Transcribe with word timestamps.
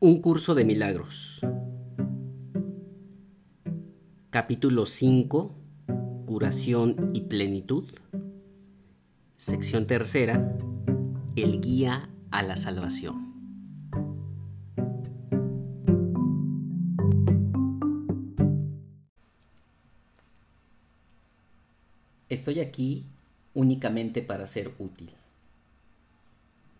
Un 0.00 0.20
curso 0.22 0.54
de 0.54 0.64
milagros. 0.64 1.40
Capítulo 4.30 4.86
5. 4.86 5.56
Curación 6.24 7.10
y 7.14 7.22
plenitud. 7.22 7.82
Sección 9.36 9.88
tercera. 9.88 10.56
El 11.34 11.60
guía 11.60 12.08
a 12.30 12.44
la 12.44 12.54
salvación. 12.54 13.34
Estoy 22.28 22.60
aquí 22.60 23.04
únicamente 23.52 24.22
para 24.22 24.46
ser 24.46 24.70
útil. 24.78 25.10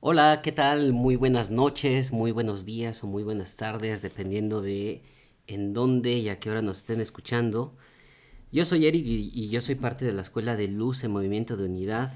Hola, 0.00 0.42
¿qué 0.42 0.52
tal? 0.52 0.92
Muy 0.92 1.16
buenas 1.16 1.50
noches, 1.50 2.12
muy 2.12 2.30
buenos 2.30 2.64
días 2.64 3.02
o 3.02 3.08
muy 3.08 3.24
buenas 3.24 3.56
tardes, 3.56 4.00
dependiendo 4.00 4.62
de 4.62 5.02
en 5.48 5.72
dónde 5.72 6.12
y 6.12 6.28
a 6.28 6.38
qué 6.38 6.50
hora 6.50 6.62
nos 6.62 6.78
estén 6.78 7.00
escuchando. 7.00 7.74
Yo 8.52 8.64
soy 8.64 8.86
Eric 8.86 9.04
y, 9.04 9.48
yo 9.48 9.60
soy 9.60 9.74
parte 9.74 10.04
de 10.04 10.12
la 10.12 10.22
Escuela 10.22 10.54
de 10.54 10.68
Luz 10.68 11.02
en 11.02 11.10
Movimiento 11.10 11.56
de 11.56 11.64
Unidad, 11.64 12.12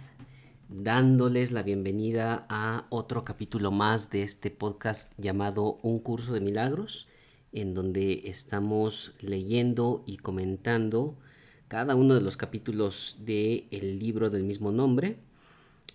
dándoles 0.69 1.50
la 1.50 1.64
bienvenida 1.64 2.47
a 2.48 2.86
otro 2.88 3.25
capítulo 3.25 3.72
más 3.72 4.10
de 4.10 4.22
este 4.22 4.53
podcast 4.53 5.12
llamado 5.19 5.80
Un 5.83 5.98
Curso 5.98 6.34
de 6.34 6.41
Milagros, 6.41 7.08
en 7.50 7.75
donde 7.75 8.22
estamos 8.27 9.12
leyendo 9.19 10.05
y 10.06 10.19
comentando 10.19 11.19
cada 11.66 11.97
uno 11.97 12.14
de 12.14 12.20
los 12.20 12.36
capítulos 12.36 13.16
del 13.19 13.66
el 13.72 13.98
libro 13.98 14.30
del 14.30 14.44
mismo 14.44 14.70
nombre 14.70 15.19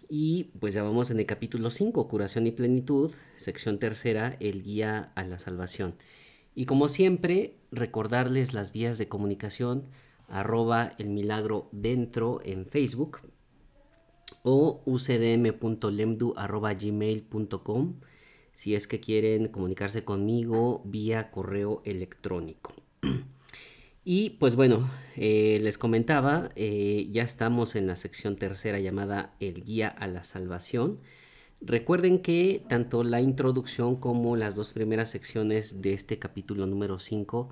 y 0.09 0.45
pues 0.59 0.73
ya 0.73 0.83
vamos 0.83 1.11
en 1.11 1.19
el 1.19 1.25
capítulo 1.25 1.69
5, 1.69 2.07
curación 2.07 2.47
y 2.47 2.51
plenitud, 2.51 3.11
sección 3.35 3.79
tercera, 3.79 4.37
el 4.39 4.63
guía 4.63 5.11
a 5.15 5.23
la 5.23 5.39
salvación. 5.39 5.95
Y 6.55 6.65
como 6.65 6.87
siempre, 6.87 7.55
recordarles 7.71 8.53
las 8.53 8.71
vías 8.71 8.97
de 8.97 9.07
comunicación, 9.07 9.83
arroba 10.27 10.93
el 10.97 11.09
milagro 11.09 11.69
dentro 11.71 12.39
en 12.43 12.65
Facebook 12.65 13.19
o 14.43 14.81
ucdm.lemdu 14.85 16.33
arroba 16.35 16.73
gmail.com 16.73 17.99
si 18.53 18.75
es 18.75 18.87
que 18.87 18.99
quieren 18.99 19.49
comunicarse 19.49 20.03
conmigo 20.03 20.81
vía 20.85 21.29
correo 21.29 21.81
electrónico. 21.85 22.73
Y 24.09 24.29
pues 24.29 24.55
bueno, 24.55 24.89
eh, 25.17 25.59
les 25.61 25.77
comentaba, 25.77 26.49
eh, 26.55 27.09
ya 27.11 27.23
estamos 27.23 27.75
en 27.75 27.87
la 27.87 27.97
sección 27.97 28.37
tercera 28.37 28.79
llamada 28.79 29.35
El 29.41 29.65
Guía 29.65 29.89
a 29.89 30.07
la 30.07 30.23
Salvación. 30.23 31.01
Recuerden 31.59 32.19
que 32.19 32.63
tanto 32.69 33.03
la 33.03 33.19
introducción 33.19 33.97
como 33.97 34.37
las 34.37 34.55
dos 34.55 34.71
primeras 34.71 35.09
secciones 35.11 35.81
de 35.81 35.91
este 35.91 36.19
capítulo 36.19 36.65
número 36.67 36.99
5 36.99 37.49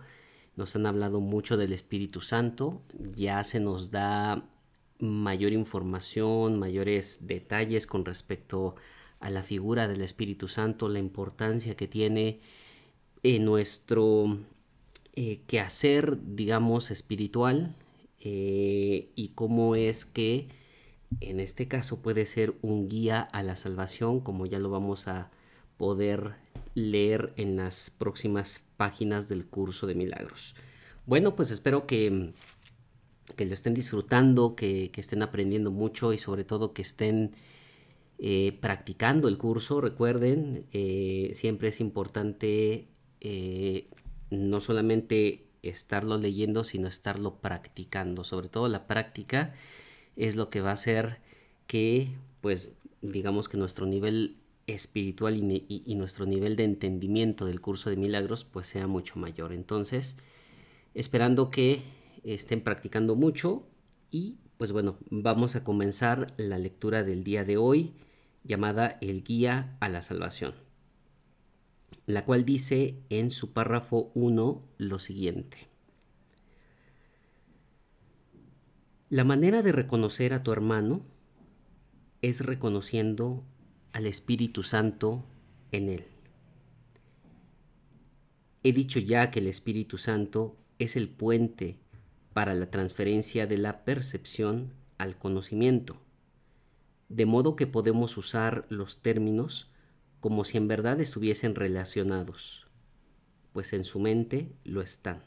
nos 0.55 0.77
han 0.77 0.85
hablado 0.85 1.19
mucho 1.19 1.57
del 1.57 1.73
Espíritu 1.73 2.21
Santo. 2.21 2.81
Ya 3.17 3.43
se 3.43 3.59
nos 3.59 3.91
da 3.91 4.47
mayor 4.99 5.51
información, 5.51 6.57
mayores 6.57 7.27
detalles 7.27 7.85
con 7.85 8.05
respecto 8.05 8.77
a 9.19 9.29
la 9.29 9.43
figura 9.43 9.89
del 9.89 9.99
Espíritu 9.99 10.47
Santo, 10.47 10.87
la 10.87 10.99
importancia 10.99 11.75
que 11.75 11.89
tiene 11.89 12.39
en 13.23 13.43
nuestro 13.43 14.37
eh, 15.17 15.39
quehacer, 15.47 16.17
digamos, 16.35 16.91
espiritual 16.91 17.73
eh, 18.19 19.07
y 19.15 19.29
cómo 19.29 19.75
es 19.75 20.03
que 20.05 20.49
en 21.21 21.39
este 21.39 21.69
caso 21.69 22.01
puede 22.01 22.25
ser 22.25 22.55
un 22.61 22.89
guía 22.89 23.21
a 23.21 23.41
la 23.41 23.55
salvación, 23.55 24.19
como 24.19 24.45
ya 24.45 24.59
lo 24.59 24.69
vamos 24.69 25.07
a 25.07 25.31
poder 25.77 26.33
leer 26.73 27.31
en 27.37 27.55
las 27.55 27.91
próximas 27.91 28.67
páginas 28.75 29.29
del 29.29 29.45
curso 29.45 29.87
de 29.87 29.95
milagros. 29.95 30.53
Bueno, 31.05 31.33
pues 31.37 31.49
espero 31.49 31.87
que, 31.87 32.33
que 33.37 33.45
lo 33.45 33.53
estén 33.53 33.73
disfrutando, 33.73 34.57
que, 34.57 34.91
estén 34.97 35.21
aprendiendo 35.21 35.71
mucho 35.71 36.11
y 36.11 36.17
sobre 36.17 36.43
todo 36.43 36.73
que 36.73 36.81
estén 36.81 37.31
eh, 38.19 38.57
practicando 38.59 39.29
el 39.29 39.37
curso. 39.37 39.79
Recuerden, 39.79 40.65
siempre 41.31 41.69
es 41.69 41.79
importante 41.79 42.89
no 44.29 44.59
solamente 44.59 45.45
estarlo 45.61 46.17
leyendo, 46.17 46.63
sino 46.63 46.87
estarlo 46.87 47.35
practicando. 47.41 48.23
Sobre 48.23 48.49
todo 48.49 48.67
la 48.67 48.87
práctica 48.87 49.53
es 50.15 50.35
lo 50.35 50.49
que 50.49 50.61
va 50.61 50.71
a 50.71 50.73
hacer 50.73 51.19
que, 51.67 52.09
pues, 52.41 52.75
digamos 53.01 53.49
que 53.49 53.57
nuestro 53.57 53.85
nivel 53.85 54.37
espiritual 54.67 55.35
y, 55.37 55.95
nuestro 55.95 56.25
nivel 56.25 56.55
de 56.55 56.63
entendimiento 56.63 57.45
del 57.45 57.61
curso 57.61 57.89
de 57.89 57.97
milagros, 57.97 58.45
pues 58.45 58.67
sea 58.67 58.87
mucho 58.87 59.19
mayor. 59.19 59.53
Entonces, 59.53 60.17
esperando 60.93 61.51
que 61.51 61.81
estén 62.23 62.61
practicando 62.61 63.15
mucho 63.15 63.67
y, 64.09 64.37
pues 64.57 64.71
bueno, 64.71 64.97
vamos 65.09 65.55
a 65.55 65.63
comenzar 65.63 66.27
la 66.37 66.57
lectura 66.57 67.03
del 67.03 67.23
día 67.23 67.43
de 67.43 67.57
hoy 67.57 67.93
llamada 68.43 68.97
El 69.01 69.23
Guía 69.23 69.77
a 69.79 69.89
la 69.89 70.01
Salvación 70.01 70.64
la 72.05 72.23
cual 72.23 72.45
dice 72.45 72.95
en 73.09 73.31
su 73.31 73.53
párrafo 73.53 74.11
1 74.13 74.59
lo 74.77 74.99
siguiente. 74.99 75.67
La 79.09 79.23
manera 79.23 79.61
de 79.61 79.71
reconocer 79.71 80.33
a 80.33 80.43
tu 80.43 80.51
hermano 80.51 81.01
es 82.21 82.41
reconociendo 82.41 83.43
al 83.93 84.07
Espíritu 84.07 84.63
Santo 84.63 85.23
en 85.71 85.89
él. 85.89 86.05
He 88.63 88.73
dicho 88.73 88.99
ya 88.99 89.27
que 89.27 89.39
el 89.39 89.47
Espíritu 89.47 89.97
Santo 89.97 90.57
es 90.79 90.95
el 90.95 91.07
puente 91.07 91.77
para 92.33 92.55
la 92.55 92.69
transferencia 92.71 93.47
de 93.47 93.57
la 93.57 93.85
percepción 93.85 94.73
al 94.97 95.17
conocimiento, 95.17 96.01
de 97.07 97.25
modo 97.25 97.55
que 97.55 97.67
podemos 97.67 98.17
usar 98.17 98.65
los 98.69 99.01
términos 99.01 99.71
como 100.25 100.43
si 100.43 100.57
en 100.57 100.67
verdad 100.67 100.99
estuviesen 101.01 101.53
relacionados, 101.53 102.65
pues 103.53 103.73
en 103.73 103.83
su 103.83 103.99
mente 103.99 104.55
lo 104.63 104.81
están. 104.81 105.21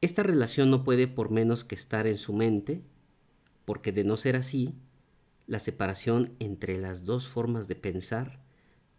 Esta 0.00 0.22
relación 0.22 0.70
no 0.70 0.84
puede 0.84 1.08
por 1.08 1.32
menos 1.32 1.64
que 1.64 1.74
estar 1.74 2.06
en 2.06 2.18
su 2.18 2.32
mente, 2.32 2.84
porque 3.64 3.90
de 3.90 4.04
no 4.04 4.16
ser 4.16 4.36
así, 4.36 4.76
la 5.48 5.58
separación 5.58 6.36
entre 6.38 6.78
las 6.78 7.04
dos 7.04 7.26
formas 7.26 7.66
de 7.66 7.74
pensar 7.74 8.44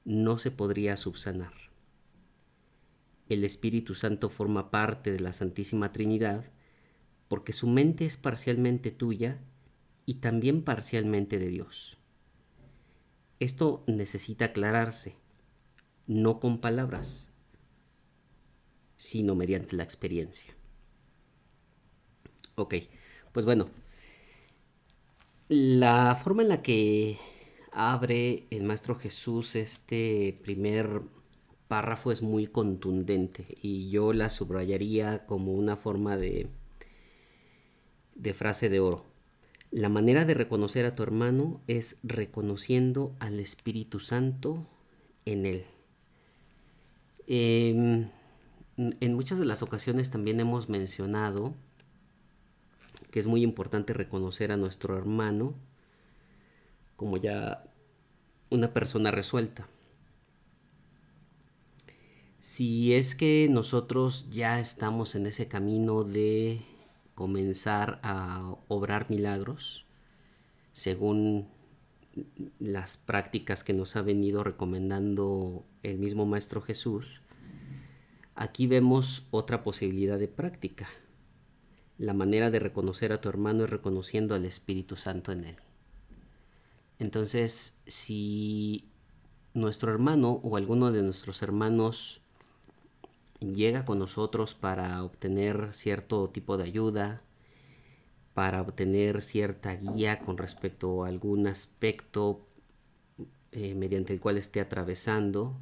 no 0.03 0.37
se 0.37 0.51
podría 0.51 0.97
subsanar. 0.97 1.53
El 3.29 3.45
Espíritu 3.45 3.95
Santo 3.95 4.27
forma 4.27 4.71
parte 4.71 5.09
de 5.09 5.21
la 5.21 5.31
Santísima 5.31 5.93
Trinidad 5.93 6.43
porque 7.29 7.53
su 7.53 7.67
mente 7.67 8.03
es 8.05 8.17
parcialmente 8.17 8.91
tuya 8.91 9.39
y 10.05 10.15
también 10.15 10.63
parcialmente 10.63 11.39
de 11.39 11.47
Dios. 11.47 11.97
Esto 13.43 13.83
necesita 13.87 14.45
aclararse, 14.45 15.17
no 16.07 16.39
con 16.39 16.59
palabras, 16.59 17.29
sino 18.95 19.35
mediante 19.35 19.75
la 19.75 19.83
experiencia. 19.83 20.55
Ok, 22.55 22.75
pues 23.33 23.45
bueno, 23.45 23.69
la 25.49 26.15
forma 26.15 26.43
en 26.43 26.47
la 26.47 26.61
que 26.61 27.19
abre 27.73 28.47
el 28.49 28.63
Maestro 28.63 28.95
Jesús 28.95 29.57
este 29.57 30.39
primer 30.41 31.01
párrafo 31.67 32.13
es 32.13 32.21
muy 32.21 32.47
contundente 32.47 33.45
y 33.61 33.89
yo 33.89 34.13
la 34.13 34.29
subrayaría 34.29 35.25
como 35.25 35.51
una 35.51 35.75
forma 35.75 36.15
de, 36.15 36.47
de 38.15 38.33
frase 38.33 38.69
de 38.69 38.79
oro. 38.79 39.12
La 39.73 39.89
manera 39.89 40.23
de 40.23 40.35
reconocer 40.35 40.85
a 40.85 40.93
tu 40.93 41.01
hermano 41.01 41.59
es 41.65 41.97
reconociendo 42.03 43.15
al 43.19 43.39
Espíritu 43.39 43.99
Santo 43.99 44.67
en 45.25 45.47
él. 45.47 45.65
Em, 47.25 48.07
en 48.77 49.13
muchas 49.15 49.39
de 49.39 49.45
las 49.45 49.63
ocasiones 49.63 50.11
también 50.11 50.39
hemos 50.39 50.69
mencionado 50.69 51.55
que 53.09 53.17
es 53.17 53.25
muy 53.25 53.41
importante 53.41 53.93
reconocer 53.93 54.51
a 54.51 54.57
nuestro 54.57 54.95
hermano 54.95 55.55
como 56.95 57.17
ya 57.17 57.63
una 58.51 58.73
persona 58.73 59.09
resuelta. 59.09 59.67
Si 62.37 62.93
es 62.93 63.15
que 63.15 63.47
nosotros 63.49 64.27
ya 64.29 64.59
estamos 64.59 65.15
en 65.15 65.25
ese 65.25 65.47
camino 65.47 66.03
de 66.03 66.61
comenzar 67.15 67.99
a 68.03 68.55
obrar 68.67 69.09
milagros, 69.09 69.85
según 70.71 71.47
las 72.59 72.97
prácticas 72.97 73.63
que 73.63 73.73
nos 73.73 73.95
ha 73.95 74.01
venido 74.01 74.43
recomendando 74.43 75.65
el 75.81 75.97
mismo 75.97 76.25
Maestro 76.25 76.61
Jesús, 76.61 77.21
aquí 78.35 78.67
vemos 78.67 79.25
otra 79.31 79.63
posibilidad 79.63 80.19
de 80.19 80.27
práctica. 80.27 80.87
La 81.97 82.13
manera 82.13 82.51
de 82.51 82.59
reconocer 82.59 83.13
a 83.13 83.21
tu 83.21 83.29
hermano 83.29 83.63
es 83.63 83.69
reconociendo 83.69 84.35
al 84.35 84.45
Espíritu 84.45 84.95
Santo 84.95 85.31
en 85.31 85.45
él. 85.45 85.55
Entonces, 86.99 87.77
si 87.85 88.89
nuestro 89.53 89.91
hermano 89.91 90.39
o 90.43 90.57
alguno 90.57 90.91
de 90.91 91.03
nuestros 91.03 91.41
hermanos 91.43 92.22
llega 93.51 93.85
con 93.85 93.99
nosotros 93.99 94.55
para 94.55 95.03
obtener 95.03 95.73
cierto 95.73 96.29
tipo 96.29 96.57
de 96.57 96.63
ayuda, 96.63 97.21
para 98.33 98.61
obtener 98.61 99.21
cierta 99.21 99.75
guía 99.75 100.19
con 100.19 100.37
respecto 100.37 101.03
a 101.03 101.07
algún 101.07 101.47
aspecto 101.47 102.47
eh, 103.51 103.75
mediante 103.75 104.13
el 104.13 104.19
cual 104.19 104.37
esté 104.37 104.61
atravesando, 104.61 105.59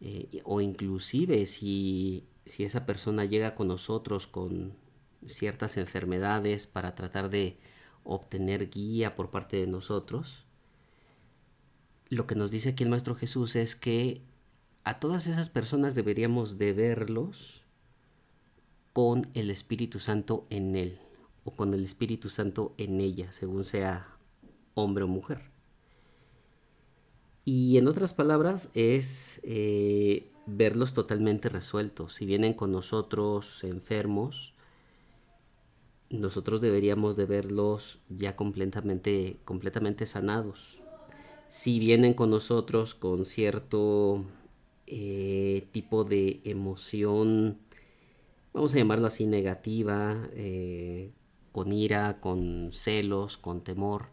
eh, 0.00 0.42
o 0.44 0.60
inclusive 0.60 1.46
si, 1.46 2.26
si 2.44 2.64
esa 2.64 2.84
persona 2.84 3.24
llega 3.24 3.54
con 3.54 3.68
nosotros 3.68 4.26
con 4.26 4.74
ciertas 5.24 5.76
enfermedades 5.78 6.66
para 6.66 6.94
tratar 6.94 7.30
de 7.30 7.56
obtener 8.04 8.68
guía 8.68 9.10
por 9.10 9.30
parte 9.30 9.56
de 9.56 9.66
nosotros, 9.66 10.44
lo 12.08 12.26
que 12.26 12.34
nos 12.34 12.50
dice 12.50 12.70
aquí 12.70 12.84
el 12.84 12.90
Maestro 12.90 13.14
Jesús 13.14 13.56
es 13.56 13.74
que 13.74 14.22
a 14.86 15.00
todas 15.00 15.26
esas 15.26 15.50
personas 15.50 15.96
deberíamos 15.96 16.58
de 16.58 16.72
verlos 16.72 17.64
con 18.92 19.26
el 19.34 19.50
Espíritu 19.50 19.98
Santo 19.98 20.46
en 20.48 20.76
él 20.76 21.00
o 21.42 21.50
con 21.50 21.74
el 21.74 21.82
Espíritu 21.82 22.28
Santo 22.28 22.72
en 22.78 23.00
ella, 23.00 23.32
según 23.32 23.64
sea 23.64 24.16
hombre 24.74 25.02
o 25.02 25.08
mujer. 25.08 25.50
Y 27.44 27.78
en 27.78 27.88
otras 27.88 28.14
palabras 28.14 28.70
es 28.74 29.40
eh, 29.42 30.30
verlos 30.46 30.94
totalmente 30.94 31.48
resueltos. 31.48 32.14
Si 32.14 32.24
vienen 32.24 32.54
con 32.54 32.70
nosotros 32.70 33.64
enfermos, 33.64 34.54
nosotros 36.10 36.60
deberíamos 36.60 37.16
de 37.16 37.24
verlos 37.24 37.98
ya 38.08 38.36
completamente, 38.36 39.40
completamente 39.44 40.06
sanados. 40.06 40.78
Si 41.48 41.80
vienen 41.80 42.14
con 42.14 42.30
nosotros 42.30 42.94
con 42.94 43.24
cierto 43.24 44.24
eh, 44.86 45.66
tipo 45.72 46.04
de 46.04 46.40
emoción, 46.44 47.58
vamos 48.52 48.74
a 48.74 48.78
llamarlo 48.78 49.06
así, 49.06 49.26
negativa, 49.26 50.28
eh, 50.32 51.12
con 51.52 51.72
ira, 51.72 52.20
con 52.20 52.70
celos, 52.72 53.36
con 53.36 53.62
temor, 53.62 54.08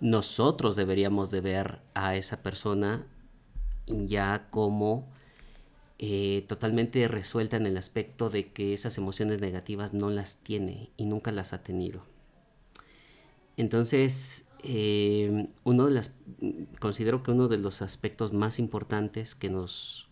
nosotros 0.00 0.76
deberíamos 0.76 1.30
de 1.30 1.40
ver 1.40 1.80
a 1.94 2.16
esa 2.16 2.42
persona 2.42 3.06
ya 3.86 4.48
como 4.50 5.08
eh, 5.98 6.44
totalmente 6.46 7.08
resuelta 7.08 7.56
en 7.56 7.66
el 7.66 7.76
aspecto 7.76 8.30
de 8.30 8.52
que 8.52 8.72
esas 8.72 8.96
emociones 8.98 9.40
negativas 9.40 9.94
no 9.94 10.10
las 10.10 10.36
tiene 10.36 10.90
y 10.96 11.06
nunca 11.06 11.32
las 11.32 11.52
ha 11.52 11.62
tenido. 11.62 12.02
Entonces, 13.56 14.47
eh, 14.62 15.48
uno 15.64 15.86
de 15.86 15.92
las, 15.92 16.14
considero 16.80 17.22
que 17.22 17.30
uno 17.30 17.48
de 17.48 17.58
los 17.58 17.82
aspectos 17.82 18.32
más 18.32 18.58
importantes 18.58 19.34
que 19.34 19.50
nos, 19.50 20.08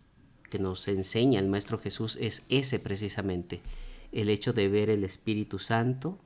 que 0.51 0.59
nos 0.59 0.87
enseña 0.89 1.41
el 1.41 1.49
Maestro 1.49 1.79
Jesús 1.79 2.17
es 2.21 2.45
ese 2.49 2.79
precisamente, 2.79 3.61
el 4.13 4.29
hecho 4.29 4.53
de 4.53 4.69
ver 4.69 4.91
el 4.91 5.05
Espíritu 5.05 5.59
Santo 5.59 6.19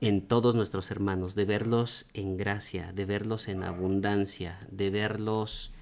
en 0.00 0.26
todos 0.26 0.54
nuestros 0.54 0.90
hermanos, 0.90 1.34
de 1.34 1.44
verlos 1.44 2.08
en 2.14 2.36
gracia, 2.36 2.92
de 2.92 3.04
verlos 3.04 3.48
en 3.48 3.62
abundancia, 3.62 4.58
de 4.70 4.90
verlos 4.90 5.72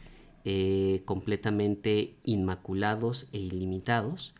eh, 0.44 1.02
completamente 1.04 2.14
inmaculados 2.24 3.28
e 3.32 3.38
ilimitados. 3.38 4.34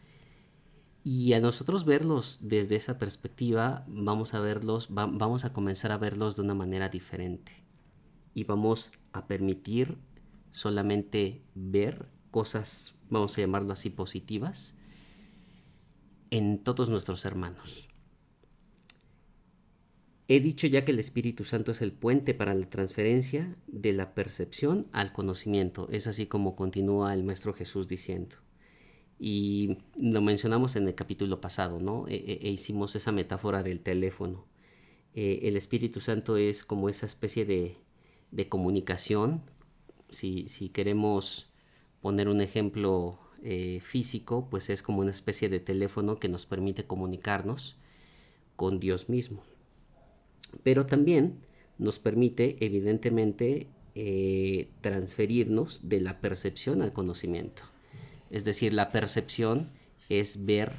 Y 1.05 1.33
a 1.33 1.41
nosotros 1.41 1.85
verlos 1.85 2.39
desde 2.43 2.77
esa 2.77 2.99
perspectiva, 2.99 3.85
vamos 3.89 4.35
a 4.35 4.41
verlos, 4.41 4.87
vamos 4.91 5.45
a 5.45 5.53
comenzar 5.53 5.91
a 5.91 5.99
verlos 5.99 6.37
de 6.37 6.43
una 6.43 6.55
manera 6.55 6.89
diferente. 6.89 7.53
Y 8.35 8.45
vamos 8.45 8.93
a 9.13 9.27
permitir 9.27 9.99
solamente 10.53 11.43
ver 11.55 12.09
cosas, 12.31 12.95
vamos 13.11 13.37
a 13.37 13.41
llamarlo 13.41 13.73
así, 13.73 13.91
positivas, 13.91 14.77
en 16.31 16.63
todos 16.63 16.89
nuestros 16.89 17.25
hermanos. 17.25 17.89
He 20.29 20.41
dicho 20.41 20.67
ya 20.67 20.85
que 20.85 20.93
el 20.93 20.99
Espíritu 20.99 21.45
Santo 21.45 21.73
es 21.73 21.83
el 21.83 21.93
puente 21.93 22.33
para 22.33 22.55
la 22.55 22.71
transferencia 22.71 23.55
de 23.67 23.93
la 23.93 24.15
percepción 24.15 24.87
al 24.93 25.13
conocimiento. 25.13 25.89
Es 25.91 26.07
así 26.07 26.27
como 26.27 26.55
continúa 26.57 27.13
el 27.13 27.25
Maestro 27.25 27.53
Jesús 27.53 27.89
diciendo. 27.89 28.37
Y 29.25 29.79
lo 29.97 30.21
mencionamos 30.21 30.75
en 30.75 30.89
el 30.89 30.97
capítulo 30.97 31.41
pasado, 31.41 31.79
¿no? 31.79 32.09
E, 32.09 32.17
e, 32.17 32.49
e 32.49 32.51
hicimos 32.51 32.97
esa 32.97 33.13
metáfora 33.13 33.63
del 33.63 33.79
teléfono. 33.79 34.45
Eh, 35.15 35.41
el 35.43 35.57
Espíritu 35.57 36.01
Santo 36.01 36.37
es 36.37 36.65
como 36.65 36.89
esa 36.89 37.07
especie 37.07 37.45
de, 37.45 37.77
comunicación. 38.49 39.43
Si, 40.11 40.49
si, 40.49 40.71
queremos 40.71 41.51
poner 42.01 42.29
un 42.29 42.41
ejemplo 42.41 43.21
eh, 43.45 43.79
físico, 43.81 44.49
pues 44.51 44.71
es 44.71 44.83
como 44.83 45.01
una 45.03 45.13
especie 45.13 45.49
de 45.49 45.61
teléfono 45.61 46.17
que 46.17 46.29
nos 46.29 46.45
permite 46.47 46.85
comunicarnos 46.85 47.77
con 48.57 48.81
Dios 48.81 49.09
mismo 49.09 49.43
pero 50.63 50.87
también 50.87 51.41
nos 51.79 51.99
permite 51.99 52.57
evidentemente 52.61 53.69
eh, 53.95 54.69
transferirnos 54.81 55.89
de 55.89 56.01
la 56.01 56.21
percepción 56.21 56.83
al 56.83 56.93
conocimiento. 56.93 57.63
Es 58.33 58.45
decir, 58.45 58.73
la 58.73 58.91
percepción 58.91 59.69
es 60.09 60.45
ver 60.45 60.73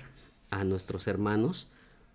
a 0.49 0.65
nuestros 0.65 1.07
hermanos 1.07 1.67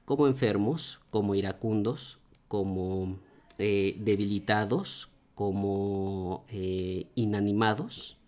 como 0.04 0.26
enfermos, 0.26 1.00
como 1.08 1.34
iracundos, 1.34 2.18
como 2.46 3.18
eh, 3.56 3.96
debilitados, 4.00 5.08
como 5.34 6.44
eh, 6.50 7.06
inanimados. 7.14 8.18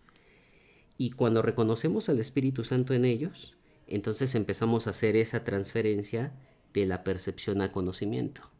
Y 0.96 1.10
cuando 1.10 1.42
reconocemos 1.42 2.08
al 2.08 2.18
Espíritu 2.18 2.64
Santo 2.64 2.94
en 2.94 3.04
ellos, 3.04 3.54
entonces 3.86 4.34
empezamos 4.34 4.86
a 4.86 4.90
hacer 4.90 5.16
esa 5.16 5.44
transferencia 5.44 6.32
de 6.72 6.86
la 6.86 7.04
percepción 7.04 7.60
al 7.60 7.70
conocimiento 7.70 8.50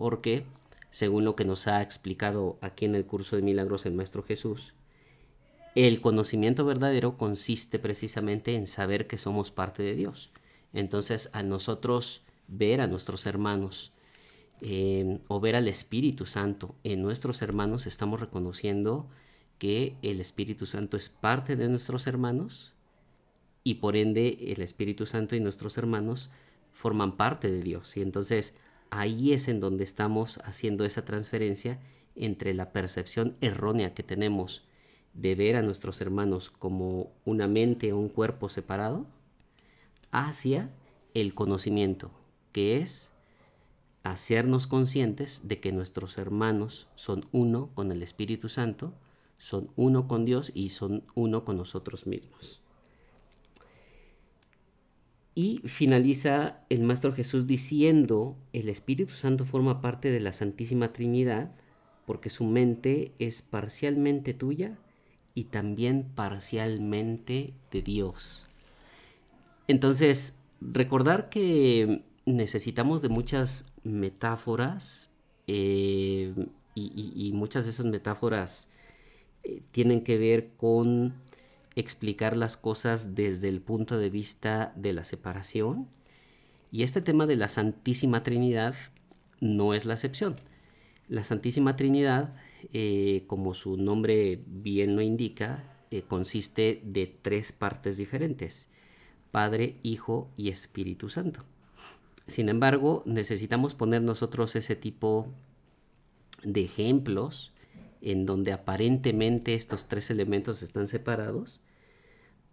porque, 0.00 0.46
según 0.90 1.26
lo 1.26 1.36
que 1.36 1.44
nos 1.44 1.66
ha 1.66 1.82
explicado 1.82 2.56
aquí 2.62 2.86
en 2.86 2.94
el 2.94 3.04
curso 3.04 3.36
de 3.36 3.42
milagros 3.42 3.84
el 3.84 3.92
Maestro 3.92 4.22
Jesús, 4.22 4.72
el 5.74 6.00
conocimiento 6.00 6.64
verdadero 6.64 7.16
consiste 7.16 7.78
precisamente 7.78 8.54
en 8.54 8.66
saber 8.66 9.06
que 9.06 9.18
somos 9.18 9.50
parte 9.50 9.82
de 9.82 9.94
Dios. 9.94 10.30
Entonces, 10.72 11.30
a 11.32 11.42
nosotros 11.42 12.22
ver 12.48 12.80
a 12.80 12.86
nuestros 12.86 13.26
hermanos 13.26 13.92
eh, 14.62 15.20
o 15.28 15.40
ver 15.40 15.56
al 15.56 15.68
Espíritu 15.68 16.26
Santo 16.26 16.74
en 16.84 17.02
nuestros 17.02 17.42
hermanos, 17.42 17.86
estamos 17.86 18.20
reconociendo 18.20 19.08
que 19.58 19.96
el 20.02 20.20
Espíritu 20.20 20.66
Santo 20.66 20.96
es 20.96 21.08
parte 21.08 21.56
de 21.56 21.68
nuestros 21.68 22.06
hermanos 22.06 22.72
y 23.62 23.74
por 23.74 23.96
ende 23.96 24.38
el 24.48 24.62
Espíritu 24.62 25.06
Santo 25.06 25.36
y 25.36 25.40
nuestros 25.40 25.78
hermanos 25.78 26.30
forman 26.72 27.16
parte 27.16 27.50
de 27.50 27.62
Dios. 27.62 27.96
Y 27.96 28.02
entonces, 28.02 28.54
ahí 28.90 29.32
es 29.32 29.48
en 29.48 29.60
donde 29.60 29.84
estamos 29.84 30.38
haciendo 30.44 30.84
esa 30.84 31.04
transferencia 31.04 31.78
entre 32.16 32.54
la 32.54 32.72
percepción 32.72 33.36
errónea 33.40 33.94
que 33.94 34.02
tenemos 34.02 34.64
de 35.14 35.34
ver 35.34 35.56
a 35.56 35.62
nuestros 35.62 36.00
hermanos 36.00 36.50
como 36.50 37.10
una 37.24 37.48
mente 37.48 37.92
o 37.92 37.98
un 37.98 38.08
cuerpo 38.08 38.48
separado 38.48 39.06
hacia 40.10 40.70
el 41.14 41.34
conocimiento, 41.34 42.10
que 42.52 42.78
es 42.78 43.12
hacernos 44.02 44.66
conscientes 44.66 45.42
de 45.44 45.60
que 45.60 45.72
nuestros 45.72 46.18
hermanos 46.18 46.88
son 46.94 47.26
uno 47.32 47.70
con 47.74 47.92
el 47.92 48.02
Espíritu 48.02 48.48
Santo, 48.48 48.94
son 49.38 49.70
uno 49.76 50.06
con 50.08 50.24
Dios 50.24 50.52
y 50.54 50.70
son 50.70 51.04
uno 51.14 51.44
con 51.44 51.56
nosotros 51.56 52.06
mismos. 52.06 52.60
Y 55.34 55.60
finaliza 55.64 56.60
el 56.68 56.82
Maestro 56.82 57.12
Jesús 57.12 57.46
diciendo, 57.46 58.36
el 58.52 58.68
Espíritu 58.68 59.14
Santo 59.14 59.44
forma 59.44 59.80
parte 59.80 60.10
de 60.10 60.20
la 60.20 60.32
Santísima 60.32 60.92
Trinidad 60.92 61.52
porque 62.04 62.30
su 62.30 62.44
mente 62.44 63.14
es 63.18 63.40
parcialmente 63.40 64.34
tuya 64.34 64.76
y 65.40 65.44
también 65.44 66.04
parcialmente 66.14 67.54
de 67.70 67.80
Dios. 67.80 68.44
Entonces, 69.68 70.38
recordar 70.60 71.30
que 71.30 72.02
necesitamos 72.26 73.00
de 73.00 73.08
muchas 73.08 73.72
metáforas 73.82 75.12
eh, 75.46 76.34
y, 76.74 77.32
muchas 77.32 77.64
de 77.64 77.70
esas 77.70 77.86
metáforas 77.86 78.68
eh, 79.42 79.62
tienen 79.70 80.02
que 80.02 80.18
ver 80.18 80.50
con 80.58 81.14
explicar 81.74 82.36
las 82.36 82.58
cosas 82.58 83.14
desde 83.14 83.48
el 83.48 83.62
punto 83.62 83.96
de 83.96 84.10
vista 84.10 84.74
de 84.76 84.92
la 84.92 85.04
separación. 85.04 85.88
Y 86.70 86.82
este 86.82 87.00
tema 87.00 87.24
de 87.24 87.36
la 87.36 87.48
Santísima 87.48 88.20
Trinidad 88.20 88.74
no 89.40 89.72
es 89.72 89.86
la 89.86 89.94
excepción. 89.94 90.36
La 91.08 91.24
Santísima 91.24 91.76
Trinidad, 91.76 92.34
eh, 92.72 93.24
como 93.26 93.54
su 93.54 93.76
nombre 93.76 94.40
bien 94.46 94.96
lo 94.96 95.02
indica, 95.02 95.84
eh, 95.90 96.02
consiste 96.02 96.80
de 96.84 97.06
tres 97.06 97.52
partes 97.52 97.96
diferentes, 97.96 98.68
Padre, 99.30 99.78
Hijo 99.82 100.30
y 100.36 100.48
Espíritu 100.48 101.08
Santo. 101.08 101.44
Sin 102.26 102.48
embargo, 102.48 103.02
necesitamos 103.06 103.74
poner 103.74 104.02
nosotros 104.02 104.54
ese 104.56 104.76
tipo 104.76 105.32
de 106.44 106.62
ejemplos 106.62 107.52
en 108.00 108.24
donde 108.24 108.52
aparentemente 108.52 109.54
estos 109.54 109.88
tres 109.88 110.10
elementos 110.10 110.62
están 110.62 110.86
separados 110.86 111.64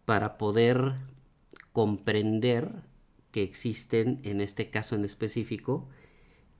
para 0.06 0.38
poder 0.38 0.96
comprender 1.74 2.84
que 3.32 3.44
existen, 3.44 4.20
en 4.24 4.42
este 4.42 4.70
caso 4.70 4.96
en 4.96 5.06
específico, 5.06 5.88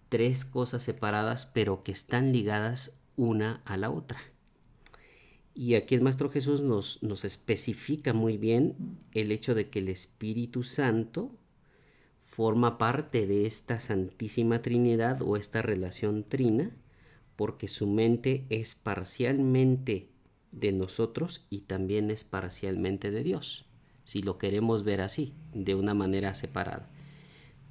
tres 0.10 0.46
cosas 0.46 0.84
separadas 0.84 1.46
pero 1.46 1.84
que 1.84 1.92
están 1.92 2.32
ligadas 2.32 2.94
una 3.18 3.62
a 3.66 3.76
la 3.76 3.92
otra. 3.92 4.20
Y 5.54 5.76
aquí 5.76 5.96
el 5.96 6.02
Maestro 6.02 6.30
Jesús 6.30 6.62
nos, 6.62 7.02
nos 7.04 7.26
especifica 7.26 8.14
muy 8.14 8.38
bien 8.38 8.76
el 9.12 9.32
hecho 9.32 9.56
de 9.56 9.70
que 9.70 9.80
el 9.80 9.90
Espíritu 9.90 10.64
Santo 10.64 11.32
forma 12.22 12.78
parte 12.78 13.26
de 13.26 13.48
esta 13.48 13.80
Santísima 13.80 14.62
Trinidad 14.62 15.24
o 15.24 15.36
esta 15.36 15.64
relación 15.64 16.24
trina, 16.24 16.70
porque 17.36 17.68
su 17.68 17.88
mente 17.88 18.46
es 18.50 18.76
parcialmente 18.76 20.10
de 20.52 20.72
nosotros 20.72 21.48
y 21.50 21.62
también 21.62 22.12
es 22.12 22.24
parcialmente 22.24 23.10
de 23.10 23.24
Dios, 23.24 23.66
si 24.04 24.22
lo 24.22 24.38
queremos 24.38 24.84
ver 24.84 25.02
así, 25.02 25.34
de 25.54 25.74
una 25.74 25.96
manera 25.96 26.36
separada. 26.36 26.88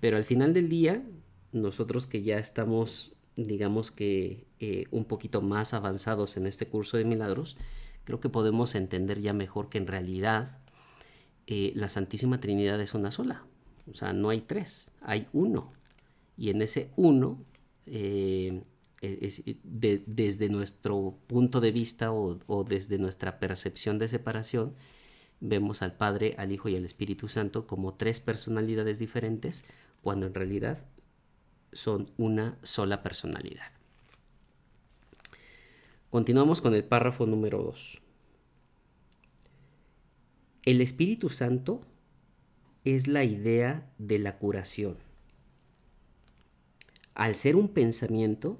Pero 0.01 0.17
al 0.17 0.25
final 0.25 0.53
del 0.53 0.69
día, 0.69 1.05
nosotros 1.53 2.09
que 2.09 2.23
ya 2.23 2.39
estamos, 2.39 3.13
digamos 3.37 3.93
que 3.93 4.46
eh, 4.61 4.85
un 4.91 5.05
poquito 5.05 5.43
más 5.43 5.75
avanzados 5.75 6.37
en 6.37 6.47
este 6.47 6.67
curso 6.67 6.97
de 6.97 7.05
milagros, 7.05 7.57
creo 8.05 8.21
que 8.21 8.29
podemos 8.29 8.75
entender 8.75 9.21
ya 9.21 9.33
mejor 9.33 9.69
que 9.69 9.79
en 9.79 9.87
realidad 9.87 10.59
eh, 11.47 11.73
la 11.75 11.89
Santísima 11.89 12.39
Trinidad 12.39 12.81
es 12.81 12.95
una 12.95 13.11
sola. 13.11 13.45
O 13.91 13.95
sea, 13.95 14.13
no 14.13 14.31
hay 14.31 14.41
tres, 14.41 14.93
hay 15.01 15.27
uno. 15.33 15.73
Y 16.37 16.51
en 16.51 16.63
ese 16.63 16.91
uno 16.97 17.39
eh, 17.87 18.63
desde 19.63 20.49
nuestro 20.49 21.19
punto 21.27 21.61
de 21.61 21.71
vista 21.71 22.13
o, 22.13 22.65
desde 22.65 22.99
nuestra 22.99 23.39
percepción 23.39 23.99
de 23.99 24.09
separación, 24.09 24.75
vemos 25.41 25.83
al 25.83 25.93
Padre, 25.93 26.35
al 26.39 26.51
Hijo 26.51 26.69
y 26.69 26.77
al 26.77 26.85
Espíritu 26.85 27.29
Santo 27.29 27.67
como 27.67 27.95
tres 27.95 28.21
personalidades 28.21 28.99
diferentes, 28.99 29.65
cuando 30.03 30.27
en 30.27 30.35
realidad 30.35 30.85
son 31.73 32.11
una 32.17 32.59
sola 32.63 33.03
personalidad. 33.03 33.76
Continuamos 36.17 36.63
con 36.63 36.75
el 36.75 36.83
párrafo 36.83 37.27
número 37.27 37.63
2. 37.63 38.01
El 40.65 40.81
Espíritu 40.81 41.29
Santo 41.29 41.83
es 42.85 43.07
la 43.07 43.23
idea 43.23 43.93
de 43.99 44.19
la 44.19 44.39
curación. 44.39 44.97
Al 47.15 47.35
ser 47.35 47.55
un 47.55 47.69
pensamiento, 47.69 48.59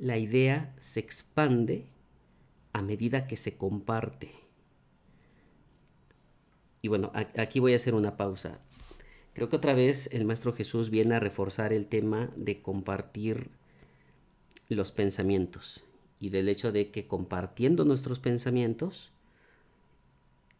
la 0.00 0.18
idea 0.18 0.74
se 0.80 0.98
expande 0.98 1.86
a 2.72 2.82
medida 2.82 3.28
que 3.28 3.36
se 3.36 3.56
comparte. 3.56 4.32
Y 6.82 6.88
bueno, 6.88 7.12
aquí 7.14 7.60
voy 7.60 7.74
a 7.74 7.76
hacer 7.76 7.94
una 7.94 8.16
pausa. 8.16 8.58
Creo 9.32 9.48
que 9.48 9.54
otra 9.54 9.74
vez 9.74 10.08
el 10.12 10.24
Maestro 10.24 10.52
Jesús 10.52 10.90
viene 10.90 11.14
a 11.14 11.20
reforzar 11.20 11.72
el 11.72 11.86
tema 11.86 12.32
de 12.34 12.62
compartir 12.62 13.52
los 14.68 14.90
pensamientos 14.90 15.84
y 16.24 16.30
del 16.30 16.48
hecho 16.48 16.72
de 16.72 16.90
que 16.90 17.06
compartiendo 17.06 17.84
nuestros 17.84 18.18
pensamientos 18.18 19.10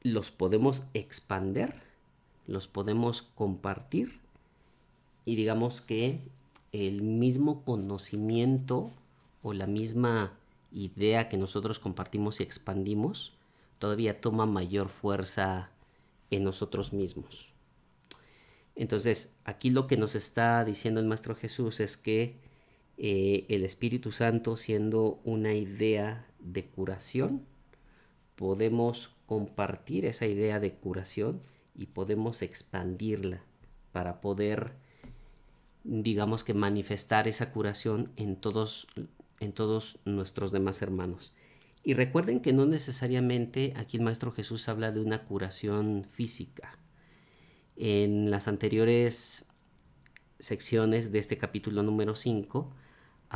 los 0.03 0.31
podemos 0.31 0.85
expander, 0.93 1.83
los 2.47 2.69
podemos 2.69 3.23
compartir 3.23 4.21
y 5.25 5.37
digamos 5.37 5.81
que 5.81 6.21
el 6.73 7.01
mismo 7.01 7.65
conocimiento 7.65 8.91
o 9.43 9.55
la 9.55 9.67
misma 9.67 10.35
idea 10.71 11.31
que 11.31 11.39
nosotros 11.39 11.79
compartimos 11.79 12.41
y 12.41 12.43
expandimos 12.43 13.33
todavía 13.79 14.21
toma 14.21 14.45
mayor 14.45 14.91
fuerza 14.91 15.71
en 16.31 16.45
nosotros 16.45 16.93
mismos. 16.93 17.55
Entonces, 18.77 19.33
aquí 19.47 19.71
lo 19.71 19.87
que 19.87 19.97
nos 19.97 20.15
está 20.15 20.63
diciendo 20.63 21.01
el 21.01 21.07
Maestro 21.07 21.35
Jesús 21.35 21.81
es 21.81 21.97
que 21.97 22.37
eh, 22.97 23.47
el 23.49 23.65
Espíritu 23.65 24.13
Santo, 24.13 24.57
siendo 24.57 25.21
una 25.25 25.55
idea 25.55 26.27
de 26.39 26.67
curación, 26.67 27.45
podemos 28.37 29.15
compartir 29.27 30.05
esa 30.05 30.27
idea 30.27 30.61
de 30.61 30.75
curación 30.75 31.41
y 31.75 31.87
podemos 31.87 32.43
expandirla 32.43 33.43
para 33.93 34.21
poder, 34.21 34.73
digamos 35.83 36.45
que 36.45 36.55
manifestar 36.55 37.27
esa 37.27 37.51
curación 37.51 38.13
en 38.17 38.37
todos 38.37 38.87
en 39.41 39.53
todos 39.53 39.99
nuestros 40.05 40.53
demás 40.53 40.83
hermanos. 40.83 41.33
Y 41.83 41.95
recuerden 41.95 42.41
que 42.41 42.53
no 42.53 42.65
necesariamente 42.65 43.75
aquí 43.77 43.99
el 43.99 44.03
Maestro 44.03 44.33
Jesús 44.33 44.69
habla 44.69 44.91
de 44.91 45.01
una 45.01 45.25
curación 45.25 46.05
física. 46.11 46.79
En 47.77 48.31
las 48.31 48.49
anteriores 48.49 49.47
secciones 50.39 51.13
de 51.13 51.19
este 51.19 51.37
capítulo 51.37 51.83
número 51.83 52.15
5 52.15 52.73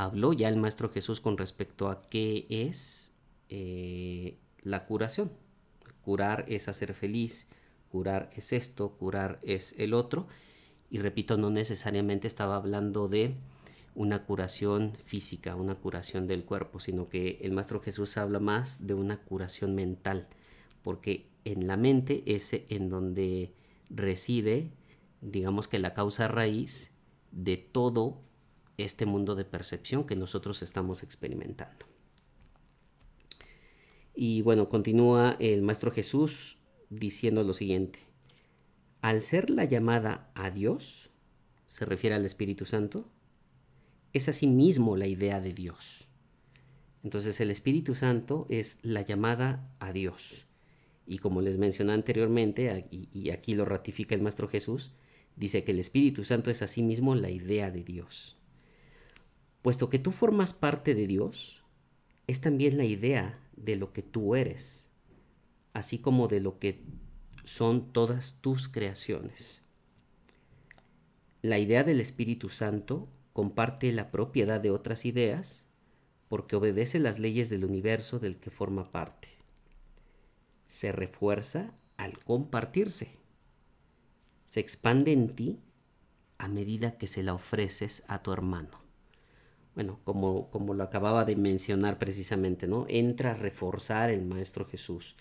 habló 0.05 0.33
ya 0.33 0.49
el 0.49 0.57
Maestro 0.57 0.91
Jesús 0.91 1.21
con 1.21 1.37
respecto 1.37 1.89
a 1.89 2.03
qué 2.03 2.47
es 2.49 3.15
eh, 3.49 4.39
la 4.63 4.87
curación. 4.87 5.33
Curar 6.03 6.45
es 6.47 6.69
hacer 6.69 6.95
feliz, 6.95 7.49
curar 7.91 8.31
es 8.37 8.53
esto, 8.53 8.93
curar 8.93 9.41
es 9.43 9.75
el 9.77 9.95
otro. 9.95 10.29
Y 10.89 10.99
repito, 10.99 11.37
no 11.37 11.51
necesariamente 11.51 12.29
estaba 12.29 12.55
hablando 12.55 13.09
de 13.09 13.35
una 13.97 14.25
curación 14.25 14.95
física, 15.05 15.57
una 15.57 15.75
curación 15.75 16.29
del 16.29 16.45
cuerpo, 16.45 16.79
sino 16.79 17.05
que 17.05 17.39
el 17.41 17.51
Maestro 17.51 17.81
Jesús 17.81 18.17
habla 18.19 18.39
más 18.39 18.87
de 18.87 18.95
una 18.95 19.17
curación 19.17 19.75
mental, 19.75 20.29
porque 20.85 21.27
en 21.45 21.67
la 21.67 21.77
mente 21.77 22.23
es 22.25 22.53
en 22.53 22.89
donde 22.89 23.53
reside, 23.91 24.71
digamos 25.23 25.67
que 25.67 25.81
la 25.81 25.93
causa 25.93 26.29
raíz 26.29 26.93
de 27.33 27.57
todo 27.57 28.28
este 28.79 29.05
mundo 29.05 29.35
de 29.35 29.45
percepción 29.45 30.05
que 30.05 30.17
nosotros 30.17 30.63
estamos 30.63 31.03
experimentando. 31.03 31.87
Y 34.15 34.43
bueno, 34.43 34.69
continúa 34.69 35.37
el 35.39 35.63
Maestro 35.63 35.91
Jesús 35.91 36.59
diciendo 36.89 37.43
lo 37.43 37.53
siguiente. 37.53 37.99
Al 39.01 39.21
ser 39.23 39.51
la 39.51 39.65
llamada 39.65 40.31
a 40.35 40.51
Dios, 40.51 41.11
se 41.67 41.85
refiere 41.85 42.17
al 42.17 42.25
Espíritu 42.25 42.65
Santo, 42.65 43.09
es 44.13 44.29
asimismo 44.29 44.97
la 44.97 45.07
idea 45.07 45.41
de 45.41 45.53
Dios. 45.53 46.09
Entonces 47.05 47.41
el 47.41 47.51
Espíritu 47.51 47.95
Santo 47.95 48.47
es 48.49 48.79
la 48.83 49.03
llamada 49.03 49.71
a 49.79 49.93
Dios. 49.93 50.47
Y 51.07 51.19
como 51.19 51.41
les 51.41 51.59
mencioné 51.59 51.93
anteriormente, 51.93 52.89
y 52.91 53.31
aquí 53.31 53.55
lo 53.55 53.65
ratifica 53.65 54.15
el 54.15 54.23
Maestro 54.23 54.49
Jesús, 54.49 54.93
dice 55.37 55.63
que 55.63 55.73
el 55.73 55.79
Espíritu 55.79 56.25
Santo 56.25 56.51
es 56.51 56.63
asimismo 56.63 57.15
la 57.15 57.31
idea 57.31 57.71
de 57.71 57.85
Dios. 57.85 58.38
Puesto 59.63 59.89
que 59.89 59.99
tú 59.99 60.11
formas 60.11 60.53
parte 60.53 60.95
de 60.95 61.07
Dios, 61.07 61.63
es 62.27 62.41
también 62.41 62.77
la 62.77 62.85
idea 62.85 63.41
de 63.57 63.77
lo 63.77 63.93
que 63.93 64.03
tú 64.03 64.35
eres, 64.35 64.91
así 65.73 65.99
como 65.99 66.29
de 66.29 66.41
lo 66.41 66.59
que 66.59 66.83
son 67.45 67.93
todas 67.93 68.39
tus 68.41 68.69
creaciones. 68.69 69.63
La 71.43 71.59
idea 71.59 71.85
del 71.85 72.01
Espíritu 72.01 72.49
Santo 72.51 73.09
comparte 73.33 73.93
la 73.93 74.11
propiedad 74.11 74.61
de 74.61 74.71
otras 74.71 75.05
ideas 75.05 75.67
porque 76.29 76.57
obedece 76.57 76.99
las 76.99 77.19
leyes 77.19 77.49
del 77.49 77.65
universo 77.65 78.19
del 78.19 78.39
que 78.39 78.51
forma 78.51 78.85
parte. 78.85 79.29
Se 80.67 80.93
refuerza 80.93 81.73
al 81.97 82.23
compartirse. 82.23 83.17
Se 84.45 84.61
expande 84.61 85.13
en 85.13 85.29
ti 85.29 85.61
a 86.37 86.49
medida 86.49 86.99
que 86.99 87.07
se 87.07 87.23
la 87.23 87.35
ofreces 87.35 88.05
a 88.09 88.23
tu 88.23 88.33
hermano. 88.33 88.88
Bueno, 89.75 90.01
como, 90.05 90.51
como 90.51 90.75
lo 90.75 90.83
acababa 90.83 91.25
de 91.25 91.37
mencionar 91.37 91.99
precisamente, 91.99 92.67
¿no? 92.67 92.87
Entra 92.89 93.33
a 93.33 93.35
reforzar 93.35 94.11
el 94.11 94.25
Maestro 94.25 94.65
Jesús. 94.67 95.15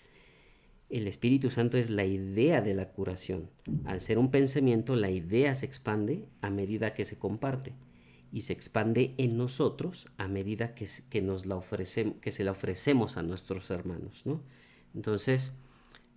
El 0.88 1.06
Espíritu 1.06 1.50
Santo 1.50 1.76
es 1.76 1.90
la 1.90 2.04
idea 2.04 2.60
de 2.62 2.74
la 2.74 2.88
curación. 2.88 3.50
Al 3.84 4.00
ser 4.00 4.18
un 4.18 4.30
pensamiento, 4.30 4.96
la 4.96 5.10
idea 5.10 5.54
se 5.54 5.66
expande 5.66 6.28
a 6.40 6.50
medida 6.50 6.94
que 6.94 7.04
se 7.04 7.18
comparte 7.18 7.74
y 8.32 8.42
se 8.42 8.52
expande 8.52 9.14
en 9.18 9.36
nosotros 9.36 10.08
a 10.16 10.28
medida 10.28 10.74
que, 10.74 10.88
que 11.10 11.22
nos 11.22 11.46
la 11.46 11.56
ofrecemos, 11.56 12.16
que 12.20 12.32
se 12.32 12.44
la 12.44 12.52
ofrecemos 12.52 13.16
a 13.16 13.22
nuestros 13.22 13.70
hermanos, 13.70 14.22
¿no? 14.24 14.40
Entonces, 14.94 15.52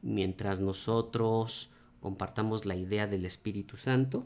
mientras 0.01 0.59
nosotros 0.59 1.69
compartamos 2.00 2.65
la 2.65 2.75
idea 2.75 3.07
del 3.07 3.25
Espíritu 3.25 3.77
Santo, 3.77 4.25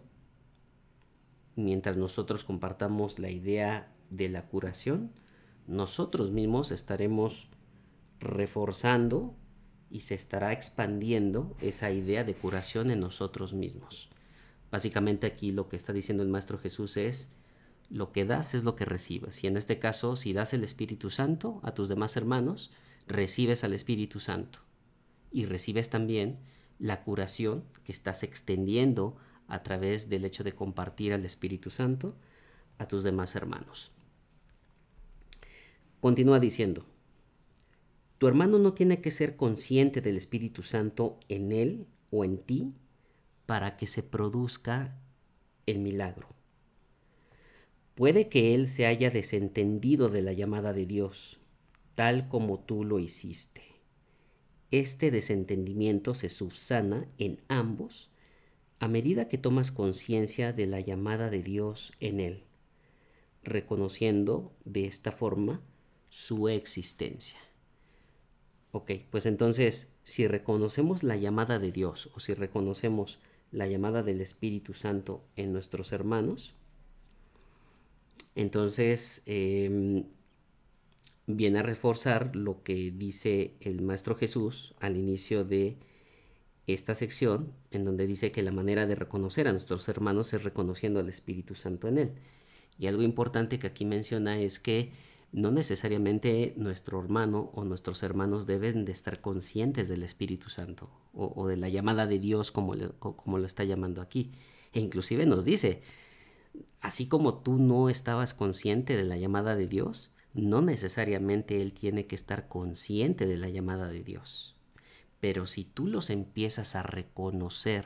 mientras 1.56 1.98
nosotros 1.98 2.44
compartamos 2.44 3.20
la 3.20 3.30
idea 3.30 3.92
de 4.10 4.30
la 4.30 4.48
curación, 4.48 5.12
nosotros 5.68 6.32
mismos 6.32 6.72
estaremos 6.72 7.50
reforzando 8.20 9.36
y 9.90 10.02
se 10.02 10.16
estará 10.16 10.52
expandiendo 10.52 11.56
esa 11.60 11.92
idea 11.92 12.24
de 12.24 12.34
curación 12.34 12.92
en 12.92 13.00
nosotros 13.00 13.54
mismos. 13.54 14.10
Básicamente 14.72 15.28
aquí 15.28 15.52
lo 15.52 15.70
que 15.70 15.76
está 15.76 15.94
diciendo 15.94 16.24
el 16.24 16.30
Maestro 16.30 16.58
Jesús 16.58 16.98
es, 16.98 17.32
lo 17.90 18.12
que 18.12 18.26
das 18.26 18.56
es 18.56 18.64
lo 18.64 18.76
que 18.76 18.86
recibes. 18.86 19.44
Y 19.44 19.48
en 19.48 19.58
este 19.58 19.80
caso, 19.80 20.16
si 20.16 20.34
das 20.34 20.54
el 20.54 20.64
Espíritu 20.64 21.12
Santo 21.12 21.60
a 21.64 21.74
tus 21.74 21.88
demás 21.88 22.18
hermanos, 22.18 22.72
recibes 23.08 23.64
al 23.64 23.74
Espíritu 23.74 24.20
Santo. 24.20 24.60
Y 25.32 25.46
recibes 25.46 25.90
también 25.90 26.40
la 26.80 27.04
curación 27.04 27.64
que 27.84 27.92
estás 27.92 28.24
extendiendo 28.24 29.18
a 29.48 29.62
través 29.64 30.10
del 30.10 30.26
hecho 30.26 30.44
de 30.44 30.54
compartir 30.54 31.14
al 31.14 31.26
Espíritu 31.26 31.70
Santo 31.70 32.18
a 32.78 32.88
tus 32.88 33.04
demás 33.04 33.36
hermanos. 33.36 33.92
Continúa 36.00 36.40
diciendo, 36.40 36.86
tu 38.18 38.28
hermano 38.28 38.60
no 38.60 38.74
tiene 38.74 39.02
que 39.02 39.12
ser 39.12 39.36
consciente 39.36 40.02
del 40.02 40.18
Espíritu 40.18 40.64
Santo 40.64 41.20
en 41.28 41.52
él 41.52 41.88
o 42.12 42.24
en 42.24 42.38
ti 42.38 42.74
para 43.46 43.78
que 43.78 43.88
se 43.88 44.04
produzca 44.04 44.98
el 45.66 45.80
milagro. 45.80 46.30
Puede 47.96 48.28
que 48.28 48.56
él 48.56 48.68
se 48.68 48.86
haya 48.86 49.10
desentendido 49.10 50.10
de 50.10 50.22
la 50.22 50.34
llamada 50.34 50.74
de 50.74 50.86
Dios, 50.86 51.40
tal 51.96 52.28
como 52.28 52.60
tú 52.60 52.84
lo 52.84 53.00
hiciste. 53.00 53.64
Este 54.72 55.12
desentendimiento 55.12 56.14
se 56.14 56.30
subsana 56.30 57.08
en 57.18 57.40
ambos 57.48 58.10
a 58.80 58.88
medida 58.88 59.30
que 59.30 59.38
tomas 59.38 59.72
conciencia 59.72 60.52
de 60.52 60.68
la 60.68 60.82
llamada 60.82 61.30
de 61.30 61.42
Dios 61.42 61.94
en 62.02 62.20
él, 62.20 62.44
reconociendo 63.46 64.52
de 64.66 64.86
esta 64.86 65.12
forma 65.12 65.62
su 66.10 66.50
existencia. 66.50 67.40
Ok, 68.72 68.92
pues 69.10 69.26
entonces, 69.26 69.94
si 70.04 70.28
reconocemos 70.28 71.04
la 71.04 71.16
llamada 71.16 71.60
de 71.60 71.72
Dios 71.72 72.10
o 72.14 72.20
si 72.20 72.34
reconocemos 72.34 73.20
la 73.52 73.68
llamada 73.68 74.04
del 74.04 74.20
Espíritu 74.20 74.74
Santo 74.74 75.24
en 75.38 75.54
nuestros 75.54 75.94
hermanos, 75.94 76.56
entonces 78.36 79.24
em, 79.26 80.04
viene 81.26 81.60
a 81.60 81.64
reforzar 81.64 82.36
lo 82.36 82.64
que 82.64 82.92
dice 82.92 83.56
el 83.62 83.82
Maestro 83.82 84.16
Jesús 84.16 84.76
al 84.80 84.98
inicio 84.98 85.46
de 85.46 85.78
esta 86.68 86.96
sección, 86.96 87.54
en 87.72 87.86
donde 87.86 88.08
dice 88.08 88.32
que 88.32 88.44
la 88.44 88.52
manera 88.52 88.86
de 88.88 88.96
reconocer 88.96 89.48
a 89.48 89.52
nuestros 89.52 89.88
hermanos 89.88 90.34
es 90.34 90.44
reconociendo 90.44 91.00
al 91.00 91.10
Espíritu 91.10 91.56
Santo 91.56 91.88
en 91.88 91.98
él. 91.98 92.12
Y 92.78 92.88
algo 92.88 93.04
importante 93.04 93.60
que 93.60 93.68
aquí 93.68 93.86
menciona 93.86 94.40
es 94.40 94.60
que 94.60 94.92
no 95.32 95.52
necesariamente 95.52 96.54
nuestro 96.56 97.00
hermano 97.00 97.52
o 97.54 97.66
nuestros 97.66 98.04
hermanos 98.04 98.46
deben 98.46 98.86
de 98.86 98.92
estar 98.94 99.20
conscientes 99.20 99.90
del 99.90 100.04
Espíritu 100.04 100.50
Santo 100.50 100.90
o, 101.14 101.48
de 101.48 101.58
la 101.58 101.68
llamada 101.68 102.08
de 102.08 102.20
Dios 102.20 102.52
como, 102.52 102.74
como 103.00 103.38
lo 103.38 103.46
está 103.46 103.64
llamando 103.64 104.02
aquí. 104.02 104.32
E 104.72 104.80
inclusive 104.80 105.26
nos 105.26 105.44
dice, 105.44 105.82
así 106.80 107.08
como 107.08 107.42
tú 107.42 107.58
no 107.58 107.90
estabas 107.90 108.34
consciente 108.34 108.96
de 108.96 109.04
la 109.04 109.18
llamada 109.18 109.56
de 109.56 109.68
Dios, 109.68 110.14
no 110.34 110.62
necesariamente 110.62 111.62
Él 111.62 111.74
tiene 111.74 112.06
que 112.06 112.16
estar 112.16 112.48
consciente 112.48 113.26
de 113.26 113.38
la 113.38 113.50
llamada 113.50 113.88
de 113.88 114.04
Dios. 114.04 114.56
Pero 115.20 115.46
si 115.48 115.64
tú 115.64 115.88
los 115.88 116.10
empiezas 116.10 116.76
a 116.76 116.84
reconocer, 116.84 117.86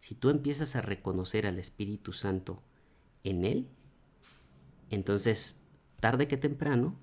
si 0.00 0.14
tú 0.14 0.28
empiezas 0.30 0.76
a 0.76 0.82
reconocer 0.82 1.46
al 1.46 1.58
Espíritu 1.58 2.12
Santo 2.12 2.62
en 3.22 3.44
Él, 3.44 3.68
entonces 4.94 5.60
tarde 6.00 6.28
que 6.28 6.36
temprano, 6.36 6.98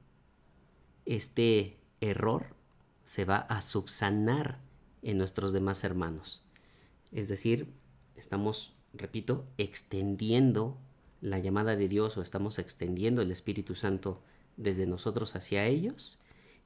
este 1.05 1.79
error 2.01 2.55
se 3.03 3.25
va 3.25 3.37
a 3.37 3.61
subsanar 3.61 4.59
en 5.01 5.17
nuestros 5.17 5.53
demás 5.53 5.83
hermanos. 5.83 6.43
Es 7.11 7.27
decir, 7.27 7.73
estamos, 8.15 8.73
repito, 8.93 9.45
extendiendo 9.57 10.77
la 11.19 11.39
llamada 11.39 11.75
de 11.75 11.87
Dios 11.87 12.17
o 12.17 12.21
estamos 12.21 12.59
extendiendo 12.59 13.21
el 13.21 13.31
Espíritu 13.31 13.75
Santo 13.75 14.21
desde 14.57 14.85
nosotros 14.85 15.35
hacia 15.35 15.65
ellos 15.65 16.19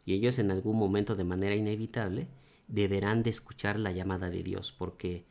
y 0.05 0.13
ellos 0.13 0.39
en 0.39 0.51
algún 0.51 0.77
momento 0.77 1.15
de 1.15 1.23
manera 1.23 1.55
inevitable 1.55 2.27
deberán 2.67 3.23
de 3.23 3.29
escuchar 3.29 3.79
la 3.79 3.91
llamada 3.91 4.29
de 4.29 4.43
Dios 4.43 4.71
porque 4.71 5.25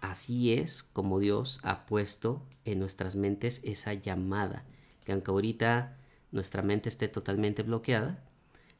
así 0.00 0.52
es 0.52 0.82
como 0.82 1.18
Dios 1.18 1.60
ha 1.62 1.86
puesto 1.86 2.42
en 2.64 2.78
nuestras 2.78 3.16
mentes 3.16 3.60
esa 3.64 3.94
llamada 3.94 4.64
que 5.10 5.14
aunque 5.14 5.32
ahorita 5.32 5.96
nuestra 6.30 6.62
mente 6.62 6.88
esté 6.88 7.08
totalmente 7.08 7.64
bloqueada, 7.64 8.22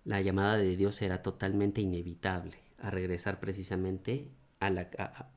la 0.04 0.20
llamada 0.20 0.58
de 0.58 0.76
Dios 0.76 0.94
será 0.94 1.22
totalmente 1.22 1.80
inevitable 1.80 2.56
a 2.78 2.88
regresar 2.88 3.40
precisamente 3.40 4.28
a, 4.60 4.70
la, 4.70 4.88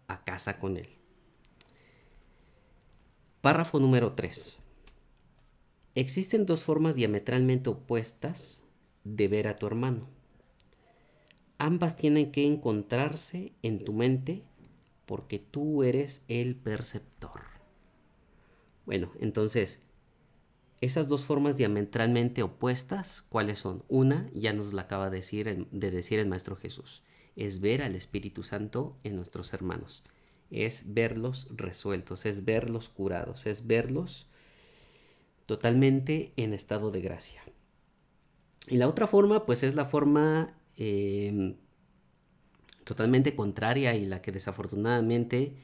a, 0.08 0.23
casa 0.23 0.60
con 0.60 0.77
Él. 0.77 0.88
Párrafo 3.41 3.79
número 3.79 4.13
3. 4.13 4.60
Existen 5.95 6.45
dos 6.45 6.62
formas 6.62 6.95
diametralmente 6.95 7.71
opuestas 7.71 8.63
de 9.03 9.27
ver 9.27 9.47
a 9.47 9.56
tu 9.56 9.65
hermano. 9.65 10.08
Ambas 11.58 11.97
tienen 11.97 12.32
que 12.32 12.45
encontrarse 12.45 13.53
en 13.63 13.84
tu 13.84 13.93
mente 13.93 14.43
porque 15.08 15.39
tú 15.39 15.82
eres 15.82 16.23
el 16.27 16.56
perceptor. 16.56 17.41
Bueno, 18.86 19.12
entonces, 19.19 19.82
esas 20.81 21.07
dos 21.07 21.23
formas 21.23 21.57
diametralmente 21.57 22.43
opuestas, 22.43 23.21
¿cuáles 23.29 23.59
son? 23.59 23.83
Una, 23.88 24.29
ya 24.33 24.53
nos 24.53 24.73
la 24.73 24.83
acaba 24.83 25.09
de 25.09 25.17
decir, 25.17 25.47
el, 25.47 25.67
de 25.71 25.91
decir 25.91 26.19
el 26.19 26.27
Maestro 26.27 26.55
Jesús, 26.55 27.03
es 27.36 27.62
ver 27.62 27.81
al 27.81 27.95
Espíritu 27.95 28.43
Santo 28.43 28.97
en 29.03 29.15
nuestros 29.15 29.53
hermanos, 29.53 30.03
es 30.51 30.93
verlos 30.93 31.47
resueltos, 31.55 32.25
es 32.25 32.45
verlos 32.45 32.89
curados, 32.89 33.45
es 33.45 33.65
verlos 33.65 34.27
totalmente 35.45 36.33
en 36.36 36.53
estado 36.53 36.91
de 36.91 37.01
gracia. 37.01 37.41
Y 38.67 38.77
la 38.77 38.88
otra 38.88 39.07
forma, 39.07 39.45
pues 39.45 39.63
es 39.63 39.75
la 39.75 39.86
forma 39.86 40.53
em, 40.77 41.55
totalmente 42.83 43.36
contraria 43.36 43.95
y 43.95 44.05
la 44.05 44.21
que 44.21 44.31
desafortunadamente 44.31 45.55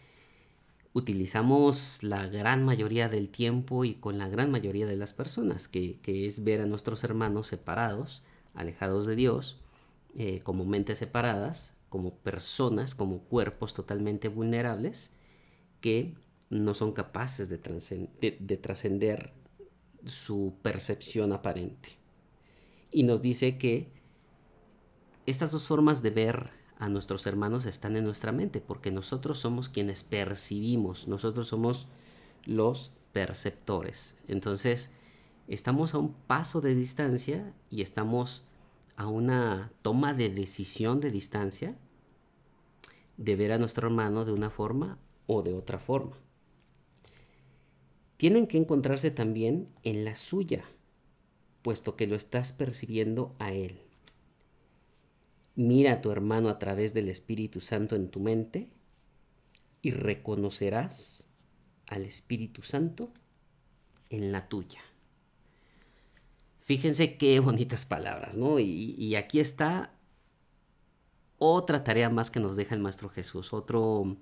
utilizamos 0.93 2.03
la 2.03 2.27
gran 2.27 2.63
mayoría 2.63 3.09
del 3.09 3.29
tiempo 3.29 3.85
y 3.85 3.95
con 3.95 4.17
la 4.17 4.27
gran 4.27 4.51
mayoría 4.51 4.85
de 4.85 4.95
las 4.95 5.13
personas, 5.13 5.67
que, 5.67 5.99
es 6.05 6.43
ver 6.43 6.61
a 6.61 6.65
nuestros 6.65 7.03
hermanos 7.03 7.47
separados, 7.47 8.23
alejados 8.53 9.05
de 9.05 9.15
Dios, 9.15 9.59
eh, 10.17 10.39
como 10.43 10.65
mentes 10.65 10.97
separadas, 10.97 11.73
como 11.89 12.15
personas, 12.15 12.95
como 12.95 13.19
cuerpos 13.19 13.73
totalmente 13.73 14.27
vulnerables, 14.27 15.11
que 15.81 16.15
no 16.49 16.73
son 16.73 16.93
capaces 16.93 17.49
de 17.49 18.57
trascender 18.57 19.33
su 20.05 20.55
percepción 20.61 21.31
aparente. 21.33 21.89
Y 22.91 23.03
nos 23.03 23.21
dice 23.21 23.57
que 23.57 23.87
estas 25.25 25.51
dos 25.51 25.67
formas 25.67 26.01
de 26.01 26.09
ver 26.09 26.49
a 26.79 26.87
nuestros 26.87 27.27
hermanos 27.27 27.65
están 27.65 27.97
en 27.97 28.05
nuestra 28.05 28.31
mente, 28.31 28.61
porque 28.61 28.89
nosotros 28.89 29.37
somos 29.37 29.67
quienes 29.67 30.03
percibimos, 30.03 31.07
nosotros 31.07 31.47
somos 31.47 31.87
los 32.45 32.93
perceptores. 33.11 34.15
Entonces, 34.27 34.91
estamos 35.49 35.93
a 35.93 35.97
un 35.97 36.13
paso 36.13 36.61
de 36.61 36.73
distancia 36.73 37.53
y 37.69 37.81
estamos 37.81 38.45
a 38.95 39.07
una 39.07 39.71
toma 39.81 40.13
de 40.13 40.29
decisión 40.29 41.01
de 41.01 41.11
distancia 41.11 41.77
de 43.17 43.35
ver 43.35 43.51
a 43.51 43.57
nuestro 43.57 43.87
hermano 43.87 44.23
de 44.23 44.31
una 44.31 44.49
forma 44.49 44.97
o 45.27 45.43
de 45.43 45.53
otra 45.53 45.79
forma. 45.79 46.17
Tienen 48.15 48.47
que 48.47 48.57
encontrarse 48.57 49.11
también 49.11 49.67
en 49.83 50.05
la 50.05 50.15
suya, 50.15 50.63
puesto 51.61 51.97
que 51.97 52.07
lo 52.07 52.15
estás 52.15 52.53
percibiendo 52.53 53.35
a 53.39 53.51
él. 53.51 53.88
Mira 55.59 55.91
a 55.91 56.01
tu 56.01 56.09
hermano 56.09 56.47
a 56.47 56.57
través 56.57 56.93
del 56.93 57.09
Espíritu 57.09 57.59
Santo 57.59 57.97
en 57.97 58.07
tu 58.07 58.21
mente 58.21 58.69
y 59.81 59.91
reconocerás 59.91 61.27
al 61.85 62.05
Espíritu 62.05 62.61
Santo 62.61 63.11
en 64.09 64.31
la 64.31 64.47
tuya. 64.47 64.79
Fíjense 66.61 67.17
qué 67.17 67.41
bonitas 67.41 67.83
palabras, 67.83 68.37
¿no? 68.37 68.57
Y, 68.57 69.13
aquí 69.15 69.41
está 69.41 69.91
otra 71.37 71.83
tarea 71.83 72.09
más 72.09 72.31
que 72.31 72.39
nos 72.39 72.55
deja 72.55 72.73
el 72.73 72.79
Maestro 72.79 73.09
Jesús, 73.09 73.51
otro, 73.51 74.15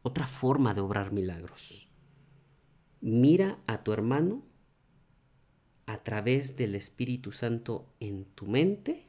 otra 0.00 0.26
forma 0.26 0.72
de 0.72 0.80
obrar 0.80 1.12
milagros. 1.12 1.90
Mira 3.02 3.58
a 3.66 3.84
tu 3.84 3.92
hermano 3.92 4.46
a 5.84 5.98
través 5.98 6.56
del 6.56 6.74
Espíritu 6.74 7.32
Santo 7.32 7.92
en 8.00 8.24
tu 8.24 8.46
mente, 8.46 9.07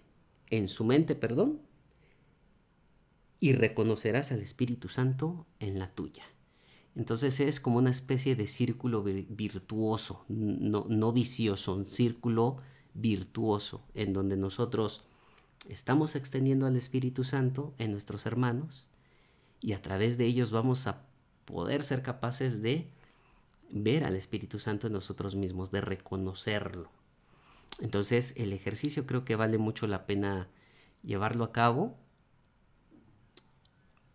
en 0.50 0.68
su 0.68 0.84
mente, 0.84 1.16
perdón, 1.16 1.62
y 3.40 3.54
reconocerás 3.54 4.32
al 4.32 4.42
Espíritu 4.42 4.90
Santo 4.90 5.46
en 5.60 5.80
la 5.80 5.92
tuya. 5.92 6.24
Entonces 6.96 7.40
es 7.40 7.60
como 7.60 7.78
una 7.78 7.92
especie 7.92 8.36
de 8.36 8.48
círculo 8.48 9.04
virtuoso, 9.04 10.26
no, 10.28 10.86
no 10.90 11.14
vicioso, 11.14 11.76
un 11.76 11.86
círculo 11.86 12.58
virtuoso 12.94 13.86
en 13.94 14.12
donde 14.12 14.36
nosotros 14.36 15.06
estamos 15.70 16.16
extendiendo 16.16 16.66
al 16.66 16.76
Espíritu 16.76 17.24
Santo 17.24 17.74
en 17.78 17.92
nuestros 17.92 18.26
hermanos 18.26 18.88
y 19.62 19.74
a 19.74 19.82
través 19.82 20.18
de 20.18 20.26
ellos 20.26 20.52
vamos 20.52 20.88
a 20.88 21.06
poder 21.46 21.84
ser 21.84 22.02
capaces 22.02 22.62
de 22.62 22.90
ver 23.70 24.04
al 24.04 24.16
Espíritu 24.16 24.60
Santo 24.60 24.88
en 24.88 24.94
nosotros 24.94 25.36
mismos, 25.36 25.72
de 25.72 25.82
reconocerlo. 25.82 26.90
Entonces 27.80 28.34
el 28.38 28.54
ejercicio 28.54 29.06
creo 29.06 29.24
que 29.24 29.36
vale 29.36 29.58
mucho 29.58 29.88
la 29.88 30.06
pena 30.06 30.50
llevarlo 31.04 31.44
a 31.44 31.52
cabo. 31.52 31.98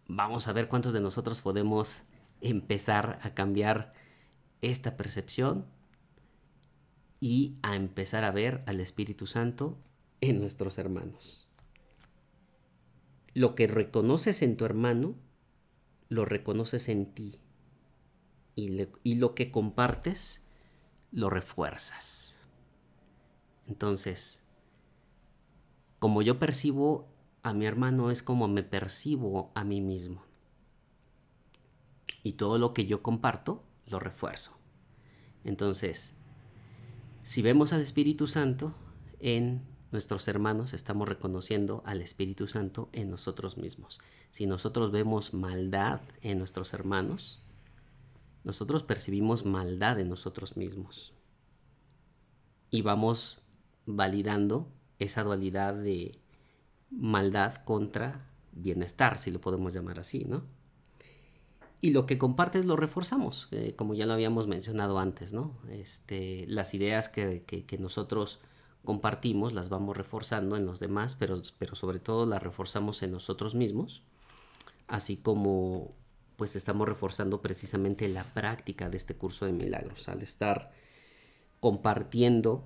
Vamos 0.06 0.48
a 0.48 0.52
ver 0.52 0.68
cuántos 0.68 0.92
de 0.92 1.00
nosotros 1.00 1.40
podemos 1.40 2.02
empezar 2.40 3.20
a 3.22 3.30
cambiar 3.30 3.94
esta 4.60 4.96
percepción 4.96 5.66
y 7.20 7.54
a 7.62 7.76
empezar 7.76 8.24
a 8.24 8.30
ver 8.30 8.62
al 8.66 8.80
Espíritu 8.80 9.26
Santo 9.26 9.78
en 10.20 10.40
nuestros 10.40 10.76
hermanos. 10.76 11.48
Lo 13.32 13.54
que 13.54 13.66
reconoces 13.66 14.42
en 14.42 14.56
tu 14.56 14.64
hermano, 14.64 15.16
lo 16.08 16.24
reconoces 16.24 16.88
en 16.88 17.12
ti. 17.14 17.40
Y, 18.56 19.14
lo 19.16 19.34
que 19.34 19.50
compartes, 19.50 20.44
lo 21.10 21.28
refuerzas. 21.28 22.43
Entonces, 23.66 24.42
como 25.98 26.22
yo 26.22 26.38
percibo 26.38 27.08
a 27.42 27.52
mi 27.52 27.66
hermano 27.66 28.10
es 28.10 28.22
como 28.22 28.48
me 28.48 28.62
percibo 28.62 29.52
a 29.54 29.64
mí 29.64 29.80
mismo. 29.80 30.24
Y 32.22 32.32
todo 32.32 32.58
lo 32.58 32.72
que 32.72 32.86
yo 32.86 33.02
comparto, 33.02 33.62
lo 33.86 34.00
refuerzo. 34.00 34.56
Entonces, 35.44 36.16
si 37.22 37.42
vemos 37.42 37.74
al 37.74 37.82
Espíritu 37.82 38.26
Santo 38.26 38.74
en 39.20 39.62
nuestros 39.92 40.26
hermanos, 40.26 40.72
estamos 40.72 41.08
reconociendo 41.08 41.82
al 41.84 42.00
Espíritu 42.00 42.48
Santo 42.48 42.88
en 42.92 43.10
nosotros 43.10 43.58
mismos. 43.58 44.00
Si 44.30 44.46
nosotros 44.46 44.90
vemos 44.90 45.34
maldad 45.34 46.00
en 46.22 46.38
nuestros 46.38 46.72
hermanos, 46.72 47.42
nosotros 48.42 48.82
percibimos 48.82 49.44
maldad 49.44 50.00
en 50.00 50.08
nosotros 50.08 50.56
mismos. 50.56 51.12
Y 52.70 52.82
vamos 52.82 53.43
validando 53.86 54.68
esa 54.98 55.22
dualidad 55.24 55.74
de 55.74 56.18
maldad 56.90 57.56
contra 57.56 58.26
bienestar, 58.52 59.18
si 59.18 59.30
lo 59.30 59.40
podemos 59.40 59.74
llamar 59.74 59.98
así, 59.98 60.24
¿no? 60.24 60.44
y 61.84 61.90
lo 61.90 62.06
que 62.06 62.16
compartes 62.16 62.64
lo 62.64 62.76
reforzamos, 62.76 63.48
eh, 63.50 63.74
como 63.76 63.92
ya 63.92 64.06
lo 64.06 64.14
habíamos 64.14 64.46
mencionado 64.46 64.98
antes, 64.98 65.34
¿no? 65.34 65.54
Este, 65.68 66.46
las 66.48 66.72
ideas 66.72 67.10
que, 67.10 67.44
nosotros 67.78 68.40
compartimos 68.86 69.52
las 69.52 69.68
vamos 69.68 69.94
reforzando 69.94 70.56
en 70.56 70.64
los 70.64 70.80
demás, 70.80 71.14
pero, 71.14 71.42
pero 71.58 71.74
sobre 71.74 71.98
todo 71.98 72.24
las 72.24 72.42
reforzamos 72.42 73.02
en 73.02 73.12
nosotros 73.12 73.54
mismos, 73.54 74.02
así 74.86 75.18
como 75.18 75.94
pues 76.36 76.56
estamos 76.56 76.88
reforzando 76.88 77.42
precisamente 77.42 78.08
la 78.08 78.24
práctica 78.24 78.88
de 78.88 78.96
este 78.96 79.14
curso 79.14 79.44
de 79.44 79.52
milagros, 79.52 80.08
al 80.08 80.22
estar 80.22 80.72
compartiendo 81.60 82.64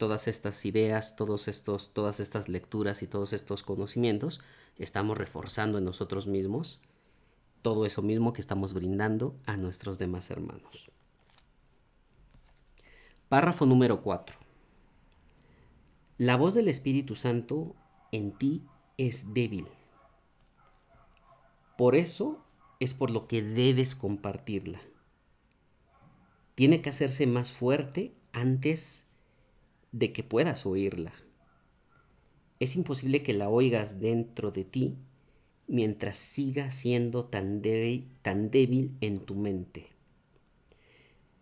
todas 0.00 0.28
estas 0.28 0.64
ideas, 0.64 1.14
todos 1.14 1.46
estos, 1.46 1.92
todas 1.92 2.20
estas 2.20 2.48
lecturas 2.48 3.02
y 3.02 3.06
todos 3.06 3.34
estos 3.34 3.62
conocimientos, 3.62 4.40
estamos 4.78 5.18
reforzando 5.18 5.76
en 5.76 5.84
nosotros 5.84 6.26
mismos 6.26 6.80
todo 7.60 7.84
eso 7.84 8.00
mismo 8.00 8.32
que 8.32 8.40
estamos 8.40 8.72
brindando 8.72 9.36
a 9.44 9.58
nuestros 9.58 9.98
demás 9.98 10.30
hermanos. 10.30 10.90
Párrafo 13.28 13.66
número 13.66 14.00
4. 14.00 14.38
La 16.16 16.38
voz 16.38 16.54
del 16.54 16.68
Espíritu 16.68 17.14
Santo 17.14 17.76
en 18.10 18.32
ti 18.32 18.62
es 18.96 19.34
débil. 19.34 19.68
Por 21.76 21.94
eso 21.94 22.42
es 22.78 22.94
por 22.94 23.10
lo 23.10 23.28
que 23.28 23.42
debes 23.42 23.94
compartirla. 23.94 24.80
Tiene 26.54 26.80
que 26.80 26.88
hacerse 26.88 27.26
más 27.26 27.52
fuerte 27.52 28.14
antes 28.32 29.09
de 29.92 30.12
que 30.12 30.22
puedas 30.22 30.66
oírla. 30.66 31.12
Es 32.58 32.76
imposible 32.76 33.22
que 33.22 33.32
la 33.32 33.48
oigas 33.48 34.00
dentro 34.00 34.50
de 34.50 34.64
ti 34.64 34.98
mientras 35.66 36.16
siga 36.16 36.70
siendo 36.70 37.24
tan 37.24 37.62
débil, 37.62 38.08
tan 38.22 38.50
débil 38.50 38.96
en 39.00 39.20
tu 39.20 39.34
mente. 39.34 39.86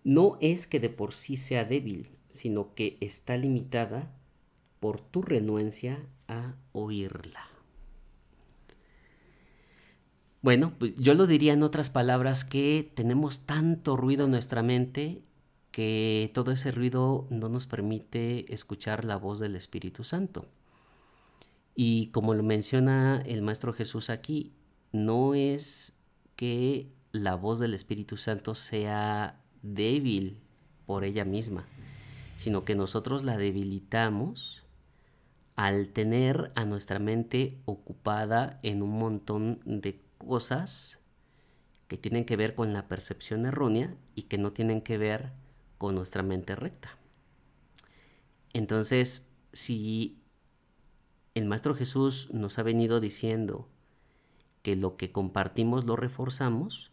No 0.05 0.39
es 0.41 0.67
que 0.67 0.81
de 0.81 0.91
por 0.91 1.15
sí 1.15 1.37
sea 1.37 1.65
débil, 1.65 2.09
sino 2.31 2.75
que 2.75 2.99
está 3.01 3.37
limitada 3.37 4.15
por 4.81 5.01
tu 5.01 5.23
renuencia 5.23 5.99
a 6.29 6.55
oírla. 6.73 7.49
Bueno, 10.41 10.73
pues 10.79 10.95
yo 10.97 11.15
lo 11.15 11.27
diría 11.27 11.53
en 11.53 11.63
otras 11.63 11.91
palabras 11.91 12.45
que 12.45 12.91
tenemos 12.95 13.45
tanto 13.45 13.97
ruido 13.97 14.27
en 14.27 14.31
nuestra 14.31 14.63
mente 14.63 15.23
que 15.79 16.33
todo 16.35 16.51
ese 16.51 16.73
ruido 16.73 17.29
no 17.31 17.49
nos 17.49 17.69
permite 17.69 18.53
escuchar 18.53 19.05
la 19.05 19.15
voz 19.15 19.39
del 19.39 19.55
Espíritu 19.55 20.03
Santo. 20.03 20.49
Y 21.77 22.09
como 22.09 22.35
lo 22.35 22.43
menciona 22.43 23.23
el 23.25 23.43
Maestro 23.43 23.73
Jesús 23.73 24.11
aquí, 24.11 24.53
no 24.91 25.35
es 25.35 26.01
que 26.35 26.91
la 27.13 27.37
voz 27.37 27.61
del 27.61 27.75
Espíritu 27.75 28.17
Santo 28.17 28.57
sea 28.57 29.41
débil 29.63 30.41
por 30.85 31.05
ella 31.05 31.25
misma, 31.25 31.65
sino 32.37 32.65
que 32.65 32.75
nosotros 32.75 33.23
la 33.23 33.37
debilitamos 33.37 34.65
al 35.55 35.91
tener 35.91 36.51
a 36.57 36.65
nuestra 36.65 36.99
mente 36.99 37.57
ocupada 37.67 38.59
en 38.65 38.83
un 38.83 38.99
montón 38.99 39.61
de 39.65 40.03
cosas 40.19 40.99
que 41.87 41.97
tienen 41.97 42.25
que 42.25 42.35
ver 42.35 42.57
con 42.57 42.73
la 42.73 42.89
percepción 42.89 43.47
errónea 43.47 43.95
y 44.17 44.23
que 44.23 44.39
no 44.39 44.51
tienen 44.51 44.83
que 44.83 44.99
ver 44.99 45.31
con 45.79 45.95
nuestra 45.95 46.23
mente 46.23 46.55
recta. 46.55 46.99
Entonces, 48.53 49.29
si 49.53 50.19
el 51.35 51.47
Maestro 51.47 51.75
Jesús 51.75 52.29
nos 52.33 52.59
ha 52.59 52.63
venido 52.63 53.01
diciendo 53.01 53.69
que 54.63 54.77
lo 54.77 54.97
que 54.97 55.13
compartimos 55.13 55.85
lo 55.85 55.97
reforzamos, 55.97 56.91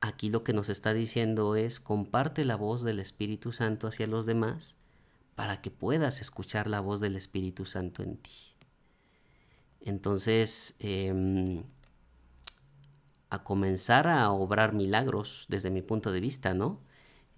aquí 0.00 0.30
lo 0.30 0.44
que 0.44 0.52
nos 0.52 0.68
está 0.68 0.92
diciendo 0.92 1.56
es 1.56 1.80
comparte 1.80 2.44
la 2.44 2.56
voz 2.56 2.84
del 2.84 3.00
Espíritu 3.00 3.52
Santo 3.52 3.88
hacia 3.88 4.06
los 4.06 4.26
demás 4.26 4.76
para 5.34 5.60
que 5.60 5.70
puedas 5.70 6.20
escuchar 6.20 6.66
la 6.66 6.80
voz 6.80 7.00
del 7.00 7.16
Espíritu 7.16 7.64
Santo 7.64 8.02
en 8.02 8.16
ti. 8.16 8.30
Entonces, 9.80 10.76
em, 10.80 11.62
a 13.30 13.42
comenzar 13.42 14.08
a 14.08 14.30
obrar 14.30 14.74
milagros 14.74 15.46
desde 15.48 15.70
mi 15.70 15.82
punto 15.82 16.12
de 16.12 16.20
vista, 16.20 16.54
¿no? 16.54 16.80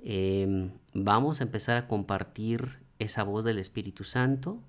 Em, 0.03 0.73
vamos 0.95 1.41
a 1.41 1.45
empezar 1.45 1.77
a 1.77 1.87
compartir 1.89 2.81
esa 2.99 3.23
voz 3.23 3.45
del 3.45 3.59
Espíritu 3.59 4.05
Santo 4.05 4.63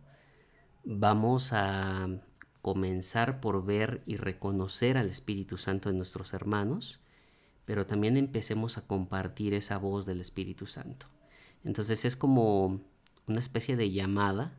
vamos 0.83 1.53
a 1.53 2.07
comenzar 2.61 3.39
por 3.39 3.65
ver 3.65 4.01
y 4.05 4.17
reconocer 4.17 4.97
al 4.97 5.07
Espíritu 5.07 5.57
Santo 5.57 5.89
en 5.89 5.97
nuestros 5.97 6.33
hermanos, 6.33 6.99
pero 7.65 7.85
también 7.85 8.17
empecemos 8.17 8.77
a 8.77 8.85
compartir 8.85 9.53
esa 9.53 9.77
voz 9.77 10.05
del 10.05 10.21
Espíritu 10.21 10.65
Santo. 10.65 11.07
Entonces 11.63 12.05
es 12.05 12.15
como 12.15 12.79
una 13.27 13.39
especie 13.39 13.75
de 13.75 13.91
llamada 13.91 14.57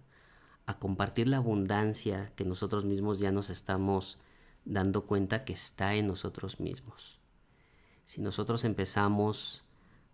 a 0.66 0.78
compartir 0.78 1.28
la 1.28 1.38
abundancia 1.38 2.32
que 2.36 2.44
nosotros 2.44 2.84
mismos 2.84 3.18
ya 3.18 3.32
nos 3.32 3.50
estamos 3.50 4.18
dando 4.64 5.06
cuenta 5.06 5.44
que 5.44 5.52
está 5.52 5.94
en 5.94 6.06
nosotros 6.06 6.60
mismos. 6.60 7.18
Si 8.04 8.20
nosotros 8.20 8.64
empezamos 8.64 9.64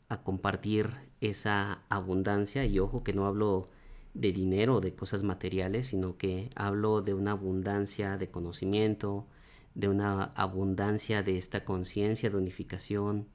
a 0.08 0.22
compartir 0.22 0.90
esa 1.20 1.82
abundancia, 1.88 2.64
y 2.64 2.78
ojo 2.78 3.04
que 3.04 3.12
no 3.12 3.26
hablo 3.26 3.68
de 4.14 4.32
dinero, 4.32 4.80
de 4.80 4.94
cosas 4.94 5.22
materiales, 5.22 5.88
sino 5.88 6.16
que 6.16 6.50
hablo 6.56 7.02
de 7.02 7.14
una 7.14 7.32
abundancia 7.32 8.16
de 8.16 8.30
conocimiento, 8.30 9.26
de 9.74 9.88
una 9.88 10.24
abundancia 10.34 11.22
de 11.22 11.36
esta 11.36 11.64
conciencia 11.64 12.30
de 12.30 12.36
unificación, 12.36 13.28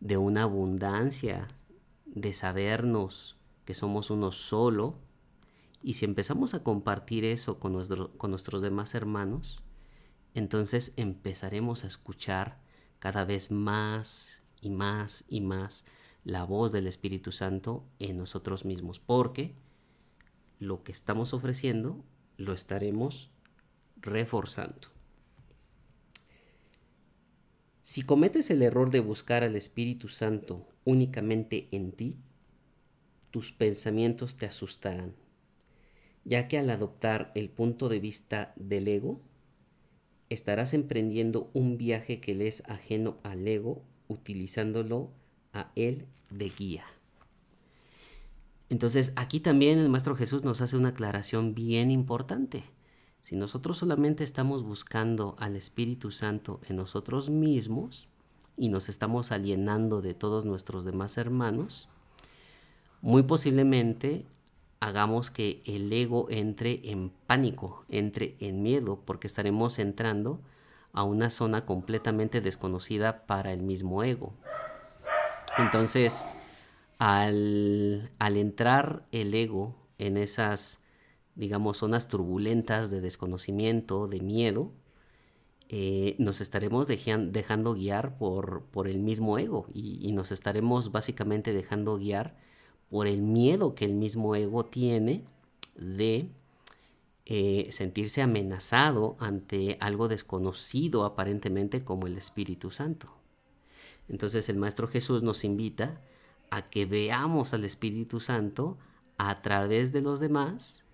de 0.00 0.16
una 0.16 0.44
abundancia 0.44 1.48
de 2.06 2.32
sabernos 2.32 3.36
que 3.64 3.74
somos 3.74 4.10
uno 4.10 4.32
solo. 4.32 4.98
Y 5.82 5.94
si 5.94 6.04
empezamos 6.04 6.54
a 6.54 6.62
compartir 6.62 7.24
eso 7.24 7.58
con, 7.58 7.78
con 8.16 8.30
nuestros 8.30 8.62
demás 8.62 8.94
hermanos, 8.94 9.62
entonces 10.34 10.94
empezaremos 10.96 11.84
a 11.84 11.88
escuchar 11.88 12.56
cada 12.98 13.24
vez 13.24 13.50
más 13.50 14.42
y 14.62 14.70
más 14.70 15.24
y 15.28 15.40
más 15.40 15.84
la 16.24 16.44
voz 16.44 16.72
del 16.72 16.86
Espíritu 16.86 17.32
Santo 17.32 17.84
en 17.98 18.16
nosotros 18.16 18.64
mismos, 18.64 18.98
porque 18.98 19.54
lo 20.58 20.82
que 20.82 20.92
estamos 20.92 21.34
ofreciendo 21.34 22.02
lo 22.38 22.52
estaremos 22.52 23.30
reforzando. 24.00 24.88
Si 27.82 28.02
cometes 28.02 28.50
el 28.50 28.62
error 28.62 28.90
de 28.90 29.00
buscar 29.00 29.44
al 29.44 29.56
Espíritu 29.56 30.08
Santo 30.08 30.66
únicamente 30.84 31.68
en 31.70 31.92
ti, 31.92 32.16
tus 33.30 33.52
pensamientos 33.52 34.36
te 34.36 34.46
asustarán, 34.46 35.14
ya 36.24 36.48
que 36.48 36.56
al 36.56 36.70
adoptar 36.70 37.30
el 37.34 37.50
punto 37.50 37.90
de 37.90 38.00
vista 38.00 38.54
del 38.56 38.88
ego, 38.88 39.20
estarás 40.30 40.72
emprendiendo 40.72 41.50
un 41.52 41.76
viaje 41.76 42.20
que 42.20 42.34
le 42.34 42.46
es 42.46 42.62
ajeno 42.66 43.18
al 43.22 43.46
ego, 43.46 43.82
utilizándolo 44.08 45.10
a 45.54 45.70
él 45.74 46.06
de 46.30 46.48
guía. 46.48 46.84
Entonces 48.68 49.12
aquí 49.16 49.40
también 49.40 49.78
el 49.78 49.88
Maestro 49.88 50.16
Jesús 50.16 50.44
nos 50.44 50.60
hace 50.60 50.76
una 50.76 50.90
aclaración 50.90 51.54
bien 51.54 51.90
importante. 51.90 52.64
Si 53.22 53.36
nosotros 53.36 53.78
solamente 53.78 54.24
estamos 54.24 54.62
buscando 54.62 55.36
al 55.38 55.56
Espíritu 55.56 56.10
Santo 56.10 56.60
en 56.68 56.76
nosotros 56.76 57.30
mismos 57.30 58.08
y 58.56 58.68
nos 58.68 58.88
estamos 58.88 59.32
alienando 59.32 60.02
de 60.02 60.12
todos 60.12 60.44
nuestros 60.44 60.84
demás 60.84 61.16
hermanos, 61.16 61.88
muy 63.00 63.22
posiblemente 63.22 64.26
hagamos 64.80 65.30
que 65.30 65.62
el 65.64 65.90
ego 65.92 66.26
entre 66.28 66.90
en 66.90 67.10
pánico, 67.26 67.84
entre 67.88 68.36
en 68.40 68.62
miedo, 68.62 69.00
porque 69.04 69.26
estaremos 69.26 69.78
entrando 69.78 70.40
a 70.92 71.02
una 71.04 71.30
zona 71.30 71.64
completamente 71.64 72.40
desconocida 72.40 73.24
para 73.26 73.52
el 73.52 73.62
mismo 73.62 74.04
ego. 74.04 74.34
Entonces, 75.58 76.24
al, 76.98 78.10
entrar 78.20 79.06
el 79.12 79.34
ego 79.34 79.74
en 79.98 80.16
esas 80.16 80.80
digamos, 81.36 81.78
zonas 81.78 82.08
turbulentas 82.08 82.90
de 82.90 83.00
desconocimiento, 83.00 84.06
de 84.06 84.20
miedo, 84.20 84.70
eh, 85.68 86.14
nos 86.18 86.40
estaremos 86.40 86.86
dejando 86.86 87.74
guiar 87.74 88.16
por, 88.18 88.62
por, 88.70 88.86
el 88.86 89.00
mismo 89.00 89.38
ego 89.38 89.66
y, 89.74 90.12
nos 90.12 90.30
estaremos 90.30 90.92
básicamente 90.92 91.52
dejando 91.52 91.96
guiar 91.96 92.36
por 92.90 93.06
el 93.06 93.22
miedo 93.22 93.74
que 93.74 93.84
el 93.86 93.94
mismo 93.94 94.36
ego 94.36 94.64
tiene 94.64 95.24
de 95.76 96.28
eh, 97.26 97.66
sentirse 97.70 98.22
amenazado 98.22 99.16
ante 99.18 99.78
algo 99.80 100.06
desconocido 100.06 101.04
aparentemente 101.04 101.82
como 101.82 102.06
el 102.06 102.18
Espíritu 102.18 102.70
Santo. 102.70 103.23
Entonces 104.08 104.48
el 104.48 104.56
Maestro 104.56 104.88
Jesús 104.88 105.22
nos 105.22 105.44
invita 105.44 106.00
a 106.50 106.68
que 106.68 106.86
veamos 106.86 107.54
al 107.54 107.64
Espíritu 107.64 108.20
Santo 108.20 108.78
a 109.18 109.42
través 109.42 109.92
de 109.92 110.02
los 110.02 110.20
demás 110.20 110.84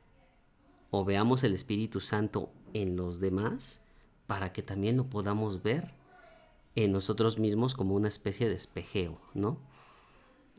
o 0.90 1.04
veamos 1.04 1.44
el 1.44 1.54
Espíritu 1.54 2.00
Santo 2.00 2.52
en 2.72 2.96
los 2.96 3.20
demás 3.20 3.82
para 4.26 4.52
que 4.52 4.62
también 4.62 4.96
lo 4.96 5.08
podamos 5.08 5.62
ver 5.62 5.94
en 6.76 6.92
nosotros 6.92 7.38
mismos 7.38 7.74
como 7.74 7.94
una 7.94 8.08
especie 8.08 8.48
de 8.48 8.54
espejeo, 8.54 9.20
¿no? 9.34 9.58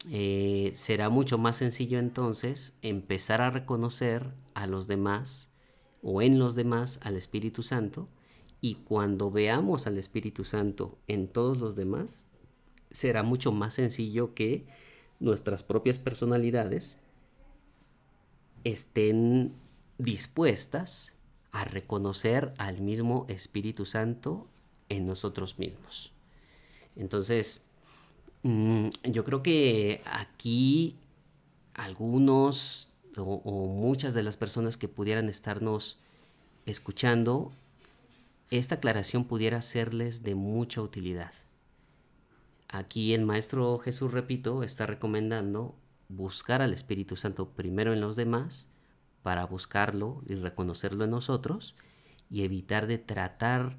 Eh, 0.10 0.72
será 0.76 1.10
mucho 1.10 1.38
más 1.38 1.58
sencillo 1.58 2.00
entonces 2.00 2.78
empezar 2.82 3.40
a 3.40 3.52
reconocer 3.52 4.34
a 4.56 4.66
los 4.66 4.88
demás 4.88 5.52
o 6.02 6.24
en 6.24 6.40
los 6.40 6.56
demás 6.56 7.00
al 7.04 7.16
Espíritu 7.16 7.62
Santo 7.62 8.10
y 8.62 8.76
cuando 8.76 9.30
veamos 9.30 9.86
al 9.86 9.98
Espíritu 9.98 10.44
Santo 10.44 10.98
en 11.08 11.28
todos 11.28 11.60
los 11.60 11.76
demás, 11.76 12.31
será 12.92 13.24
mucho 13.24 13.52
más 13.52 13.76
sencillo 13.76 14.34
que 14.34 14.66
nuestras 15.20 15.64
propias 15.64 16.00
personalidades 16.00 17.00
estén 18.64 19.54
dispuestas 19.98 21.14
a 21.52 21.64
reconocer 21.66 22.54
al 22.58 22.82
mismo 22.82 23.26
Espíritu 23.28 23.86
Santo 23.86 24.48
en 24.90 25.06
nosotros 25.06 25.60
mismos. 25.60 26.12
Entonces, 26.96 27.66
mm, 28.44 28.90
yo 29.04 29.24
creo 29.24 29.44
que 29.44 30.02
aquí 30.06 30.98
algunos 31.74 32.92
o, 33.18 33.68
muchas 33.68 34.14
de 34.14 34.24
las 34.24 34.38
personas 34.38 34.78
que 34.78 34.88
pudieran 34.88 35.30
estarnos 35.30 36.00
escuchando, 36.66 37.52
esta 38.50 38.76
aclaración 38.76 39.26
pudiera 39.26 39.62
serles 39.62 40.24
de 40.24 40.36
mucha 40.36 40.82
utilidad. 40.82 41.34
Aquí 42.72 43.14
el 43.14 43.26
Maestro 43.26 43.80
Jesús, 43.80 44.14
repito, 44.14 44.64
está 44.64 44.86
recomendando 44.86 45.76
buscar 46.08 46.62
al 46.62 46.72
Espíritu 46.72 47.18
Santo 47.18 47.50
primero 47.50 47.92
en 47.92 48.00
los 48.00 48.16
demás 48.16 48.70
para 49.24 49.46
buscarlo 49.46 50.24
y 50.26 50.36
reconocerlo 50.36 51.04
en 51.04 51.12
nosotros 51.12 51.76
y 52.30 52.44
evitar 52.44 52.88
de 52.88 52.98
tratar 52.98 53.78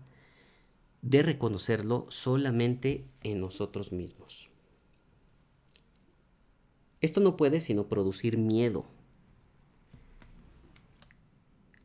de 1.01 1.23
reconocerlo 1.23 2.07
solamente 2.11 3.09
en 3.23 3.41
nosotros 3.41 3.93
mismos. 3.93 4.51
Esto 7.01 7.21
no 7.21 7.39
puede 7.39 7.63
sino 7.63 7.89
producir 7.89 8.37
miedo. 8.37 8.85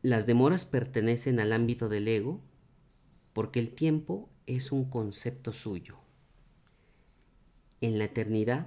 Las 0.02 0.26
demoras 0.26 0.66
pertenecen 0.66 1.40
al 1.40 1.54
ámbito 1.54 1.88
del 1.88 2.06
ego 2.06 2.42
porque 3.32 3.60
el 3.60 3.70
tiempo 3.70 4.28
es 4.46 4.72
un 4.72 4.84
concepto 4.90 5.54
suyo. 5.54 5.96
En 7.80 7.98
la 7.98 8.04
eternidad, 8.04 8.66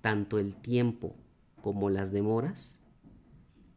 tanto 0.00 0.38
el 0.38 0.54
tiempo 0.54 1.14
como 1.62 1.88
las 1.88 2.12
demoras 2.12 2.78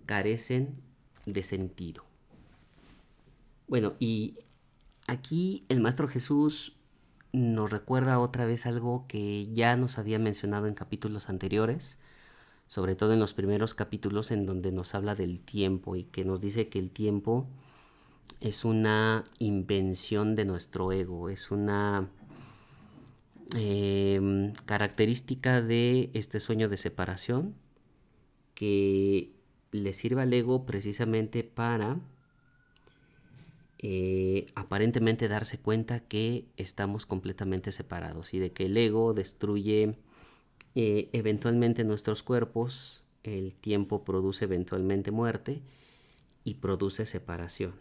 carecen 0.06 0.82
de 1.26 1.44
sentido. 1.44 2.04
Bueno, 3.68 3.94
y 4.00 4.40
aquí 5.08 5.64
el 5.70 5.80
Maestro 5.80 6.08
Jesús 6.08 6.78
nos 7.34 7.70
recuerda 7.70 8.20
otra 8.20 8.46
vez 8.46 8.66
algo 8.66 9.06
que 9.08 9.52
ya 9.54 9.76
nos 9.76 10.00
había 10.00 10.20
mencionado 10.20 10.68
en 10.68 10.74
capítulos 10.74 11.30
anteriores, 11.30 11.98
sobre 12.68 12.96
todo 12.96 13.14
en 13.14 13.20
los 13.20 13.34
primeros 13.34 13.74
capítulos 13.74 14.32
en 14.32 14.46
donde 14.46 14.72
nos 14.72 14.96
habla 14.96 15.16
del 15.16 15.40
tiempo 15.40 15.96
y 15.96 16.04
que 16.04 16.26
nos 16.26 16.42
dice 16.42 16.70
que 16.70 16.80
el 16.80 16.92
tiempo 16.92 17.48
es 18.40 18.66
una 18.66 19.24
invención 19.40 20.36
de 20.36 20.46
nuestro 20.46 20.92
ego, 20.92 21.30
es 21.30 21.52
una 21.52 22.10
em, 23.56 24.54
característica 24.66 25.62
de 25.62 26.10
este 26.14 26.40
sueño 26.40 26.68
de 26.70 26.78
separación 26.78 27.56
que 28.54 29.32
le 29.72 29.94
sirve 29.94 30.22
al 30.22 30.34
ego 30.34 30.66
precisamente 30.66 31.44
para 31.44 32.00
eh, 33.80 34.46
aparentemente 34.56 35.28
darse 35.28 35.60
cuenta 35.60 36.00
que 36.00 36.48
estamos 36.58 37.06
completamente 37.06 37.72
separados 37.72 38.34
y 38.34 38.40
de 38.40 38.52
que 38.52 38.66
el 38.66 38.76
ego 38.76 39.14
destruye 39.14 40.00
eh, 40.74 41.10
eventualmente 41.14 41.84
nuestros 41.84 42.24
cuerpos, 42.24 43.04
el 43.24 43.54
tiempo 43.54 44.04
produce 44.04 44.46
eventualmente 44.46 45.12
muerte 45.12 45.62
y 46.44 46.56
produce 46.56 47.06
separación. 47.06 47.76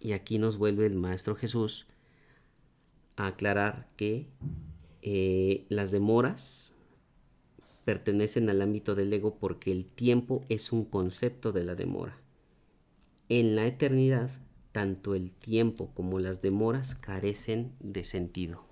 Y 0.00 0.12
aquí 0.12 0.38
nos 0.38 0.58
vuelve 0.58 0.86
el 0.86 0.96
Maestro 0.96 1.34
Jesús 1.36 1.86
a 3.16 3.28
aclarar 3.28 3.88
que 3.96 4.28
eh, 5.02 5.66
las 5.68 5.90
demoras 5.90 6.72
pertenecen 7.84 8.48
al 8.48 8.62
ámbito 8.62 8.94
del 8.94 9.12
ego 9.12 9.36
porque 9.38 9.72
el 9.72 9.84
tiempo 9.84 10.44
es 10.48 10.72
un 10.72 10.84
concepto 10.84 11.50
de 11.52 11.64
la 11.64 11.74
demora. 11.74 12.16
En 13.28 13.56
la 13.56 13.66
eternidad, 13.66 14.30
tanto 14.70 15.14
el 15.14 15.32
tiempo 15.32 15.90
como 15.94 16.20
las 16.20 16.40
demoras 16.42 16.94
carecen 16.94 17.72
de 17.80 18.04
sentido. 18.04 18.64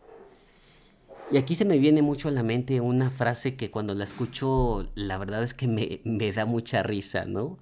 Y 1.33 1.37
aquí 1.37 1.55
se 1.55 1.65
me 1.65 1.79
viene 1.79 2.03
mucho 2.03 2.29
a 2.29 2.33
la 2.33 2.43
mente 2.43 2.81
una 2.81 3.11
frase 3.11 3.57
que 3.57 3.71
cuando 3.71 3.95
la 3.95 4.05
escucho, 4.05 4.89
la 4.95 5.19
verdad 5.19 5.43
es 5.43 5.55
que 5.55 5.69
me, 5.69 6.33
da 6.33 6.45
mucha 6.45 6.83
risa, 6.83 7.25
¿no? 7.25 7.59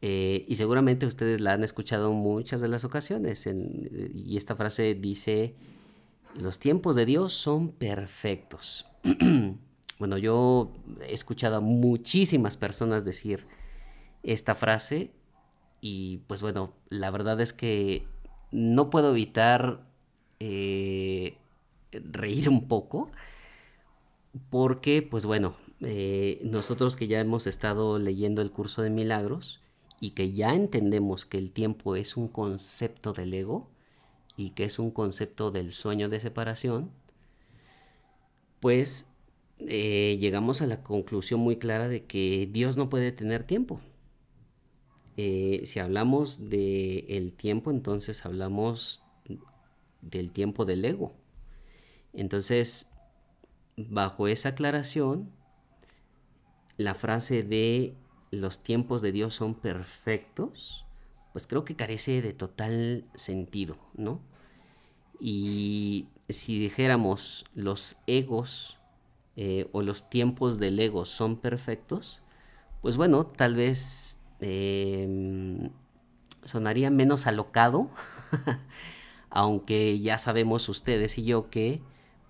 Eh, 0.00 0.44
y 0.48 0.56
seguramente 0.56 1.06
ustedes 1.06 1.40
la 1.40 1.54
han 1.54 1.64
escuchado 1.64 2.12
muchas 2.12 2.60
de 2.60 2.68
las 2.68 2.84
ocasiones. 2.84 3.48
y 3.48 4.36
esta 4.36 4.54
frase 4.54 4.94
dice, 4.94 5.54
los 6.34 6.58
tiempos 6.58 6.96
de 6.96 7.06
Dios 7.06 7.32
son 7.32 7.70
perfectos. 7.70 8.86
Bueno, 9.96 10.18
yo 10.18 10.72
he 11.06 11.14
escuchado 11.14 11.56
a 11.56 11.60
muchísimas 11.60 12.56
personas 12.56 13.04
decir 13.04 13.46
esta 14.24 14.56
frase 14.56 15.12
y 15.80 16.18
pues 16.26 16.42
bueno, 16.42 16.72
la 16.88 17.12
verdad 17.12 17.40
es 17.40 17.52
que 17.52 18.04
no 18.50 18.90
puedo 18.90 19.10
evitar 19.10 19.86
eh, 20.40 21.38
reír 21.92 22.48
un 22.48 22.66
poco 22.66 23.12
porque 24.50 25.00
pues 25.00 25.26
bueno, 25.26 25.54
eh, 25.80 26.40
nosotros 26.42 26.96
que 26.96 27.06
ya 27.06 27.20
hemos 27.20 27.46
estado 27.46 28.00
leyendo 28.00 28.42
el 28.42 28.50
curso 28.50 28.82
de 28.82 28.90
milagros 28.90 29.60
y 30.00 30.10
que 30.10 30.32
ya 30.32 30.54
entendemos 30.54 31.24
que 31.24 31.38
el 31.38 31.52
tiempo 31.52 31.94
es 31.94 32.16
un 32.16 32.26
concepto 32.26 33.12
del 33.12 33.32
ego 33.32 33.70
y 34.36 34.50
que 34.50 34.64
es 34.64 34.78
un 34.78 34.90
concepto 34.90 35.50
del 35.50 35.72
sueño 35.72 36.08
de 36.08 36.20
separación, 36.20 36.90
pues 38.60 39.12
eh, 39.58 40.16
llegamos 40.20 40.62
a 40.62 40.66
la 40.66 40.82
conclusión 40.82 41.40
muy 41.40 41.56
clara 41.58 41.88
de 41.88 42.04
que 42.06 42.48
Dios 42.50 42.76
no 42.76 42.88
puede 42.88 43.12
tener 43.12 43.44
tiempo. 43.44 43.80
eh, 45.16 45.62
si 45.64 45.78
hablamos 45.80 46.50
del 46.50 47.04
el 47.08 47.32
tiempo, 47.32 47.70
entonces 47.70 48.24
hablamos 48.26 49.02
del 50.02 50.30
tiempo 50.32 50.64
del 50.64 50.84
ego. 50.84 51.12
Entonces, 52.12 52.90
bajo 53.76 54.28
esa 54.28 54.50
aclaración, 54.50 55.30
la 56.76 56.94
frase 56.94 57.42
de 57.42 57.96
los 58.30 58.62
tiempos 58.62 59.02
de 59.02 59.12
Dios 59.12 59.34
son 59.34 59.54
perfectos, 59.54 60.83
pues 61.34 61.48
creo 61.48 61.64
que 61.64 61.74
carece 61.74 62.22
de 62.22 62.32
total 62.32 63.04
sentido, 63.16 63.76
¿no? 63.94 64.20
Y 65.18 66.06
si 66.28 66.60
dijéramos 66.60 67.44
los 67.56 67.96
egos 68.06 68.78
eh, 69.34 69.68
o 69.72 69.82
los 69.82 70.08
tiempos 70.08 70.60
del 70.60 70.78
ego 70.78 71.04
son 71.04 71.36
perfectos, 71.36 72.22
pues 72.82 72.96
bueno, 72.96 73.26
tal 73.26 73.56
vez 73.56 74.20
em, 74.38 75.70
sonaría 76.44 76.90
menos 76.90 77.26
alocado, 77.26 77.90
aunque 79.28 79.98
ya 79.98 80.18
sabemos 80.18 80.68
ustedes 80.68 81.18
y 81.18 81.24
yo 81.24 81.50
que 81.50 81.82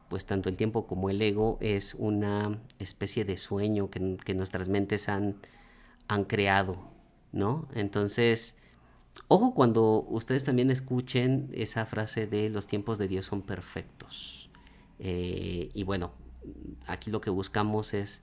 pues 0.08 0.24
tanto 0.24 0.48
el 0.48 0.56
tiempo 0.56 0.86
como 0.86 1.10
el 1.10 1.20
ego 1.20 1.58
es 1.60 1.92
una 1.92 2.58
especie 2.78 3.26
de 3.26 3.36
sueño 3.36 3.90
que, 3.90 4.00
nuestras 4.34 4.70
mentes 4.70 5.10
han, 5.10 5.36
han 6.08 6.24
creado, 6.24 6.78
¿no? 7.32 7.68
Entonces, 7.74 8.56
ojo 9.28 9.54
cuando 9.54 10.02
ustedes 10.08 10.44
también 10.44 10.70
escuchen 10.70 11.50
esa 11.52 11.86
frase 11.86 12.26
de 12.26 12.48
los 12.50 12.66
tiempos 12.66 12.98
de 12.98 13.08
Dios 13.08 13.26
son 13.26 13.42
perfectos. 13.42 14.50
Eh, 14.98 15.68
y 15.74 15.82
bueno, 15.84 16.12
aquí 16.86 17.10
lo 17.10 17.20
que 17.20 17.30
buscamos 17.30 17.94
es 17.94 18.22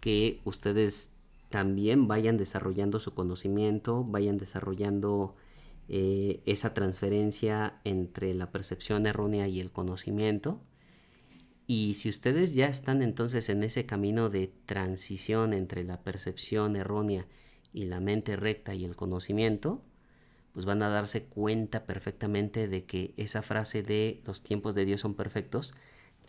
que 0.00 0.40
ustedes 0.44 1.14
también 1.48 2.08
vayan 2.08 2.36
desarrollando 2.36 3.00
su 3.00 3.14
conocimiento, 3.14 4.04
vayan 4.04 4.38
desarrollando 4.38 5.34
eh, 5.88 6.42
esa 6.46 6.74
transferencia 6.74 7.80
entre 7.84 8.34
la 8.34 8.50
percepción 8.50 9.06
errónea 9.06 9.48
y 9.48 9.60
el 9.60 9.72
conocimiento 9.72 10.60
y 11.72 11.94
si 11.94 12.08
ustedes 12.08 12.52
ya 12.56 12.66
están 12.66 13.00
entonces 13.00 13.48
en 13.48 13.62
ese 13.62 13.86
camino 13.86 14.28
de 14.28 14.52
transición 14.66 15.52
entre 15.52 15.84
la 15.84 16.02
percepción 16.02 16.74
errónea 16.74 17.28
y 17.72 17.84
la 17.84 18.00
mente 18.00 18.34
recta 18.34 18.74
y 18.74 18.84
el 18.84 18.96
conocimiento, 18.96 19.80
pues 20.52 20.66
van 20.66 20.82
a 20.82 20.88
darse 20.88 21.24
cuenta 21.24 21.84
perfectamente 21.84 22.68
de 22.68 22.84
que 22.84 23.14
esa 23.16 23.42
frase 23.42 23.82
de 23.82 24.20
los 24.24 24.42
tiempos 24.42 24.74
de 24.74 24.84
Dios 24.84 25.00
son 25.00 25.14
perfectos 25.14 25.74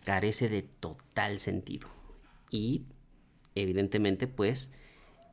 carece 0.04 0.48
de 0.48 0.62
total 0.62 1.38
sentido. 1.38 1.88
Y 2.50 2.86
evidentemente 3.54 4.26
pues 4.26 4.72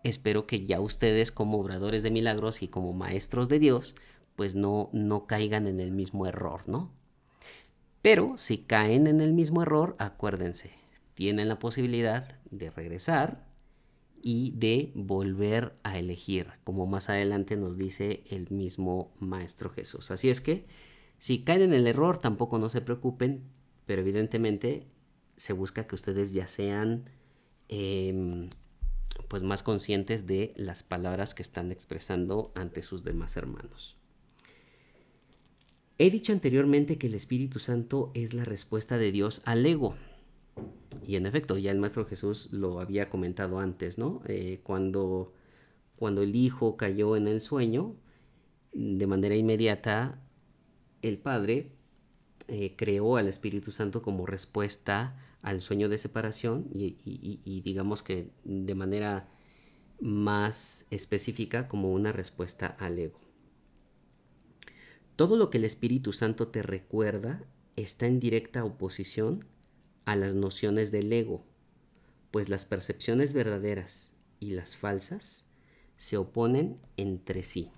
espero 0.04 0.48
que 0.48 0.66
ya 0.66 0.80
ustedes 0.80 1.32
como 1.32 1.60
obradores 1.60 2.04
de 2.04 2.12
milagros 2.12 2.62
y 2.64 2.68
como 2.68 2.94
maestros 2.94 3.50
de 3.50 3.60
Dios 3.60 3.96
pues 4.36 4.56
no, 4.56 4.90
no 4.94 5.28
caigan 5.28 5.68
en 5.68 5.80
el 5.80 5.92
mismo 5.92 6.26
error, 6.26 6.68
¿no? 6.68 6.92
Pero 8.02 8.38
si 8.38 8.60
caen 8.60 9.08
en 9.08 9.20
el 9.20 9.34
mismo 9.34 9.62
error, 9.62 9.98
acuérdense, 10.00 10.72
tienen 11.14 11.50
la 11.50 11.60
posibilidad 11.60 12.40
de 12.50 12.70
regresar 12.70 13.49
y 14.22 14.52
de 14.52 14.92
volver 14.96 15.74
a 15.84 15.98
elegir, 15.98 16.48
como 16.64 16.86
más 16.86 17.10
adelante 17.10 17.56
nos 17.56 17.78
dice 17.78 18.24
el 18.30 18.50
mismo 18.50 19.14
Maestro 19.20 19.70
Jesús. 19.70 20.12
Así 20.12 20.30
es 20.30 20.42
que, 20.42 20.66
si 21.18 21.44
caen 21.44 21.62
en 21.62 21.74
el 21.74 21.88
error, 21.88 22.18
tampoco 22.18 22.58
no 22.60 22.70
se 22.70 22.82
preocupen, 22.82 23.44
pero 23.86 24.02
evidentemente 24.02 24.88
se 25.36 25.54
busca 25.54 25.86
que 25.86 25.96
ustedes 25.96 26.34
ya 26.34 26.48
sean 26.48 27.10
em, 27.68 28.50
pues 29.28 29.44
más 29.44 29.64
conscientes 29.64 30.28
de 30.28 30.54
las 30.56 30.84
palabras 30.84 31.34
que 31.34 31.42
están 31.42 31.72
expresando 31.72 32.52
ante 32.56 32.82
sus 32.82 33.04
demás 33.04 33.38
hermanos. 33.38 33.98
He 35.98 36.10
dicho 36.12 36.32
anteriormente 36.32 36.98
que 36.98 37.08
el 37.08 37.16
Espíritu 37.16 37.60
Santo 37.60 38.12
es 38.14 38.34
la 38.34 38.46
respuesta 38.46 38.98
de 38.98 39.12
Dios 39.12 39.42
al 39.44 39.66
ego. 39.66 39.96
Y 41.06 41.16
en 41.16 41.26
efecto, 41.26 41.58
ya 41.58 41.72
el 41.72 41.80
Maestro 41.80 42.06
Jesús 42.06 42.50
lo 42.52 42.80
había 42.80 43.10
comentado 43.10 43.60
antes, 43.60 43.98
¿no? 43.98 44.22
Eh, 44.28 44.60
cuando, 44.64 45.34
cuando 45.96 46.22
el 46.22 46.36
Hijo 46.36 46.78
cayó 46.78 47.16
en 47.16 47.28
el 47.28 47.42
sueño, 47.42 47.96
de 48.74 49.08
manera 49.08 49.36
inmediata, 49.36 50.22
el 51.02 51.18
Padre 51.18 51.72
eh, 52.48 52.76
creó 52.76 53.18
al 53.18 53.28
Espíritu 53.28 53.72
Santo 53.72 54.02
como 54.02 54.26
respuesta 54.26 55.18
al 55.42 55.62
sueño 55.62 55.88
de 55.88 55.98
separación 55.98 56.68
y 56.74 57.62
digamos 57.64 58.04
que 58.04 58.30
de 58.44 58.76
manera 58.76 59.30
más 60.02 60.86
específica 60.90 61.68
como 61.68 61.92
una 61.92 62.12
respuesta 62.12 62.68
al 62.80 63.00
ego. 63.00 63.20
Todo 65.16 65.36
lo 65.36 65.50
que 65.50 65.58
el 65.58 65.66
Espíritu 65.66 66.14
Santo 66.14 66.48
te 66.48 66.62
recuerda 66.62 67.44
está 67.76 68.08
en 68.08 68.20
directa 68.20 68.64
oposición 68.64 69.46
a 70.10 70.16
las 70.16 70.34
nociones 70.34 70.90
del 70.90 71.14
ego, 71.14 71.46
pues 72.32 72.50
las 72.50 72.66
percepciones 72.66 73.34
verdaderas 73.34 74.12
y 74.40 74.52
las 74.52 74.76
falsas 74.76 75.46
se 75.98 76.18
oponen 76.18 76.80
entre 76.98 77.44
sí. 77.44 77.70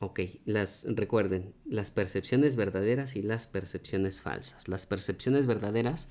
Ok, 0.00 0.20
las 0.46 0.86
recuerden, 0.88 1.52
las 1.66 1.90
percepciones 1.90 2.56
verdaderas 2.56 3.14
y 3.14 3.20
las 3.20 3.46
percepciones 3.46 4.22
falsas. 4.22 4.68
Las 4.68 4.86
percepciones 4.86 5.46
verdaderas 5.46 6.08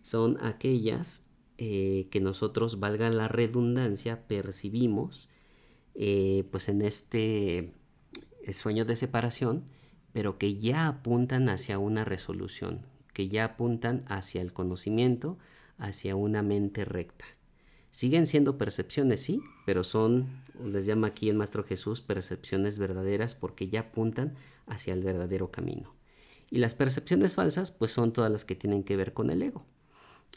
son 0.00 0.38
aquellas 0.40 1.26
eh, 1.58 2.06
que 2.12 2.20
nosotros, 2.20 2.78
valga 2.78 3.10
la 3.10 3.26
redundancia, 3.26 4.28
percibimos 4.28 5.28
eh, 5.96 6.44
pues 6.52 6.68
en 6.68 6.82
este 6.82 7.72
sueños 8.52 8.86
de 8.86 8.94
separación, 8.94 9.64
pero 10.12 10.38
que 10.38 10.54
ya 10.60 10.86
apuntan 10.86 11.48
hacia 11.48 11.80
una 11.80 12.04
resolución, 12.04 12.86
que 13.12 13.28
ya 13.28 13.44
apuntan 13.44 14.04
hacia 14.06 14.40
el 14.40 14.52
conocimiento, 14.52 15.38
hacia 15.78 16.16
una 16.16 16.42
mente 16.42 16.84
recta. 16.84 17.24
Siguen 17.90 18.26
siendo 18.26 18.56
percepciones, 18.56 19.20
sí, 19.20 19.42
pero 19.66 19.84
son, 19.84 20.42
les 20.64 20.86
llama 20.86 21.08
aquí 21.08 21.28
el 21.28 21.36
Maestro 21.36 21.62
Jesús, 21.62 22.00
percepciones 22.00 22.78
verdaderas 22.78 23.34
porque 23.34 23.68
ya 23.68 23.80
apuntan 23.80 24.34
hacia 24.66 24.94
el 24.94 25.02
verdadero 25.02 25.50
camino. 25.50 25.94
Y 26.50 26.58
las 26.58 26.74
percepciones 26.74 27.34
falsas, 27.34 27.70
pues 27.70 27.92
son 27.92 28.12
todas 28.12 28.30
las 28.32 28.44
que 28.44 28.54
tienen 28.54 28.82
que 28.84 28.96
ver 28.96 29.12
con 29.12 29.30
el 29.30 29.42
ego. 29.42 29.64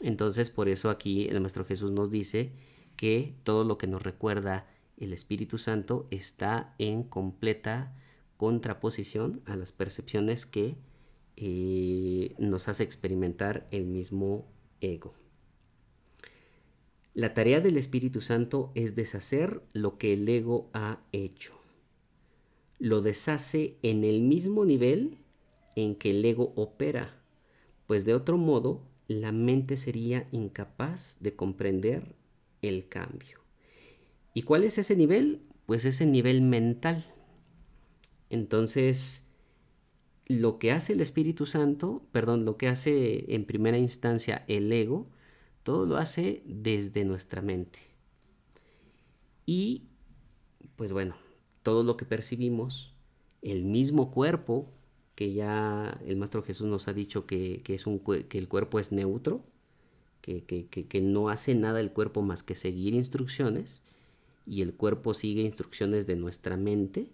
Entonces, 0.02 0.50
por 0.50 0.68
eso 0.68 0.90
aquí 0.90 1.28
el 1.28 1.40
Maestro 1.40 1.64
Jesús 1.64 1.92
nos 1.92 2.10
dice 2.10 2.52
que 2.96 3.34
todo 3.44 3.64
lo 3.64 3.78
que 3.78 3.86
nos 3.86 4.02
recuerda 4.02 4.66
el 4.98 5.12
Espíritu 5.12 5.58
Santo 5.58 6.06
está 6.10 6.74
en 6.78 7.02
completa 7.02 7.94
contraposición 8.36 9.40
a 9.46 9.56
las 9.56 9.72
percepciones 9.72 10.46
que 10.46 10.76
eh, 11.36 12.34
nos 12.38 12.68
hace 12.68 12.82
experimentar 12.82 13.66
el 13.70 13.86
mismo 13.86 14.46
ego. 14.80 15.14
La 17.14 17.32
tarea 17.32 17.60
del 17.60 17.76
Espíritu 17.76 18.20
Santo 18.20 18.72
es 18.74 18.94
deshacer 18.94 19.62
lo 19.72 19.96
que 19.96 20.12
el 20.12 20.28
ego 20.28 20.68
ha 20.74 21.00
hecho. 21.12 21.54
Lo 22.78 23.00
deshace 23.00 23.76
en 23.82 24.04
el 24.04 24.20
mismo 24.20 24.66
nivel 24.66 25.18
en 25.76 25.94
que 25.94 26.10
el 26.10 26.24
ego 26.24 26.52
opera, 26.56 27.14
pues 27.86 28.04
de 28.04 28.14
otro 28.14 28.36
modo 28.36 28.82
la 29.08 29.32
mente 29.32 29.76
sería 29.76 30.28
incapaz 30.32 31.18
de 31.20 31.34
comprender 31.34 32.14
el 32.60 32.88
cambio. 32.88 33.40
¿Y 34.34 34.42
cuál 34.42 34.64
es 34.64 34.78
ese 34.78 34.96
nivel? 34.96 35.40
Pues 35.64 35.84
ese 35.84 36.04
nivel 36.04 36.42
mental. 36.42 37.04
Entonces, 38.28 39.25
lo 40.26 40.58
que 40.58 40.72
hace 40.72 40.92
el 40.92 41.00
Espíritu 41.00 41.46
Santo, 41.46 42.02
perdón, 42.12 42.44
lo 42.44 42.56
que 42.56 42.68
hace 42.68 43.34
en 43.34 43.44
primera 43.44 43.78
instancia 43.78 44.44
el 44.48 44.72
ego, 44.72 45.04
todo 45.62 45.86
lo 45.86 45.96
hace 45.96 46.42
desde 46.44 47.04
nuestra 47.04 47.42
mente. 47.42 47.78
Y, 49.46 49.84
pues 50.76 50.92
bueno, 50.92 51.16
todo 51.62 51.84
lo 51.84 51.96
que 51.96 52.04
percibimos, 52.04 52.92
el 53.42 53.64
mismo 53.64 54.10
cuerpo, 54.10 54.72
que 55.14 55.32
ya 55.32 56.00
el 56.04 56.16
Maestro 56.16 56.42
Jesús 56.42 56.66
nos 56.66 56.88
ha 56.88 56.92
dicho 56.92 57.26
que, 57.26 57.62
es 57.66 57.86
un, 57.86 58.00
que 58.00 58.38
el 58.38 58.48
cuerpo 58.48 58.80
es 58.80 58.92
neutro, 58.92 59.44
que, 60.20 60.44
que 60.44 61.00
no 61.00 61.28
hace 61.28 61.54
nada 61.54 61.78
el 61.78 61.92
cuerpo 61.92 62.20
más 62.20 62.42
que 62.42 62.56
seguir 62.56 62.94
instrucciones, 62.94 63.84
y 64.46 64.62
el 64.62 64.74
cuerpo 64.74 65.14
sigue 65.14 65.42
instrucciones 65.42 66.06
de 66.06 66.16
nuestra 66.16 66.56
mente. 66.56 67.08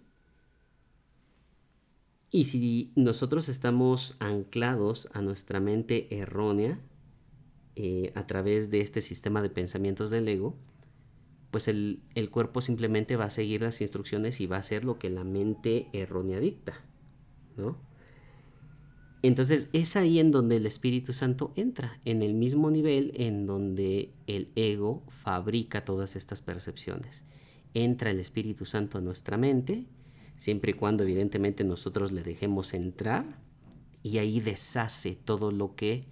Y 2.35 2.45
si 2.45 2.91
nosotros 2.95 3.47
estamos 3.47 4.15
anclados 4.17 5.07
a 5.13 5.21
nuestra 5.21 5.59
mente 5.59 6.07
errónea 6.09 6.79
eh, 7.75 8.11
a 8.15 8.25
través 8.25 8.71
de 8.71 8.81
este 8.81 9.01
sistema 9.01 9.43
de 9.43 9.51
pensamientos 9.51 10.09
del 10.09 10.27
ego, 10.27 10.57
pues 11.51 11.67
el, 11.67 12.01
el, 12.15 12.31
cuerpo 12.31 12.59
simplemente 12.59 13.17
va 13.17 13.25
a 13.25 13.29
seguir 13.29 13.61
las 13.61 13.81
instrucciones 13.81 14.41
y 14.41 14.47
va 14.47 14.55
a 14.55 14.61
hacer 14.61 14.83
lo 14.83 14.97
que 14.97 15.11
la 15.11 15.23
mente 15.23 15.89
errónea 15.93 16.39
dicta, 16.39 16.73
¿no? 17.55 17.77
Entonces 19.21 19.69
es 19.71 19.95
ahí 19.95 20.17
en 20.17 20.31
donde 20.31 20.55
el 20.55 20.65
Espíritu 20.65 21.13
Santo 21.13 21.53
entra, 21.55 21.99
en 22.03 22.23
el 22.23 22.33
mismo 22.33 22.71
nivel 22.71 23.11
en 23.13 23.45
donde 23.45 24.11
el 24.25 24.49
ego 24.55 25.03
fabrica 25.07 25.85
todas 25.85 26.15
estas 26.15 26.41
percepciones. 26.41 27.25
entra 27.75 28.09
el 28.09 28.19
Espíritu 28.19 28.65
Santo 28.65 28.97
a 28.97 29.01
nuestra 29.01 29.37
mente, 29.37 29.85
siempre 30.35 30.71
y 30.71 30.73
cuando 30.75 31.03
evidentemente 31.03 31.63
nosotros 31.63 32.11
le 32.11 32.23
dejemos 32.23 32.73
entrar, 32.73 33.39
y 34.01 34.17
ahí 34.17 34.41
deshace 34.41 35.15
todo 35.15 35.51
lo 35.51 35.75
que 35.75 36.07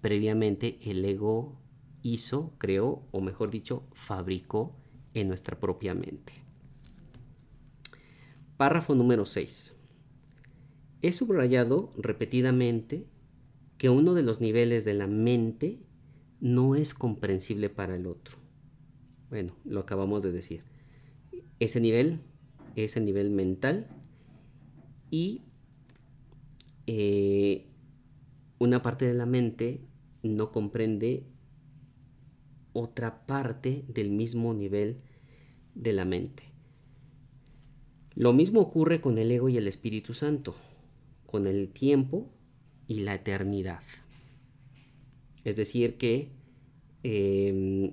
previamente 0.00 0.78
el 0.82 1.04
ego 1.04 1.60
hizo, 2.02 2.54
creó, 2.58 3.06
o 3.10 3.20
mejor 3.20 3.50
dicho, 3.50 3.86
fabricó 3.92 4.70
en 5.12 5.28
nuestra 5.28 5.58
propia 5.58 5.94
mente. 5.94 6.32
Párrafo 8.56 8.94
número 8.94 9.26
6. 9.26 9.74
He 11.02 11.12
subrayado 11.12 11.90
repetidamente 11.96 13.06
que 13.78 13.90
uno 13.90 14.14
de 14.14 14.22
los 14.22 14.40
niveles 14.40 14.84
de 14.84 14.94
la 14.94 15.06
mente 15.06 15.80
no 16.40 16.74
es 16.74 16.94
comprensible 16.94 17.68
para 17.68 17.96
el 17.96 18.06
otro. 18.06 18.38
Bueno, 19.28 19.56
lo 19.64 19.80
acabamos 19.80 20.22
de 20.22 20.32
decir. 20.32 20.62
Ese 21.58 21.80
nivel 21.80 22.20
es 22.76 22.96
el 22.96 23.04
nivel 23.04 23.30
mental 23.30 23.86
y 25.10 25.42
eh, 26.86 27.66
una 28.58 28.82
parte 28.82 29.04
de 29.04 29.14
la 29.14 29.26
mente 29.26 29.80
no 30.22 30.50
comprende 30.50 31.24
otra 32.72 33.26
parte 33.26 33.84
del 33.88 34.10
mismo 34.10 34.52
nivel 34.54 34.98
de 35.74 35.92
la 35.92 36.04
mente. 36.04 36.42
Lo 38.14 38.32
mismo 38.32 38.60
ocurre 38.60 39.00
con 39.00 39.18
el 39.18 39.30
ego 39.30 39.48
y 39.48 39.56
el 39.56 39.66
Espíritu 39.66 40.14
Santo, 40.14 40.54
con 41.26 41.46
el 41.46 41.68
tiempo 41.70 42.30
y 42.86 43.00
la 43.00 43.14
eternidad. 43.14 43.82
Es 45.44 45.56
decir, 45.56 45.96
que 45.96 46.30
em, 47.02 47.92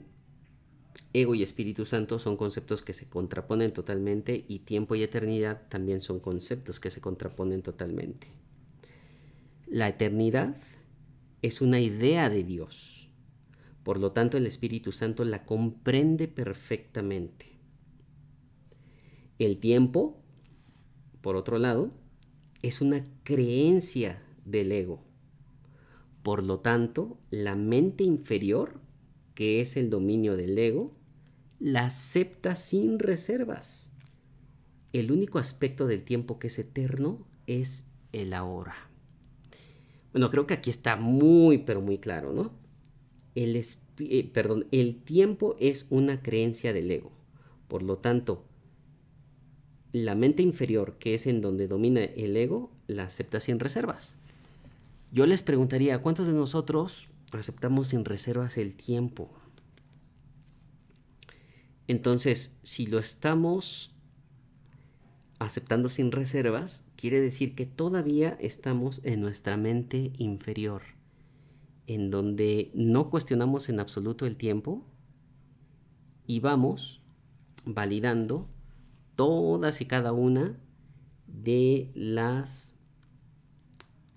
ego 1.13 1.35
y 1.35 1.43
Espíritu 1.43 1.85
Santo 1.85 2.19
son 2.19 2.37
conceptos 2.37 2.81
que 2.81 2.93
se 2.93 3.09
contraponen 3.09 3.71
totalmente 3.71 4.45
y 4.47 4.59
tiempo 4.59 4.95
y 4.95 5.03
eternidad 5.03 5.67
también 5.69 6.01
son 6.01 6.19
conceptos 6.19 6.79
que 6.79 6.89
se 6.89 7.01
contraponen 7.01 7.61
totalmente. 7.61 8.27
La 9.67 9.87
eternidad 9.87 10.57
es 11.41 11.61
una 11.61 11.79
idea 11.79 12.29
de 12.29 12.43
Dios. 12.43 13.09
Por 13.83 13.99
lo 13.99 14.11
tanto, 14.11 14.37
el 14.37 14.45
Espíritu 14.45 14.91
Santo 14.91 15.25
la 15.25 15.43
comprende 15.43 16.27
perfectamente. 16.27 17.47
El 19.39 19.57
tiempo, 19.57 20.21
por 21.21 21.35
otro 21.35 21.57
lado, 21.57 21.91
es 22.61 22.79
una 22.79 23.07
creencia 23.23 24.21
del 24.45 24.71
ego. 24.71 25.03
Por 26.21 26.43
lo 26.43 26.59
tanto, 26.59 27.17
la 27.31 27.55
mente 27.55 28.03
inferior, 28.03 28.79
que 29.33 29.61
es 29.61 29.77
el 29.77 29.89
dominio 29.89 30.37
del 30.37 30.57
ego, 30.57 30.95
la 31.61 31.85
acepta 31.85 32.55
sin 32.55 32.97
reservas. 32.97 33.91
El 34.93 35.11
único 35.11 35.37
aspecto 35.37 35.85
del 35.85 36.03
tiempo 36.03 36.39
que 36.39 36.47
es 36.47 36.57
eterno 36.57 37.27
es 37.45 37.85
el 38.13 38.33
ahora. 38.33 38.75
Bueno, 40.11 40.31
creo 40.31 40.47
que 40.47 40.55
aquí 40.55 40.71
está 40.71 40.95
muy, 40.95 41.59
pero 41.59 41.79
muy 41.79 41.99
claro, 41.99 42.33
¿no? 42.33 42.51
El, 43.35 43.55
eh, 43.55 44.29
perdón, 44.33 44.65
el 44.71 45.03
tiempo 45.03 45.55
es 45.59 45.85
una 45.91 46.23
creencia 46.23 46.73
del 46.73 46.89
ego. 46.89 47.11
Por 47.67 47.83
lo 47.83 47.99
tanto, 47.99 48.43
la 49.93 50.15
mente 50.15 50.41
inferior, 50.41 50.97
que 50.97 51.13
es 51.13 51.27
en 51.27 51.41
donde 51.41 51.67
domina 51.67 52.03
el 52.03 52.35
ego, 52.37 52.71
la 52.87 53.03
acepta 53.03 53.39
sin 53.39 53.59
reservas. 53.59 54.17
Yo 55.11 55.27
les 55.27 55.43
preguntaría, 55.43 56.01
¿cuántos 56.01 56.25
de 56.25 56.33
nosotros 56.33 57.07
aceptamos 57.33 57.89
sin 57.89 58.03
reservas 58.03 58.57
el 58.57 58.73
tiempo? 58.73 59.29
Entonces, 61.91 62.57
si 62.63 62.85
lo 62.85 62.99
estamos 62.99 63.93
aceptando 65.39 65.89
sin 65.89 66.13
reservas, 66.13 66.85
quiere 66.95 67.19
decir 67.19 67.53
que 67.53 67.65
todavía 67.65 68.37
estamos 68.39 69.01
en 69.03 69.19
nuestra 69.19 69.57
mente 69.57 70.13
inferior, 70.17 70.83
en 71.87 72.09
donde 72.09 72.71
no 72.73 73.09
cuestionamos 73.09 73.67
en 73.67 73.81
absoluto 73.81 74.25
el 74.25 74.37
tiempo 74.37 74.85
y 76.27 76.39
vamos 76.39 77.01
validando 77.65 78.47
todas 79.17 79.81
y 79.81 79.85
cada 79.85 80.13
una 80.13 80.57
de 81.27 81.91
las 81.93 82.73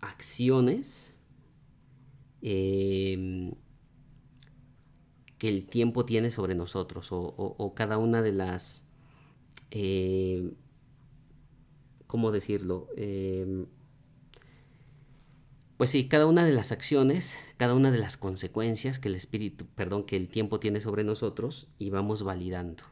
acciones 0.01 1.17
em, 2.41 3.51
que 5.39 5.49
el 5.49 5.67
tiempo 5.67 6.05
tiene 6.05 6.31
sobre 6.31 6.55
nosotros 6.55 7.09
o, 7.11 7.73
cada 7.75 7.99
una 7.99 8.23
de 8.23 8.33
las, 8.33 8.87
eh, 9.71 10.53
¿cómo 12.07 12.31
decirlo? 12.31 12.89
Em, 12.97 13.67
pues 15.77 15.91
sí, 15.91 16.09
cada 16.09 16.27
una 16.27 16.47
de 16.47 16.53
las 16.53 16.73
acciones, 16.73 17.39
cada 17.57 17.75
una 17.75 17.91
de 17.91 17.99
las 17.99 18.17
consecuencias 18.17 18.99
que 18.99 19.09
el 19.09 19.17
espíritu, 19.17 19.67
perdón, 19.75 20.05
que 20.05 20.17
el 20.17 20.29
tiempo 20.29 20.61
tiene 20.61 20.81
sobre 20.81 21.05
nosotros 21.05 21.69
y 21.79 21.91
vamos 21.91 22.23
validando. 22.23 22.85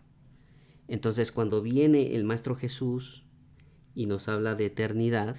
Entonces 0.89 1.33
cuando 1.33 1.63
viene 1.63 2.17
el 2.17 2.25
Maestro 2.25 2.57
Jesús 2.57 3.25
y 3.95 4.07
nos 4.07 4.29
habla 4.29 4.55
de 4.57 4.67
eternidad, 4.67 5.37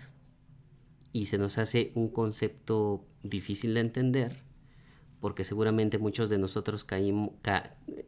y 1.14 1.28
se 1.28 1.38
nos 1.38 1.60
hace 1.60 1.92
un 1.94 2.10
concepto 2.10 3.06
difícil 3.22 3.76
de 3.76 3.82
entender 3.82 4.53
porque 5.24 5.46
seguramente 5.46 6.00
muchos 6.00 6.28
de 6.28 6.38
nosotros 6.38 6.86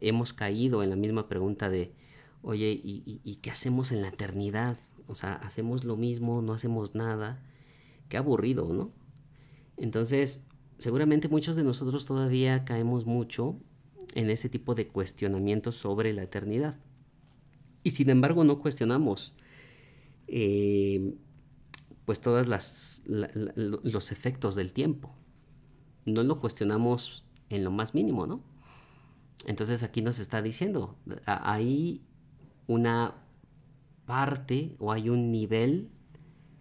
hemos 0.02 0.34
caído 0.34 0.82
en 0.82 0.90
la 0.90 0.96
misma 0.96 1.30
pregunta 1.30 1.70
de, 1.70 1.94
oye, 2.42 2.78
¿y, 2.84 3.36
qué 3.36 3.50
hacemos 3.50 3.90
en 3.90 4.02
la 4.02 4.08
eternidad? 4.08 4.76
O 5.06 5.14
sea, 5.14 5.32
hacemos 5.32 5.84
lo 5.84 5.96
mismo, 5.96 6.42
no 6.42 6.52
hacemos 6.52 6.94
nada. 6.94 7.42
Qué 8.10 8.18
aburrido, 8.18 8.70
¿no? 8.70 8.92
Entonces, 9.78 10.44
seguramente 10.76 11.30
muchos 11.30 11.56
de 11.56 11.64
nosotros 11.64 12.04
todavía 12.04 12.66
caemos 12.66 13.06
mucho 13.06 13.58
en 14.14 14.28
ese 14.28 14.50
tipo 14.50 14.74
de 14.74 14.88
cuestionamientos 14.88 15.74
sobre 15.74 16.12
la 16.12 16.22
eternidad. 16.22 16.76
Y 17.82 17.92
sin 17.92 18.10
embargo 18.10 18.44
no 18.44 18.58
cuestionamos 18.58 19.32
eh, 20.26 21.14
pues 22.04 22.20
todas 22.20 22.46
las 22.46 23.04
los 23.06 24.12
efectos 24.12 24.54
del 24.54 24.74
tiempo. 24.74 25.16
No 26.06 26.22
lo 26.22 26.40
cuestionamos 26.40 27.24
en 27.50 27.64
lo 27.64 27.70
más 27.70 27.94
mínimo, 27.94 28.26
¿no? 28.26 28.40
Entonces 29.44 29.82
aquí 29.82 30.00
nos 30.00 30.18
está 30.18 30.40
diciendo, 30.40 30.96
hay 31.26 32.00
una 32.66 33.14
parte 34.06 34.74
o 34.78 34.92
hay 34.92 35.08
un 35.08 35.30
nivel 35.30 35.90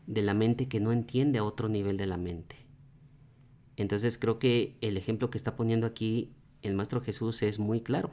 de 0.07 0.21
la 0.21 0.33
mente 0.33 0.67
que 0.67 0.79
no 0.79 0.91
entiende 0.91 1.39
a 1.39 1.43
otro 1.43 1.69
nivel 1.69 1.97
de 1.97 2.05
la 2.05 2.17
mente. 2.17 2.55
Entonces 3.77 4.17
creo 4.17 4.39
que 4.39 4.77
el 4.81 4.97
ejemplo 4.97 5.29
que 5.29 5.37
está 5.37 5.55
poniendo 5.55 5.87
aquí 5.87 6.35
el 6.61 6.75
Maestro 6.75 7.01
Jesús 7.01 7.41
es 7.43 7.59
muy 7.59 7.81
claro. 7.81 8.11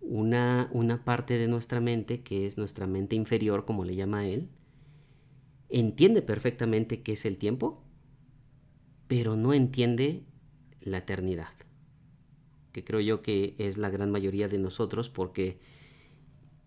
Una, 0.00 0.68
una 0.72 1.04
parte 1.04 1.38
de 1.38 1.48
nuestra 1.48 1.80
mente, 1.80 2.22
que 2.22 2.46
es 2.46 2.58
nuestra 2.58 2.86
mente 2.86 3.16
inferior, 3.16 3.64
como 3.64 3.84
le 3.84 3.96
llama 3.96 4.26
él, 4.26 4.48
entiende 5.68 6.22
perfectamente 6.22 7.02
qué 7.02 7.12
es 7.12 7.24
el 7.24 7.36
tiempo, 7.36 7.82
pero 9.06 9.36
no 9.36 9.52
entiende 9.52 10.22
la 10.80 10.98
eternidad, 10.98 11.52
que 12.72 12.84
creo 12.84 13.00
yo 13.00 13.22
que 13.22 13.54
es 13.58 13.78
la 13.78 13.90
gran 13.90 14.10
mayoría 14.10 14.48
de 14.48 14.58
nosotros 14.58 15.08
porque 15.08 15.58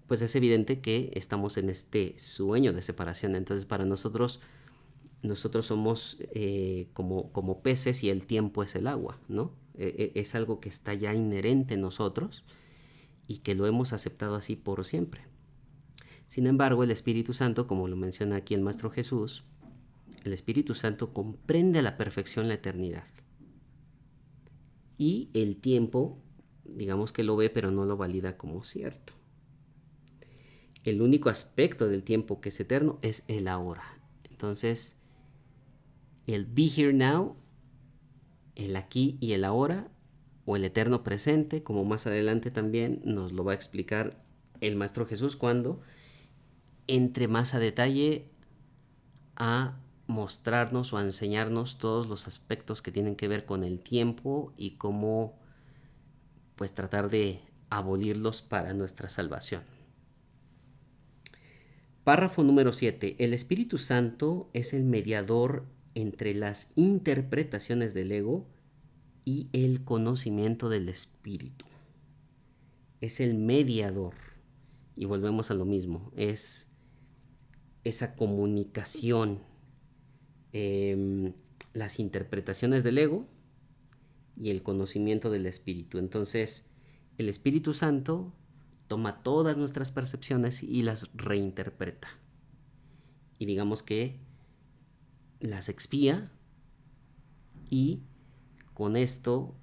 pues 0.08 0.22
es 0.22 0.36
evidente 0.36 0.80
que 0.80 1.12
estamos 1.16 1.58
en 1.58 1.70
este 1.70 2.18
sueño 2.18 2.74
de 2.74 2.82
separación, 2.82 3.36
entonces 3.36 3.66
para 3.66 3.86
nosotros 3.86 4.40
nosotros 5.22 5.66
somos 5.66 6.18
eh, 6.34 6.88
como, 6.94 7.32
como 7.32 7.62
peces 7.62 8.04
y 8.04 8.10
el 8.10 8.26
tiempo 8.26 8.64
es 8.64 8.76
el 8.76 8.88
agua, 8.88 9.20
¿no? 9.28 9.52
E, 9.76 10.12
e, 10.16 10.20
es 10.20 10.36
algo 10.36 10.60
que 10.60 10.70
está 10.70 10.94
ya 10.94 11.14
inherente 11.14 11.74
en 11.74 11.82
nosotros 11.82 12.44
y 13.28 13.40
que 13.40 13.56
lo 13.56 13.68
hemos 13.68 13.94
aceptado 13.94 14.36
así 14.36 14.56
por 14.56 14.86
siempre. 14.86 15.22
Sin 16.28 16.46
embargo, 16.48 16.84
el 16.84 16.92
Espíritu 16.92 17.34
Santo, 17.34 17.68
como 17.68 17.88
lo 17.88 17.96
menciona 17.96 18.38
aquí 18.38 18.54
el 18.54 18.62
Maestro 18.62 18.90
Jesús, 18.90 19.44
el 20.24 20.34
Espíritu 20.34 20.74
Santo 20.74 21.14
comprende 21.14 21.80
a 21.80 21.82
la 21.82 21.98
perfección 21.98 22.48
la 22.48 22.56
eternidad. 22.56 23.08
Y 24.98 25.30
el 25.34 25.58
tiempo, 25.58 26.20
digamos 26.66 27.12
que 27.12 27.24
lo 27.24 27.36
ve, 27.36 27.50
pero 27.50 27.72
no 27.72 27.86
lo 27.86 27.98
valida 27.98 28.38
como 28.38 28.64
cierto. 28.64 29.14
El 30.84 31.02
único 31.02 31.30
aspecto 31.30 31.88
del 31.88 32.04
tiempo 32.04 32.42
que 32.42 32.50
es 32.50 32.60
eterno 32.60 32.98
es 33.02 33.24
el 33.28 33.48
ahora. 33.48 34.00
Entonces, 34.30 35.00
el 36.26 36.46
be 36.46 36.70
here 36.76 36.94
now, 36.94 37.36
el 38.56 38.76
aquí 38.76 39.18
y 39.20 39.34
el 39.34 39.44
ahora, 39.44 39.90
o 40.46 40.56
el 40.56 40.64
eterno 40.64 41.04
presente, 41.04 41.62
como 41.62 41.84
más 41.84 42.08
adelante 42.08 42.52
también 42.52 43.02
nos 43.04 43.34
lo 43.34 43.44
va 43.44 43.52
a 43.52 43.56
explicar 43.56 44.24
el 44.62 44.76
Maestro 44.76 45.06
Jesús 45.06 45.36
cuando 45.36 45.82
entre 46.88 47.28
más 47.28 47.54
a 47.54 47.60
detalle 47.60 48.30
a 49.36 49.78
mostrarnos 50.08 50.94
o 50.94 51.00
enseñarnos 51.00 51.78
todos 51.78 52.08
los 52.08 52.28
aspectos 52.28 52.82
que 52.82 52.92
tienen 52.92 53.16
que 53.16 53.28
ver 53.28 53.46
con 53.46 53.64
el 53.64 53.80
tiempo 53.80 54.54
y 54.58 54.72
cómo 54.72 55.38
pues 56.56 56.74
tratar 56.74 57.10
de 57.10 57.42
abolirlos 57.70 58.42
para 58.42 58.74
nuestra 58.74 59.10
salvación. 59.10 59.64
Párrafo 62.04 62.42
número 62.42 62.72
7. 62.72 63.18
El 63.20 63.34
Espíritu 63.34 63.78
Santo 63.78 64.50
es 64.54 64.74
el 64.74 64.86
mediador 64.86 65.66
entre 65.94 66.34
las 66.34 66.72
interpretaciones 66.76 67.94
del 67.94 68.14
ego 68.14 68.48
y 69.26 69.50
el 69.52 69.84
conocimiento 69.84 70.70
del 70.70 70.88
Espíritu. 70.88 71.66
Es 73.02 73.20
el 73.20 73.38
mediador. 73.38 74.14
Y 74.96 75.04
volvemos 75.04 75.52
a 75.52 75.54
lo 75.54 75.66
mismo. 75.66 76.14
Es 76.16 76.68
esa 77.84 78.16
comunicación, 78.16 79.40
em, 80.58 81.34
las 81.74 82.00
interpretaciones 82.00 82.84
del 82.84 82.98
ego 82.98 83.28
y 84.36 84.50
el 84.50 84.64
conocimiento 84.64 85.30
del 85.30 85.46
Espíritu. 85.46 86.00
Entonces, 86.00 86.68
el 87.18 87.30
Espíritu 87.30 87.74
Santo 87.74 88.34
toma 88.88 89.22
todas 89.22 89.58
nuestras 89.58 89.92
percepciones 89.92 90.64
y 90.64 90.82
las 90.82 91.10
reinterpreta. 91.14 92.08
Y 93.38 93.46
digamos 93.46 93.84
que 93.84 94.20
las 95.40 95.70
expía 95.70 96.32
y 97.70 98.02
con 98.74 98.96
esto 98.96 99.54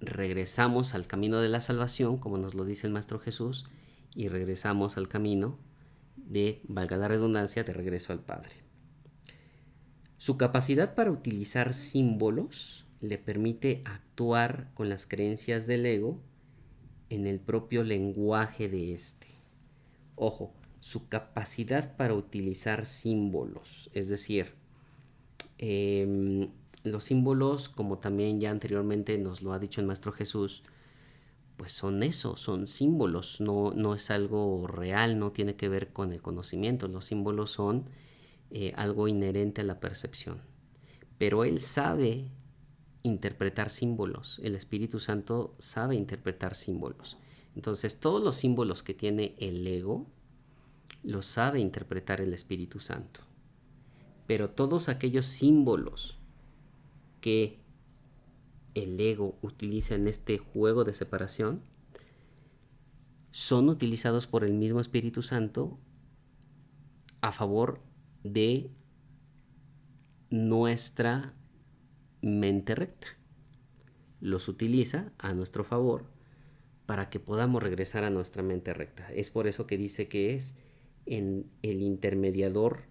regresamos 0.00 0.94
al 0.94 1.06
camino 1.06 1.40
de 1.40 1.48
la 1.48 1.60
salvación, 1.60 2.18
como 2.18 2.38
nos 2.38 2.54
lo 2.54 2.64
dice 2.64 2.88
el 2.88 2.92
Maestro 2.92 3.20
Jesús, 3.20 3.66
y 4.14 4.28
regresamos 4.28 4.96
al 4.96 5.08
camino 5.08 5.58
de, 6.16 6.60
valga 6.64 6.96
la 6.96 7.08
redundancia, 7.08 7.62
de 7.62 7.72
regreso 7.72 8.12
al 8.12 8.20
Padre. 8.20 8.61
Su 10.22 10.36
capacidad 10.36 10.94
para 10.94 11.10
utilizar 11.10 11.74
símbolos 11.74 12.86
le 13.00 13.18
permite 13.18 13.82
actuar 13.84 14.70
con 14.74 14.88
las 14.88 15.04
creencias 15.04 15.66
del 15.66 15.84
ego 15.84 16.20
en 17.10 17.26
el 17.26 17.40
propio 17.40 17.82
lenguaje 17.82 18.68
de 18.68 18.94
este. 18.94 19.26
Ojo, 20.14 20.54
su 20.78 21.08
capacidad 21.08 21.96
para 21.96 22.14
utilizar 22.14 22.86
símbolos, 22.86 23.90
es 23.94 24.08
decir, 24.08 24.54
em, 25.58 26.50
los 26.84 27.02
símbolos, 27.02 27.68
como 27.68 27.98
también 27.98 28.40
ya 28.40 28.52
anteriormente 28.52 29.18
nos 29.18 29.42
lo 29.42 29.52
ha 29.52 29.58
dicho 29.58 29.80
el 29.80 29.88
Maestro 29.88 30.12
Jesús, 30.12 30.62
pues 31.56 31.72
son 31.72 32.04
eso, 32.04 32.36
son 32.36 32.68
símbolos, 32.68 33.40
no, 33.40 33.72
no 33.72 33.92
es 33.92 34.08
algo 34.12 34.68
real, 34.68 35.18
no 35.18 35.32
tiene 35.32 35.56
que 35.56 35.68
ver 35.68 35.92
con 35.92 36.12
el 36.12 36.22
conocimiento, 36.22 36.86
los 36.86 37.06
símbolos 37.06 37.50
son 37.50 37.86
eh, 38.52 38.72
algo 38.76 39.08
inherente 39.08 39.62
a 39.62 39.64
la 39.64 39.80
percepción. 39.80 40.42
Pero 41.18 41.44
él 41.44 41.60
sabe 41.60 42.30
interpretar 43.02 43.70
símbolos. 43.70 44.40
El 44.42 44.54
Espíritu 44.54 44.98
Santo 44.98 45.54
sabe 45.58 45.96
interpretar 45.96 46.54
símbolos. 46.54 47.16
Entonces, 47.56 47.98
todos 47.98 48.22
los 48.22 48.36
símbolos 48.36 48.82
que 48.82 48.94
tiene 48.94 49.34
el 49.38 49.66
ego, 49.66 50.06
los 51.02 51.26
sabe 51.26 51.60
interpretar 51.60 52.20
el 52.20 52.32
Espíritu 52.32 52.78
Santo. 52.78 53.20
Pero 54.26 54.50
todos 54.50 54.88
aquellos 54.88 55.26
símbolos 55.26 56.18
que 57.20 57.58
el 58.74 59.00
ego 59.00 59.38
utiliza 59.42 59.94
en 59.94 60.08
este 60.08 60.38
juego 60.38 60.84
de 60.84 60.92
separación, 60.92 61.62
son 63.30 63.68
utilizados 63.70 64.26
por 64.26 64.44
el 64.44 64.52
mismo 64.52 64.80
Espíritu 64.80 65.22
Santo 65.22 65.78
a 67.22 67.32
favor 67.32 67.80
de 68.22 68.70
nuestra 70.30 71.34
mente 72.22 72.74
recta. 72.74 73.08
Los 74.20 74.48
utiliza 74.48 75.12
a 75.18 75.34
nuestro 75.34 75.64
favor 75.64 76.06
para 76.86 77.10
que 77.10 77.20
podamos 77.20 77.62
regresar 77.62 78.04
a 78.04 78.10
nuestra 78.10 78.42
mente 78.42 78.74
recta. 78.74 79.12
Es 79.12 79.30
por 79.30 79.46
eso 79.46 79.66
que 79.66 79.76
dice 79.76 80.08
que 80.08 80.34
es 80.34 80.56
en 81.06 81.50
el 81.62 81.82
intermediador 81.82 82.84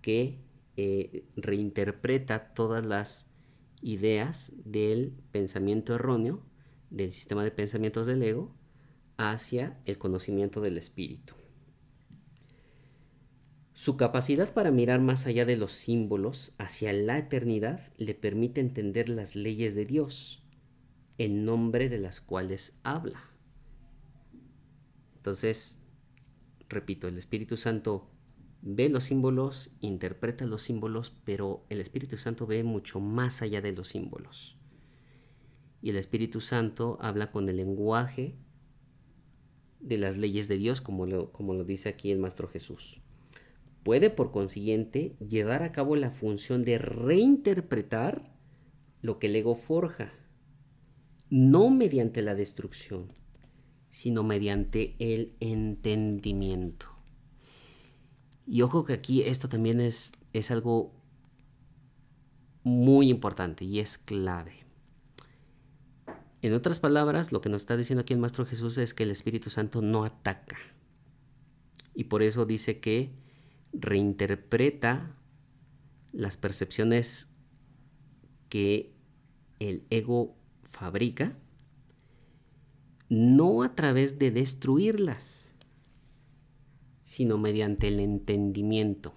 que 0.00 0.38
eh, 0.76 1.24
reinterpreta 1.36 2.54
todas 2.54 2.84
las 2.84 3.30
ideas 3.82 4.52
del 4.64 5.12
pensamiento 5.32 5.94
erróneo, 5.94 6.42
del 6.90 7.12
sistema 7.12 7.44
de 7.44 7.50
pensamientos 7.50 8.06
del 8.06 8.22
ego, 8.22 8.54
hacia 9.16 9.78
el 9.84 9.98
conocimiento 9.98 10.60
del 10.60 10.78
espíritu. 10.78 11.34
Su 13.80 13.96
capacidad 13.96 14.52
para 14.52 14.70
mirar 14.70 15.00
más 15.00 15.24
allá 15.24 15.46
de 15.46 15.56
los 15.56 15.72
símbolos 15.72 16.52
hacia 16.58 16.92
la 16.92 17.16
eternidad 17.16 17.80
le 17.96 18.12
permite 18.12 18.60
entender 18.60 19.08
las 19.08 19.34
leyes 19.34 19.74
de 19.74 19.86
Dios, 19.86 20.42
en 21.16 21.46
nombre 21.46 21.88
de 21.88 21.96
las 21.96 22.20
cuales 22.20 22.78
habla. 22.82 23.30
Entonces, 25.16 25.78
repito, 26.68 27.08
el 27.08 27.16
Espíritu 27.16 27.56
Santo 27.56 28.10
ve 28.60 28.90
los 28.90 29.04
símbolos, 29.04 29.72
interpreta 29.80 30.44
los 30.44 30.60
símbolos, 30.60 31.14
pero 31.24 31.64
el 31.70 31.80
Espíritu 31.80 32.18
Santo 32.18 32.46
ve 32.46 32.62
mucho 32.62 33.00
más 33.00 33.40
allá 33.40 33.62
de 33.62 33.72
los 33.72 33.88
símbolos. 33.88 34.58
Y 35.80 35.88
el 35.88 35.96
Espíritu 35.96 36.42
Santo 36.42 36.98
habla 37.00 37.30
con 37.32 37.48
el 37.48 37.56
lenguaje 37.56 38.36
de 39.80 39.96
las 39.96 40.18
leyes 40.18 40.48
de 40.48 40.58
Dios, 40.58 40.82
como 40.82 41.06
lo, 41.06 41.32
como 41.32 41.54
lo 41.54 41.64
dice 41.64 41.88
aquí 41.88 42.10
el 42.10 42.18
Maestro 42.18 42.46
Jesús. 42.46 43.00
Puede, 43.82 44.10
por 44.10 44.30
consiguiente, 44.30 45.16
llevar 45.26 45.62
a 45.62 45.72
cabo 45.72 45.96
la 45.96 46.10
función 46.10 46.64
de 46.64 46.78
reinterpretar 46.78 48.30
lo 49.00 49.18
que 49.18 49.28
el 49.28 49.36
ego 49.36 49.54
forja, 49.54 50.12
no 51.30 51.70
mediante 51.70 52.20
la 52.20 52.34
destrucción, 52.34 53.12
sino 53.88 54.22
mediante 54.22 54.96
el 54.98 55.34
entendimiento. 55.40 56.86
Y 58.46 58.62
ojo 58.62 58.84
que 58.84 58.92
aquí 58.92 59.22
esto 59.22 59.48
también 59.48 59.80
es, 59.80 60.12
es 60.32 60.50
algo 60.50 60.92
muy 62.62 63.08
importante 63.08 63.64
y 63.64 63.78
es 63.78 63.96
clave. 63.96 64.60
En 66.42 66.54
otras 66.54 66.80
palabras, 66.80 67.32
lo 67.32 67.40
que 67.40 67.48
nos 67.48 67.62
está 67.62 67.76
diciendo 67.76 68.02
aquí 68.02 68.12
el 68.12 68.18
Maestro 68.18 68.46
Jesús 68.46 68.78
es 68.78 68.94
que 68.94 69.02
el 69.02 69.10
Espíritu 69.10 69.50
Santo 69.50 69.82
no 69.82 70.04
ataca. 70.04 70.56
Y 71.94 72.04
por 72.04 72.22
eso 72.22 72.46
dice 72.46 72.80
que 72.80 73.12
reinterpreta 73.72 75.16
las 76.12 76.36
percepciones 76.36 77.28
que 78.48 78.92
el 79.60 79.84
ego 79.90 80.36
fabrica, 80.64 81.36
no 83.08 83.62
a 83.62 83.74
través 83.74 84.18
de 84.18 84.30
destruirlas, 84.30 85.54
sino 87.02 87.38
mediante 87.38 87.88
el 87.88 88.00
entendimiento. 88.00 89.14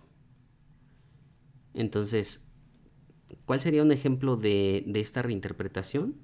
Entonces, 1.74 2.43
¿cuál 3.45 3.60
sería 3.60 3.84
un 3.84 3.91
ejemplo 3.91 4.36
de, 4.36 4.84
esta 4.95 5.22
reinterpretación? 5.22 6.16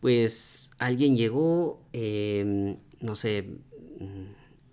Pues 0.00 0.70
alguien 0.78 1.16
llegó, 1.16 1.88
em, 1.92 2.76
no 3.00 3.16
sé, 3.16 3.58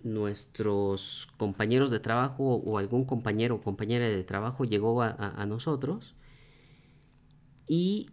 nuestros 0.03 1.27
compañeros 1.37 1.91
de 1.91 1.99
trabajo 1.99 2.55
o 2.55 2.77
algún 2.77 3.05
compañero 3.05 3.55
o 3.55 3.61
compañera 3.61 4.07
de 4.07 4.23
trabajo 4.23 4.65
llegó 4.65 5.01
a, 5.01 5.45
nosotros 5.45 6.15
y 7.67 8.09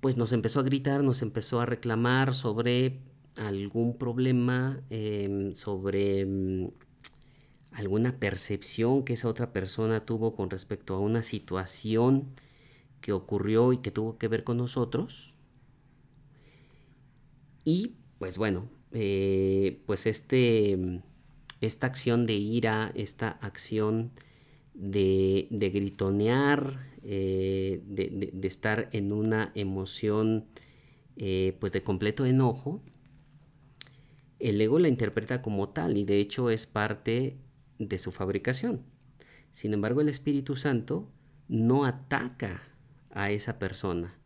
pues 0.00 0.16
nos 0.16 0.32
empezó 0.32 0.60
a 0.60 0.62
gritar, 0.62 1.02
nos 1.02 1.22
empezó 1.22 1.60
a 1.60 1.66
reclamar 1.66 2.34
sobre 2.34 3.00
algún 3.36 3.98
problema, 3.98 4.82
em, 4.90 5.54
sobre 5.54 6.20
em, 6.20 6.70
alguna 7.72 8.18
percepción 8.18 9.04
que 9.04 9.14
esa 9.14 9.28
otra 9.28 9.52
persona 9.52 10.04
tuvo 10.04 10.34
con 10.36 10.50
respecto 10.50 10.94
a 10.94 11.00
una 11.00 11.22
situación 11.22 12.34
que 13.00 13.12
ocurrió 13.12 13.72
y 13.72 13.78
que 13.78 13.90
tuvo 13.90 14.18
que 14.18 14.28
ver 14.28 14.44
con 14.44 14.56
nosotros. 14.58 15.34
Y 17.64 17.96
pues 18.18 18.38
bueno, 18.38 18.68
eh, 18.92 19.82
pues 19.86 20.06
este 20.06 21.02
esta 21.64 21.86
acción 21.86 22.26
de 22.26 22.34
ira, 22.34 22.92
esta 22.94 23.28
acción 23.28 24.12
de, 24.74 25.48
gritonear, 25.50 26.90
eh, 27.02 27.82
de, 27.86 28.46
estar 28.46 28.88
en 28.92 29.12
una 29.12 29.52
emoción 29.54 30.46
eh, 31.16 31.56
pues 31.60 31.72
de 31.72 31.82
completo 31.82 32.26
enojo, 32.26 32.82
el 34.38 34.60
ego 34.60 34.78
la 34.78 34.88
interpreta 34.88 35.40
como 35.40 35.70
tal 35.70 35.96
y 35.96 36.04
de 36.04 36.18
hecho 36.18 36.50
es 36.50 36.66
parte 36.66 37.38
de 37.78 37.98
su 37.98 38.12
fabricación. 38.12 38.82
Sin 39.52 39.72
embargo, 39.72 40.00
el 40.00 40.08
Espíritu 40.08 40.56
Santo 40.56 41.08
no 41.48 41.84
ataca 41.84 42.62
a 43.10 43.30
esa 43.30 43.58
persona. 43.58 44.18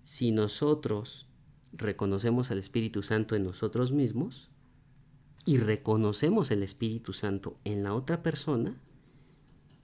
Si 0.00 0.32
nosotros 0.32 1.28
reconocemos 1.72 2.50
al 2.50 2.58
Espíritu 2.58 3.02
Santo 3.02 3.36
en 3.36 3.44
nosotros 3.44 3.92
mismos, 3.92 4.49
y 5.44 5.58
reconocemos 5.58 6.50
el 6.50 6.62
Espíritu 6.62 7.12
Santo 7.12 7.56
en 7.64 7.82
la 7.82 7.94
otra 7.94 8.22
persona, 8.22 8.80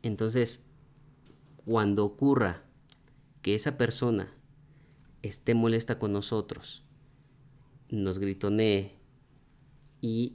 entonces 0.02 0.64
cuando 1.64 2.04
ocurra 2.04 2.62
que 3.42 3.54
esa 3.54 3.76
persona 3.76 4.32
esté 5.22 5.54
molesta 5.54 5.98
con 5.98 6.12
nosotros 6.12 6.82
nos 7.88 8.18
gritonee 8.18 8.92
y 10.00 10.34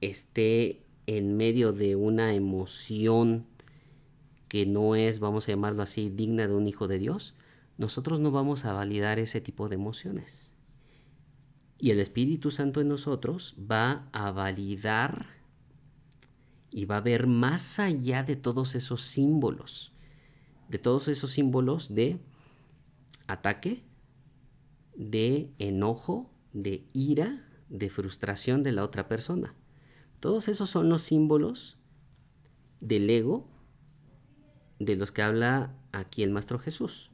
esté 0.00 0.84
en 1.06 1.36
medio 1.36 1.72
de 1.72 1.96
una 1.96 2.34
emoción 2.34 3.46
que 4.48 4.66
no 4.66 4.94
es, 4.94 5.18
vamos 5.18 5.48
a 5.48 5.52
llamarlo 5.52 5.82
así, 5.82 6.10
digna 6.10 6.46
de 6.46 6.54
un 6.54 6.68
hijo 6.68 6.88
de 6.88 6.98
Dios, 6.98 7.34
nosotros 7.78 8.20
no 8.20 8.30
vamos 8.30 8.64
a 8.64 8.72
validar 8.72 9.18
ese 9.18 9.40
tipo 9.40 9.68
de 9.68 9.76
emociones. 9.76 10.51
Y 11.82 11.90
el 11.90 11.98
Espíritu 11.98 12.52
Santo 12.52 12.80
en 12.80 12.86
nosotros 12.86 13.56
va 13.58 14.08
a 14.12 14.30
validar 14.30 15.26
y 16.70 16.84
va 16.84 16.98
a 16.98 17.00
ver 17.00 17.26
más 17.26 17.80
allá 17.80 18.22
de 18.22 18.36
todos 18.36 18.76
esos 18.76 19.02
símbolos, 19.02 19.92
de 20.68 20.78
todos 20.78 21.08
esos 21.08 21.32
símbolos 21.32 21.92
de 21.92 22.20
ataque, 23.26 23.82
de 24.94 25.50
enojo, 25.58 26.30
de 26.52 26.86
ira, 26.92 27.44
de 27.68 27.90
frustración 27.90 28.62
de 28.62 28.70
la 28.70 28.84
otra 28.84 29.08
persona. 29.08 29.56
Todos 30.20 30.46
esos 30.46 30.70
son 30.70 30.88
los 30.88 31.02
símbolos 31.02 31.78
del 32.78 33.10
ego 33.10 33.48
de 34.78 34.94
los 34.94 35.10
que 35.10 35.22
habla 35.22 35.74
aquí 35.90 36.22
el 36.22 36.30
Maestro 36.30 36.60
Jesús. 36.60 37.10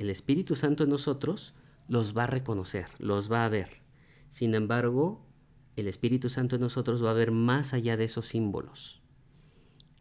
El 0.00 0.10
Espíritu 0.10 0.56
Santo 0.56 0.82
en 0.82 0.90
nosotros 0.90 1.54
los 1.86 2.18
va 2.18 2.24
a 2.24 2.26
reconocer, 2.26 2.86
los 2.98 3.30
va 3.30 3.44
a 3.44 3.48
ver. 3.48 3.81
Sin 4.32 4.54
embargo, 4.54 5.26
el 5.76 5.86
Espíritu 5.86 6.30
Santo 6.30 6.56
en 6.56 6.62
nosotros 6.62 7.04
va 7.04 7.10
a 7.10 7.12
ver 7.12 7.32
más 7.32 7.74
allá 7.74 7.98
de 7.98 8.04
esos 8.04 8.28
símbolos 8.28 9.02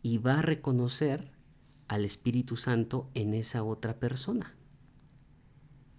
y 0.02 0.20
va 0.20 0.40
a 0.40 0.42
reconocer 0.42 1.34
al 1.90 2.06
Espíritu 2.06 2.56
Santo 2.56 3.10
en 3.14 3.34
esa 3.34 3.62
otra 3.66 4.00
persona. 4.00 4.56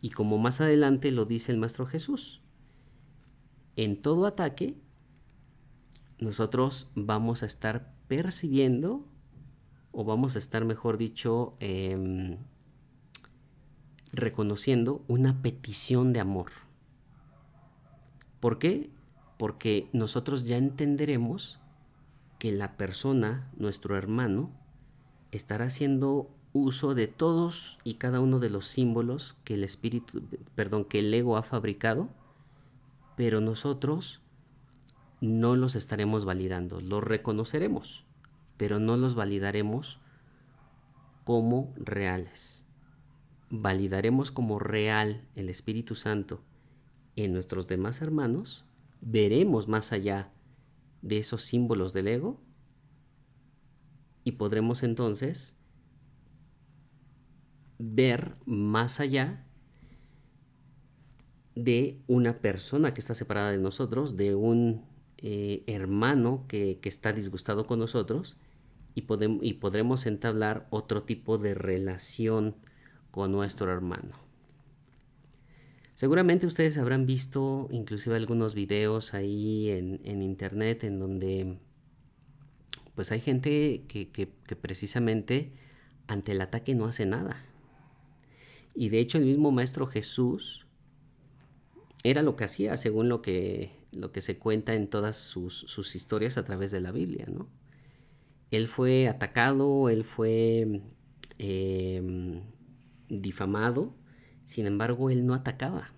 Y 0.00 0.08
como 0.12 0.38
más 0.38 0.62
adelante 0.62 1.12
lo 1.12 1.26
dice 1.26 1.52
el 1.52 1.58
Maestro 1.58 1.84
Jesús, 1.84 2.40
en 3.76 4.00
todo 4.00 4.24
ataque, 4.24 4.80
nosotros 6.18 6.88
vamos 6.94 7.42
a 7.42 7.46
estar 7.46 7.94
percibiendo, 8.08 9.06
o 9.90 10.04
vamos 10.04 10.36
a 10.36 10.38
estar, 10.38 10.64
mejor 10.64 10.96
dicho, 10.96 11.54
em, 11.60 12.38
reconociendo 14.14 15.04
una 15.06 15.42
petición 15.42 16.14
de 16.14 16.20
amor. 16.20 16.71
¿Por 18.42 18.58
qué? 18.58 18.90
Porque 19.38 19.88
nosotros 19.92 20.46
ya 20.46 20.56
entenderemos 20.56 21.60
que 22.40 22.50
la 22.50 22.76
persona, 22.76 23.48
nuestro 23.56 23.96
hermano, 23.96 24.50
estará 25.30 25.66
haciendo 25.66 26.28
uso 26.52 26.96
de 26.96 27.06
todos 27.06 27.78
y 27.84 27.94
cada 27.94 28.18
uno 28.18 28.40
de 28.40 28.50
los 28.50 28.66
símbolos 28.66 29.36
que 29.44 29.54
el 29.54 29.62
espíritu, 29.62 30.24
perdón, 30.56 30.84
que 30.84 30.98
el 30.98 31.14
ego 31.14 31.36
ha 31.36 31.44
fabricado, 31.44 32.08
pero 33.16 33.40
nosotros 33.40 34.20
no 35.20 35.54
los 35.54 35.76
estaremos 35.76 36.24
validando, 36.24 36.80
los 36.80 37.04
reconoceremos, 37.04 38.04
pero 38.56 38.80
no 38.80 38.96
los 38.96 39.14
validaremos 39.14 40.00
como 41.22 41.72
reales. 41.76 42.66
Validaremos 43.50 44.32
como 44.32 44.58
real 44.58 45.28
el 45.36 45.48
Espíritu 45.48 45.94
Santo 45.94 46.42
en 47.16 47.32
nuestros 47.32 47.66
demás 47.66 48.00
hermanos, 48.02 48.64
veremos 49.00 49.68
más 49.68 49.92
allá 49.92 50.32
de 51.02 51.18
esos 51.18 51.42
símbolos 51.42 51.92
del 51.92 52.08
ego 52.08 52.40
y 54.24 54.32
podremos 54.32 54.82
entonces 54.82 55.56
ver 57.78 58.36
más 58.46 59.00
allá 59.00 59.44
de 61.54 62.00
una 62.06 62.38
persona 62.38 62.94
que 62.94 63.00
está 63.00 63.14
separada 63.14 63.50
de 63.50 63.58
nosotros, 63.58 64.16
de 64.16 64.34
un 64.34 64.84
eh, 65.18 65.64
hermano 65.66 66.46
que, 66.48 66.78
está 66.84 67.12
disgustado 67.12 67.66
con 67.66 67.78
nosotros 67.78 68.36
y, 68.94 69.04
y 69.42 69.54
podremos 69.54 70.06
entablar 70.06 70.66
otro 70.70 71.02
tipo 71.02 71.38
de 71.38 71.54
relación 71.54 72.56
con 73.10 73.32
nuestro 73.32 73.70
hermano. 73.70 74.31
Seguramente 76.02 76.48
ustedes 76.48 76.78
habrán 76.78 77.06
visto 77.06 77.68
inclusive 77.70 78.16
algunos 78.16 78.56
videos 78.56 79.14
ahí 79.14 79.70
en, 79.70 80.20
internet 80.20 80.82
en 80.82 80.98
donde 80.98 81.58
pues 82.96 83.12
hay 83.12 83.20
gente 83.20 83.84
que 83.86 84.56
precisamente 84.60 85.52
ante 86.08 86.32
el 86.32 86.40
ataque 86.40 86.74
no 86.74 86.86
hace 86.86 87.06
nada 87.06 87.44
y 88.74 88.88
de 88.88 88.98
hecho 88.98 89.16
el 89.16 89.26
mismo 89.26 89.52
Maestro 89.52 89.86
Jesús 89.86 90.66
era 92.02 92.22
lo 92.22 92.34
que 92.34 92.46
hacía 92.46 92.76
según 92.76 93.08
lo 93.08 93.22
que, 93.22 93.70
lo 93.92 94.10
que 94.10 94.22
se 94.22 94.40
cuenta 94.40 94.74
en 94.74 94.88
todas 94.88 95.16
sus, 95.16 95.94
historias 95.94 96.36
a 96.36 96.44
través 96.44 96.72
de 96.72 96.80
la 96.80 96.90
Biblia, 96.90 97.26
¿no? 97.32 97.48
Él 98.50 98.66
fue 98.66 99.06
atacado, 99.06 99.88
él 99.88 100.02
fue 100.02 100.82
em, 101.38 102.42
difamado, 103.08 104.01
sin 104.44 104.66
embargo 104.66 105.10
él 105.10 105.26
no 105.26 105.34
atacaba. 105.34 105.92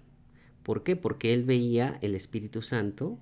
¿Por 0.63 0.83
qué? 0.83 0.97
Porque 0.97 1.35
él 1.35 1.45
veía 1.45 1.99
el 2.01 2.15
Espíritu 2.15 2.63
Santo 2.63 3.19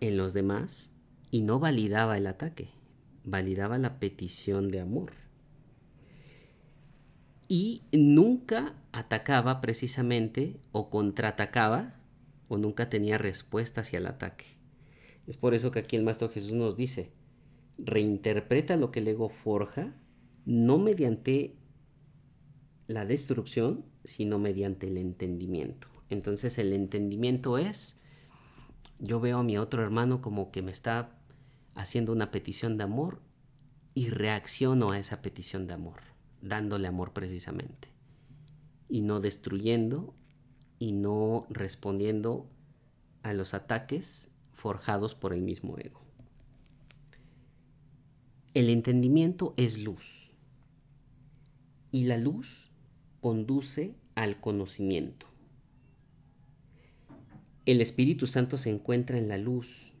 en 0.00 0.16
los 0.16 0.32
demás 0.34 0.92
y 1.30 1.42
no 1.42 1.58
validaba 1.58 2.18
el 2.18 2.26
ataque, 2.26 2.70
validaba 3.24 3.78
la 3.78 3.98
petición 3.98 4.70
de 4.70 4.80
amor 4.80 5.22
y 7.54 7.82
nunca 7.92 8.74
atacaba 8.92 9.60
precisamente 9.60 10.56
o 10.72 10.88
contraatacaba 10.88 12.00
o 12.48 12.56
nunca 12.56 12.88
tenía 12.88 13.18
respuesta 13.18 13.82
hacia 13.82 13.98
el 13.98 14.06
ataque. 14.06 14.46
Es 15.26 15.36
por 15.36 15.52
eso 15.52 15.70
que 15.70 15.80
aquí 15.80 15.96
el 15.96 16.02
Maestro 16.02 16.30
Jesús 16.30 16.52
nos 16.52 16.78
dice, 16.78 17.12
reinterpreta 17.76 18.76
lo 18.76 18.90
que 18.90 19.00
el 19.00 19.08
ego 19.08 19.28
forja, 19.28 19.94
no 20.46 20.78
mediante 20.78 21.54
la 22.86 23.04
destrucción, 23.04 23.84
sino 24.04 24.38
mediante 24.38 24.88
el 24.88 24.96
entendimiento. 24.96 25.88
Entonces 26.10 26.58
el 26.58 26.72
entendimiento 26.72 27.58
es, 27.58 27.98
yo 28.98 29.20
veo 29.20 29.38
a 29.38 29.42
mi 29.42 29.56
otro 29.58 29.82
hermano 29.82 30.20
como 30.20 30.50
que 30.50 30.62
me 30.62 30.72
está 30.72 31.18
haciendo 31.74 32.12
una 32.12 32.30
petición 32.30 32.76
de 32.76 32.84
amor 32.84 33.20
y 33.94 34.08
reacciono 34.08 34.90
a 34.90 34.98
esa 34.98 35.22
petición 35.22 35.66
de 35.66 35.74
amor 35.74 36.12
dándole 36.42 36.88
amor 36.88 37.12
precisamente. 37.12 37.88
Y 38.88 39.00
no 39.00 39.20
destruyendo 39.20 40.14
y 40.78 40.92
no 40.92 41.46
respondiendo 41.48 42.50
a 43.22 43.32
los 43.32 43.54
ataques 43.54 44.32
forjados 44.50 45.14
por 45.14 45.32
el 45.32 45.40
mismo 45.40 45.78
ego. 45.78 46.02
El 48.52 48.68
entendimiento 48.68 49.54
es 49.56 49.78
luz 49.78 50.32
y 51.90 52.04
la 52.04 52.18
luz 52.18 52.71
conduce 53.22 53.94
al 54.14 54.38
conocimiento. 54.38 55.26
El 57.64 57.80
Espíritu 57.80 58.26
Santo 58.26 58.58
se 58.58 58.68
encuentra 58.68 59.16
en 59.16 59.28
la 59.28 59.38
luz 59.38 59.94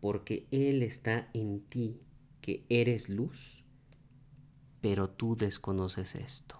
porque 0.00 0.46
Él 0.50 0.82
está 0.82 1.28
en 1.34 1.60
ti, 1.60 2.00
que 2.40 2.64
eres 2.70 3.10
luz 3.10 3.58
pero 4.80 5.08
tú 5.08 5.36
desconoces 5.36 6.14
esto. 6.14 6.56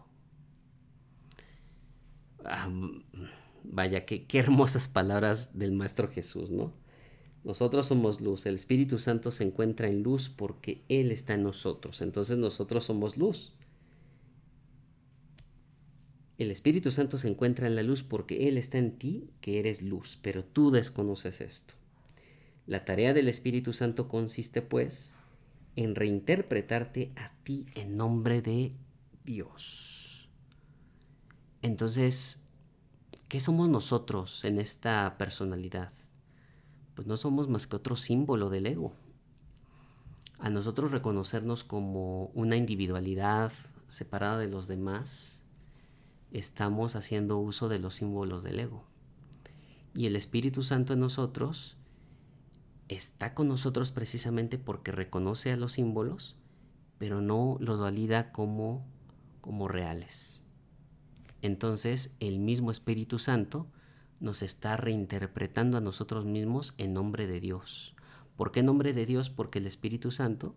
Vaya, 3.64 4.04
qué, 4.04 4.24
qué 4.24 4.38
hermosas 4.38 4.88
palabras 4.88 5.58
del 5.58 5.72
Maestro 5.72 6.08
Jesús, 6.08 6.50
¿no? 6.50 6.72
Nosotros 7.44 7.86
somos 7.86 8.20
luz, 8.20 8.46
el 8.46 8.56
Espíritu 8.56 8.98
Santo 8.98 9.30
se 9.30 9.44
encuentra 9.44 9.88
en 9.88 10.02
luz 10.02 10.28
porque 10.28 10.82
Él 10.88 11.12
está 11.12 11.34
en 11.34 11.44
nosotros, 11.44 12.00
entonces 12.00 12.38
nosotros 12.38 12.84
somos 12.84 13.16
luz. 13.16 13.54
El 16.38 16.52
Espíritu 16.52 16.92
Santo 16.92 17.18
se 17.18 17.28
encuentra 17.28 17.66
en 17.66 17.74
la 17.74 17.82
luz 17.82 18.04
porque 18.04 18.48
Él 18.48 18.58
está 18.58 18.78
en 18.78 18.96
ti, 18.96 19.28
que 19.40 19.58
eres 19.58 19.82
luz, 19.82 20.20
pero 20.22 20.44
tú 20.44 20.70
desconoces 20.70 21.40
esto. 21.40 21.74
La 22.64 22.84
tarea 22.84 23.12
del 23.12 23.26
Espíritu 23.26 23.72
Santo 23.72 24.06
consiste, 24.06 24.62
pues, 24.62 25.14
en 25.74 25.96
reinterpretarte 25.96 27.10
a 27.16 27.32
ti 27.42 27.66
en 27.74 27.96
nombre 27.96 28.40
de 28.40 28.72
Dios. 29.24 30.28
Entonces, 31.60 32.44
¿qué 33.26 33.40
somos 33.40 33.68
nosotros 33.68 34.44
en 34.44 34.60
esta 34.60 35.16
personalidad? 35.18 35.92
Pues 36.94 37.08
no 37.08 37.16
somos 37.16 37.48
más 37.48 37.66
que 37.66 37.74
otro 37.74 37.96
símbolo 37.96 38.48
del 38.48 38.66
ego. 38.66 38.92
A 40.38 40.50
nosotros 40.50 40.92
reconocernos 40.92 41.64
como 41.64 42.26
una 42.26 42.56
individualidad 42.56 43.52
separada 43.88 44.38
de 44.38 44.46
los 44.46 44.68
demás, 44.68 45.37
estamos 46.32 46.96
haciendo 46.96 47.38
uso 47.38 47.68
de 47.68 47.78
los 47.78 47.94
símbolos 47.94 48.42
del 48.42 48.60
ego. 48.60 48.84
Y 49.94 50.06
el 50.06 50.16
Espíritu 50.16 50.62
Santo 50.62 50.92
en 50.92 51.00
nosotros 51.00 51.76
está 52.88 53.34
con 53.34 53.48
nosotros 53.48 53.90
precisamente 53.90 54.58
porque 54.58 54.92
reconoce 54.92 55.52
a 55.52 55.56
los 55.56 55.72
símbolos, 55.72 56.36
pero 56.98 57.20
no 57.20 57.56
los 57.60 57.78
valida 57.78 58.32
como, 58.32 58.86
como 59.40 59.68
reales. 59.68 60.42
Entonces 61.42 62.16
el 62.20 62.38
mismo 62.38 62.70
Espíritu 62.70 63.18
Santo 63.18 63.66
nos 64.20 64.42
está 64.42 64.76
reinterpretando 64.76 65.78
a 65.78 65.80
nosotros 65.80 66.24
mismos 66.24 66.74
en 66.78 66.92
nombre 66.92 67.26
de 67.26 67.40
Dios. 67.40 67.94
¿Por 68.36 68.52
qué 68.52 68.60
en 68.60 68.66
nombre 68.66 68.92
de 68.92 69.06
Dios? 69.06 69.30
Porque 69.30 69.58
el 69.58 69.66
Espíritu 69.66 70.10
Santo 70.10 70.56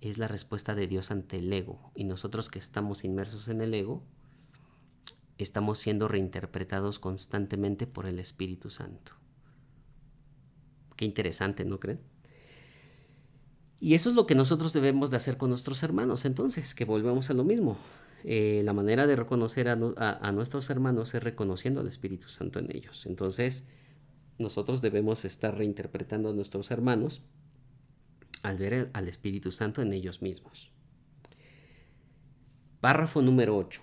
es 0.00 0.18
la 0.18 0.28
respuesta 0.28 0.74
de 0.74 0.86
Dios 0.86 1.10
ante 1.10 1.38
el 1.38 1.52
ego. 1.52 1.92
Y 1.94 2.04
nosotros 2.04 2.48
que 2.48 2.58
estamos 2.58 3.04
inmersos 3.04 3.48
en 3.48 3.60
el 3.60 3.72
ego, 3.72 4.02
estamos 5.38 5.78
siendo 5.78 6.08
reinterpretados 6.08 6.98
constantemente 6.98 7.86
por 7.86 8.06
el 8.06 8.18
Espíritu 8.18 8.70
Santo. 8.70 9.12
Qué 10.96 11.04
interesante, 11.04 11.64
¿no 11.64 11.80
creen? 11.80 12.00
Y 13.80 13.94
eso 13.94 14.10
es 14.10 14.14
lo 14.14 14.26
que 14.26 14.36
nosotros 14.36 14.72
debemos 14.72 15.10
de 15.10 15.16
hacer 15.16 15.36
con 15.36 15.50
nuestros 15.50 15.82
hermanos, 15.82 16.24
entonces, 16.24 16.74
que 16.74 16.84
volvemos 16.84 17.30
a 17.30 17.34
lo 17.34 17.42
mismo. 17.42 17.78
Eh, 18.24 18.62
la 18.64 18.72
manera 18.72 19.08
de 19.08 19.16
reconocer 19.16 19.68
a, 19.68 20.32
nuestros 20.32 20.70
hermanos 20.70 21.12
es 21.14 21.22
reconociendo 21.22 21.80
al 21.80 21.88
Espíritu 21.88 22.28
Santo 22.28 22.60
en 22.60 22.74
ellos. 22.74 23.06
Entonces, 23.06 23.66
nosotros 24.38 24.82
debemos 24.82 25.24
estar 25.24 25.56
reinterpretando 25.56 26.30
a 26.30 26.32
nuestros 26.32 26.70
hermanos 26.70 27.22
al 28.42 28.58
ver 28.58 28.90
al 28.92 29.08
Espíritu 29.08 29.50
Santo 29.50 29.82
en 29.82 29.92
ellos 29.92 30.22
mismos. 30.22 30.70
Párrafo 32.80 33.22
número 33.22 33.56
8. 33.56 33.82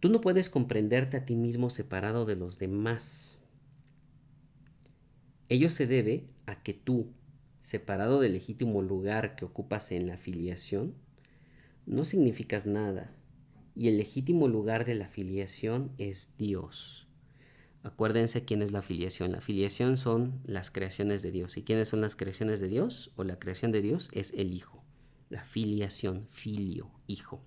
Tú 0.00 0.08
no 0.08 0.20
puedes 0.20 0.48
comprenderte 0.48 1.16
a 1.16 1.24
ti 1.24 1.34
mismo 1.34 1.70
separado 1.70 2.24
de 2.24 2.36
los 2.36 2.58
demás. 2.58 3.40
Ello 5.48 5.70
se 5.70 5.86
debe 5.86 6.26
a 6.46 6.62
que 6.62 6.74
tú, 6.74 7.12
separado 7.60 8.20
del 8.20 8.34
legítimo 8.34 8.82
lugar 8.82 9.34
que 9.34 9.44
ocupas 9.44 9.90
en 9.92 10.06
la 10.06 10.16
filiación, 10.16 10.94
no 11.86 12.04
significas 12.04 12.66
nada, 12.66 13.12
y 13.74 13.88
el 13.88 13.96
legítimo 13.96 14.48
lugar 14.48 14.84
de 14.84 14.94
la 14.94 15.08
filiación 15.08 15.92
es 15.98 16.36
Dios. 16.36 17.06
Acuérdense 17.82 18.44
quién 18.44 18.60
es 18.60 18.72
la 18.72 18.82
filiación. 18.82 19.32
La 19.32 19.40
filiación 19.40 19.96
son 19.96 20.40
las 20.44 20.70
creaciones 20.70 21.22
de 21.22 21.30
Dios. 21.30 21.56
¿Y 21.56 21.62
quiénes 21.62 21.88
son 21.88 22.00
las 22.00 22.16
creaciones 22.16 22.60
de 22.60 22.68
Dios? 22.68 23.12
O 23.16 23.24
la 23.24 23.38
creación 23.38 23.70
de 23.72 23.80
Dios 23.80 24.10
es 24.12 24.34
el 24.34 24.52
Hijo. 24.52 24.82
La 25.30 25.44
filiación, 25.44 26.26
filio, 26.28 26.90
hijo. 27.06 27.40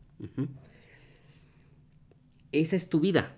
Esa 2.51 2.75
es 2.75 2.89
tu 2.89 2.99
vida. 2.99 3.35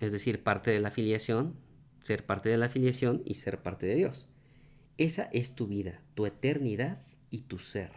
Es 0.00 0.12
decir, 0.12 0.42
parte 0.42 0.70
de 0.70 0.80
la 0.80 0.90
filiación, 0.90 1.54
ser 2.02 2.26
parte 2.26 2.48
de 2.48 2.58
la 2.58 2.68
filiación 2.68 3.22
y 3.24 3.34
ser 3.34 3.62
parte 3.62 3.86
de 3.86 3.94
Dios. 3.94 4.26
Esa 4.98 5.24
es 5.32 5.54
tu 5.54 5.66
vida, 5.66 6.00
tu 6.14 6.26
eternidad 6.26 7.02
y 7.30 7.42
tu 7.42 7.58
ser. 7.58 7.90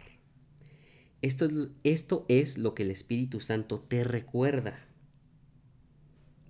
Esto 1.22 1.44
es, 1.44 1.52
esto 1.84 2.24
es 2.28 2.58
lo 2.58 2.74
que 2.74 2.84
el 2.84 2.90
Espíritu 2.90 3.40
Santo 3.40 3.80
te 3.80 4.04
recuerda. 4.04 4.84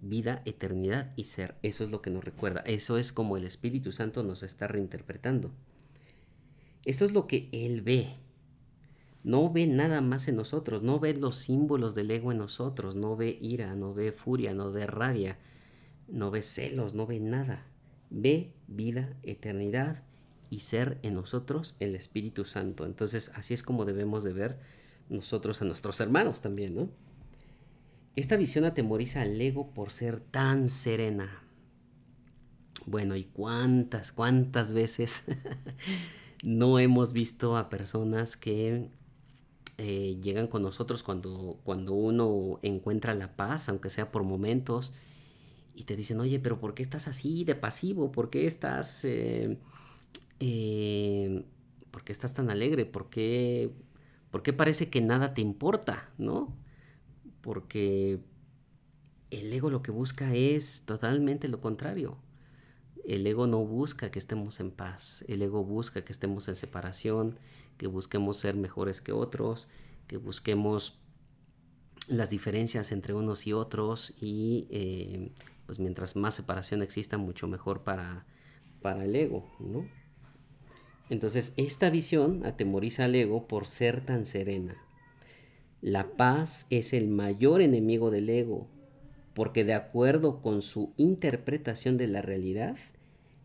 Vida, 0.00 0.42
eternidad 0.44 1.10
y 1.16 1.24
ser. 1.24 1.56
Eso 1.62 1.84
es 1.84 1.90
lo 1.90 2.00
que 2.02 2.10
nos 2.10 2.24
recuerda. 2.24 2.60
Eso 2.60 2.98
es 2.98 3.12
como 3.12 3.36
el 3.36 3.44
Espíritu 3.44 3.92
Santo 3.92 4.22
nos 4.22 4.42
está 4.42 4.68
reinterpretando. 4.68 5.50
Esto 6.84 7.04
es 7.04 7.12
lo 7.12 7.26
que 7.26 7.48
Él 7.52 7.82
ve. 7.82 8.14
No 9.24 9.52
ve 9.52 9.66
nada 9.66 10.00
más 10.00 10.28
en 10.28 10.36
nosotros. 10.36 10.82
No 10.82 11.00
ve 11.00 11.14
los 11.14 11.36
símbolos 11.36 11.94
del 11.94 12.10
ego 12.10 12.32
en 12.32 12.38
nosotros. 12.38 12.94
No 12.94 13.16
ve 13.16 13.38
ira, 13.40 13.74
no 13.74 13.94
ve 13.94 14.12
furia, 14.12 14.54
no 14.54 14.70
ve 14.70 14.86
rabia, 14.86 15.38
no 16.06 16.30
ve 16.30 16.42
celos, 16.42 16.94
no 16.94 17.06
ve 17.06 17.20
nada. 17.20 17.66
Ve 18.10 18.52
vida, 18.66 19.16
eternidad 19.22 20.02
y 20.50 20.60
ser 20.60 20.98
en 21.02 21.14
nosotros 21.14 21.76
el 21.80 21.94
Espíritu 21.94 22.44
Santo. 22.44 22.86
Entonces 22.86 23.32
así 23.34 23.54
es 23.54 23.62
como 23.62 23.84
debemos 23.84 24.24
de 24.24 24.32
ver 24.32 24.58
nosotros 25.08 25.60
a 25.62 25.64
nuestros 25.64 26.00
hermanos 26.00 26.40
también, 26.40 26.74
¿no? 26.74 26.88
Esta 28.16 28.36
visión 28.36 28.64
atemoriza 28.64 29.22
al 29.22 29.40
ego 29.40 29.70
por 29.70 29.92
ser 29.92 30.20
tan 30.20 30.68
serena. 30.68 31.42
Bueno, 32.84 33.16
¿y 33.16 33.24
cuántas, 33.24 34.12
cuántas 34.12 34.72
veces 34.72 35.26
no 36.42 36.78
hemos 36.78 37.12
visto 37.12 37.56
a 37.56 37.68
personas 37.68 38.36
que 38.36 38.90
eh, 39.78 40.18
llegan 40.20 40.48
con 40.48 40.62
nosotros 40.62 41.02
cuando, 41.02 41.60
cuando 41.62 41.94
uno 41.94 42.58
encuentra 42.62 43.14
la 43.14 43.36
paz, 43.36 43.68
aunque 43.68 43.90
sea 43.90 44.10
por 44.10 44.24
momentos, 44.24 44.92
y 45.74 45.84
te 45.84 45.94
dicen, 45.94 46.18
oye, 46.20 46.40
pero 46.40 46.58
¿por 46.58 46.74
qué 46.74 46.82
estás 46.82 47.06
así 47.06 47.44
de 47.44 47.54
pasivo? 47.54 48.10
¿Por 48.12 48.30
qué 48.30 48.46
estás... 48.46 49.04
Eh, 49.04 49.56
eh, 50.40 51.44
¿por 51.92 52.04
qué 52.04 52.12
estás 52.12 52.34
tan 52.34 52.50
alegre? 52.50 52.86
¿Por 52.86 53.08
qué, 53.08 53.72
¿Por 54.30 54.42
qué 54.42 54.52
parece 54.52 54.90
que 54.90 55.00
nada 55.00 55.34
te 55.34 55.40
importa? 55.40 56.10
¿No? 56.18 56.56
Porque 57.40 58.20
el 59.30 59.52
ego 59.52 59.70
lo 59.70 59.82
que 59.82 59.90
busca 59.90 60.34
es 60.34 60.82
totalmente 60.86 61.48
lo 61.48 61.60
contrario. 61.60 62.18
El 63.04 63.26
ego 63.26 63.46
no 63.46 63.64
busca 63.64 64.10
que 64.10 64.18
estemos 64.18 64.60
en 64.60 64.70
paz, 64.70 65.24
el 65.28 65.40
ego 65.42 65.64
busca 65.64 66.04
que 66.04 66.12
estemos 66.12 66.48
en 66.48 66.56
separación, 66.56 67.38
que 67.78 67.86
busquemos 67.86 68.36
ser 68.36 68.56
mejores 68.56 69.00
que 69.00 69.12
otros, 69.12 69.68
que 70.06 70.18
busquemos 70.18 71.00
las 72.08 72.30
diferencias 72.30 72.92
entre 72.92 73.14
unos 73.14 73.46
y 73.46 73.52
otros 73.52 74.14
y 74.20 74.66
eh, 74.70 75.30
pues 75.66 75.78
mientras 75.78 76.16
más 76.16 76.34
separación 76.34 76.82
exista 76.82 77.18
mucho 77.18 77.46
mejor 77.46 77.84
para, 77.84 78.26
para 78.82 79.04
el 79.04 79.14
ego, 79.14 79.50
¿no? 79.60 79.86
Entonces, 81.10 81.54
esta 81.56 81.88
visión 81.88 82.44
atemoriza 82.44 83.04
al 83.04 83.14
ego 83.14 83.46
por 83.46 83.66
ser 83.66 84.04
tan 84.04 84.26
serena. 84.26 84.76
La 85.80 86.16
paz 86.16 86.66
es 86.70 86.92
el 86.92 87.08
mayor 87.08 87.62
enemigo 87.62 88.10
del 88.10 88.28
ego, 88.28 88.68
porque 89.32 89.64
de 89.64 89.74
acuerdo 89.74 90.40
con 90.40 90.60
su 90.60 90.92
interpretación 90.96 91.96
de 91.96 92.08
la 92.08 92.20
realidad, 92.20 92.76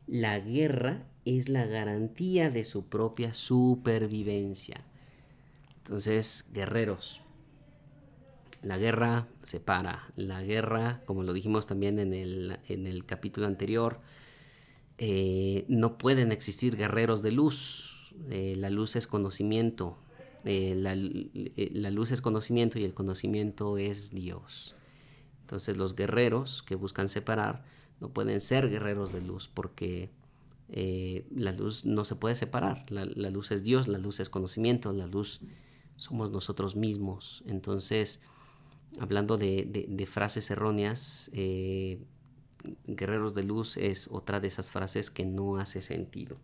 la 0.07 0.39
guerra 0.39 1.05
es 1.25 1.49
la 1.49 1.65
garantía 1.65 2.49
de 2.49 2.65
su 2.65 2.85
propia 2.85 3.33
supervivencia. 3.33 4.83
Entonces, 5.77 6.47
guerreros, 6.53 7.21
la 8.63 8.77
guerra 8.77 9.27
separa. 9.41 10.11
La 10.15 10.41
guerra, 10.41 11.01
como 11.05 11.23
lo 11.23 11.33
dijimos 11.33 11.67
también 11.67 11.99
en 11.99 12.13
el, 12.13 12.59
en 12.67 12.87
el 12.87 13.05
capítulo 13.05 13.45
anterior, 13.45 13.99
eh, 14.97 15.65
no 15.67 15.97
pueden 15.97 16.31
existir 16.31 16.77
guerreros 16.77 17.21
de 17.21 17.31
luz. 17.33 18.15
Eh, 18.29 18.55
la 18.57 18.69
luz 18.69 18.95
es 18.95 19.05
conocimiento. 19.05 19.97
Eh, 20.45 20.75
la, 20.75 20.95
la, 20.95 21.89
luz 21.91 22.11
es 22.11 22.21
conocimiento 22.21 22.79
y 22.79 22.85
el 22.85 22.93
conocimiento 22.93 23.77
es 23.77 24.11
Dios. 24.11 24.75
Entonces 25.41 25.77
los 25.77 25.95
guerreros 25.95 26.63
que 26.63 26.75
buscan 26.75 27.09
separar 27.09 27.63
no 27.99 28.09
pueden 28.09 28.41
ser 28.41 28.69
guerreros 28.69 29.11
de 29.11 29.21
luz 29.21 29.49
porque 29.53 30.09
la 30.75 31.51
luz 31.51 31.85
no 31.85 32.03
se 32.05 32.15
puede 32.15 32.35
separar. 32.35 32.85
La, 32.89 33.05
luz 33.05 33.51
es 33.51 33.63
Dios, 33.63 33.87
la 33.87 33.97
luz 33.97 34.19
es 34.19 34.29
conocimiento, 34.29 34.91
la 34.93 35.07
luz 35.07 35.41
somos 35.97 36.31
nosotros 36.31 36.75
mismos. 36.75 37.43
Entonces, 37.45 38.21
hablando 38.99 39.37
de, 39.37 40.07
frases 40.09 40.49
erróneas, 40.49 41.31
guerreros 42.85 43.33
de 43.33 43.43
luz 43.43 43.77
es 43.77 44.07
otra 44.09 44.39
de 44.39 44.47
esas 44.47 44.71
frases 44.71 45.09
que 45.09 45.25
no 45.25 45.57
hace 45.57 45.81
sentido. 45.81 46.37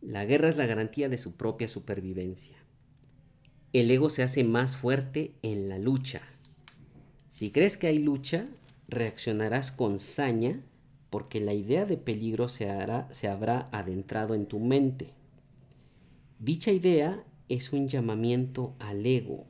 La 0.00 0.24
guerra 0.24 0.48
es 0.48 0.56
la 0.56 0.66
garantía 0.66 1.08
de 1.08 1.18
su 1.18 1.32
propia 1.32 1.68
supervivencia. 1.68 2.56
El 3.72 3.90
ego 3.90 4.10
se 4.10 4.22
hace 4.22 4.44
más 4.44 4.76
fuerte 4.76 5.34
en 5.42 5.68
la 5.68 5.78
lucha. 5.78 6.22
Si 7.28 7.50
crees 7.50 7.76
que 7.76 7.88
hay 7.88 7.98
lucha, 7.98 8.46
reaccionarás 8.86 9.72
con 9.72 9.98
saña 9.98 10.60
porque 11.14 11.40
la 11.40 11.54
idea 11.54 11.86
de 11.86 11.96
peligro 11.96 12.48
se, 12.48 12.68
habrá 12.68 13.68
adentrado 13.70 14.34
en 14.34 14.46
tu 14.46 14.58
mente. 14.58 15.12
Dicha 16.40 16.72
idea 16.72 17.22
es 17.48 17.72
un 17.72 17.86
llamamiento 17.86 18.74
al 18.80 19.06
ego 19.06 19.46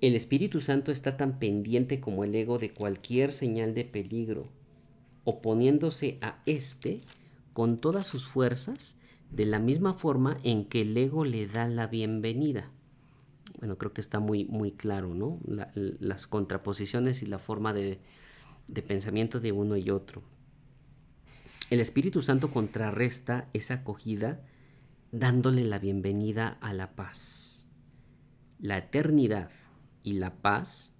el 0.00 0.14
Espíritu 0.14 0.60
Santo 0.60 0.92
está 0.92 1.16
tan 1.16 1.40
pendiente 1.40 1.98
como 1.98 2.22
el 2.22 2.34
ego 2.34 2.58
de 2.58 2.70
cualquier 2.70 3.32
señal 3.32 3.74
de 3.74 3.84
peligro, 3.84 4.48
oponiéndose 5.24 6.18
a 6.20 6.40
éste 6.46 7.00
con 7.52 7.78
todas 7.78 8.06
sus 8.06 8.24
fuerzas, 8.24 8.96
de 9.30 9.44
la 9.44 9.58
misma 9.58 9.94
forma 9.94 10.38
en 10.44 10.64
que 10.64 10.82
el 10.82 10.96
ego 10.96 11.24
le 11.24 11.48
da 11.48 11.66
la 11.66 11.88
bienvenida. 11.88 12.70
Bueno, 13.58 13.76
creo 13.76 13.92
que 13.92 14.00
está 14.00 14.20
muy, 14.20 14.44
muy 14.44 14.70
claro, 14.70 15.14
¿no? 15.14 15.40
las 15.74 16.28
contraposiciones 16.28 17.24
y 17.24 17.26
la 17.26 17.40
forma 17.40 17.72
de, 17.72 17.98
de 18.68 18.82
pensamiento 18.82 19.40
de 19.40 19.52
uno 19.52 19.76
y 19.76 19.90
otro. 19.90 20.22
El 21.70 21.80
Espíritu 21.80 22.22
Santo 22.22 22.50
contrarresta 22.50 23.48
esa 23.52 23.74
acogida 23.74 24.40
dándole 25.12 25.64
la 25.64 25.78
bienvenida 25.78 26.58
a 26.60 26.72
la 26.72 26.94
paz. 26.94 27.66
La 28.58 28.78
eternidad 28.78 29.50
y 30.02 30.14
la 30.14 30.36
paz 30.36 30.94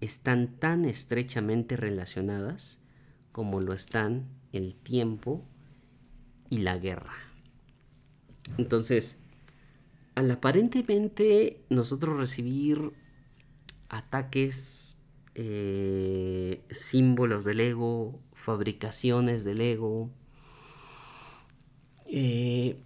están 0.00 0.58
tan 0.58 0.84
estrechamente 0.84 1.76
relacionadas 1.76 2.80
como 3.32 3.60
lo 3.60 3.72
están 3.72 4.28
el 4.52 4.74
tiempo 4.74 5.44
y 6.48 6.58
la 6.58 6.78
guerra. 6.78 7.14
Entonces, 8.58 9.18
al 10.14 10.30
aparentemente 10.30 11.64
nosotros 11.68 12.16
recibir 12.16 12.92
ataques 13.88 14.95
eh, 15.38 16.64
símbolos 16.70 17.44
del 17.44 17.60
ego, 17.60 18.18
fabricaciones 18.32 19.44
del 19.44 19.60
ego. 19.60 20.10
Eh, 22.06 22.82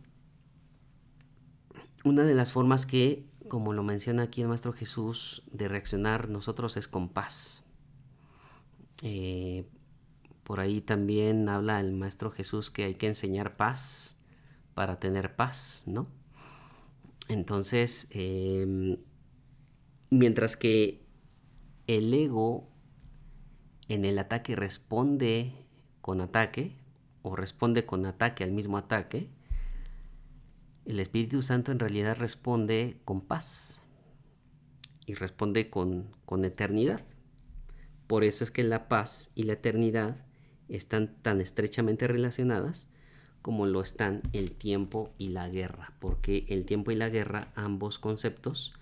una 2.02 2.24
de 2.24 2.34
las 2.34 2.50
formas 2.50 2.86
que, 2.86 3.24
como 3.46 3.72
lo 3.72 3.84
menciona 3.84 4.24
aquí 4.24 4.42
el 4.42 4.48
Maestro 4.48 4.72
Jesús, 4.72 5.44
de 5.52 5.68
reaccionar 5.68 6.28
nosotros 6.28 6.76
es 6.76 6.88
con 6.88 7.08
paz. 7.08 7.62
Eh, 9.02 9.64
por 10.42 10.58
ahí 10.58 10.80
también 10.80 11.48
habla 11.48 11.78
el 11.78 11.92
Maestro 11.92 12.32
Jesús 12.32 12.72
que 12.72 12.82
hay 12.82 12.96
que 12.96 13.06
enseñar 13.06 13.56
paz 13.56 14.18
para 14.74 14.98
tener 14.98 15.36
paz, 15.36 15.84
¿no? 15.86 16.08
Entonces, 17.28 18.08
mientras 20.10 20.56
que 20.56 21.09
el 21.96 22.14
ego 22.14 22.68
en 23.88 24.04
el 24.04 24.20
ataque 24.20 24.54
responde 24.54 25.52
con 26.00 26.20
ataque 26.20 26.76
o 27.22 27.34
responde 27.34 27.84
con 27.84 28.06
ataque 28.06 28.44
al 28.44 28.52
mismo 28.52 28.78
ataque, 28.78 29.28
el 30.84 31.00
Espíritu 31.00 31.42
Santo 31.42 31.72
en 31.72 31.80
realidad 31.80 32.16
responde 32.16 33.00
con 33.04 33.20
paz 33.20 33.82
y 35.04 35.14
responde 35.14 35.68
con, 35.68 36.14
con 36.26 36.44
eternidad. 36.44 37.00
Por 38.06 38.22
eso 38.22 38.44
es 38.44 38.52
que 38.52 38.62
la 38.62 38.86
paz 38.86 39.32
y 39.34 39.42
la 39.42 39.54
eternidad 39.54 40.24
están 40.68 41.16
tan 41.22 41.40
estrechamente 41.40 42.06
relacionadas 42.06 42.86
como 43.42 43.66
lo 43.66 43.80
están 43.80 44.22
el 44.32 44.52
tiempo 44.52 45.12
y 45.18 45.30
la 45.30 45.48
guerra, 45.48 45.92
porque 45.98 46.46
el 46.50 46.66
tiempo 46.66 46.92
y 46.92 46.94
la 46.94 47.08
guerra, 47.08 47.50
ambos 47.56 47.98
conceptos, 47.98 48.74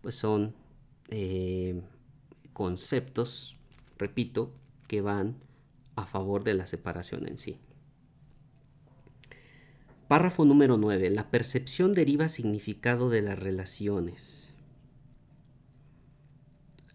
pues 0.00 0.14
son 0.14 0.54
eh, 1.10 1.82
conceptos, 2.58 3.56
repito, 3.98 4.52
que 4.88 5.00
van 5.00 5.36
a 5.94 6.06
favor 6.06 6.42
de 6.42 6.54
la 6.54 6.66
separación 6.66 7.28
en 7.28 7.38
sí. 7.38 7.56
Párrafo 10.08 10.44
número 10.44 10.76
9. 10.76 11.10
La 11.10 11.30
percepción 11.30 11.94
deriva 11.94 12.28
significado 12.28 13.10
de 13.10 13.22
las 13.22 13.38
relaciones. 13.38 14.56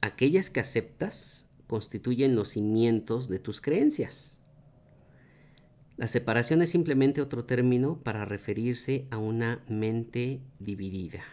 Aquellas 0.02 0.50
que 0.50 0.60
aceptas 0.60 1.50
constituyen 1.68 2.36
los 2.36 2.50
cimientos 2.50 3.30
de 3.30 3.40
tus 3.40 3.62
creencias. 3.62 4.38
La 5.96 6.08
separación 6.08 6.62
es 6.62 6.72
simplemente 6.72 7.22
otro 7.22 7.46
término 7.46 8.00
para 8.04 8.26
referirse 8.26 9.08
a 9.12 9.18
una 9.18 9.64
mente 9.70 10.42
dividida. 10.60 11.24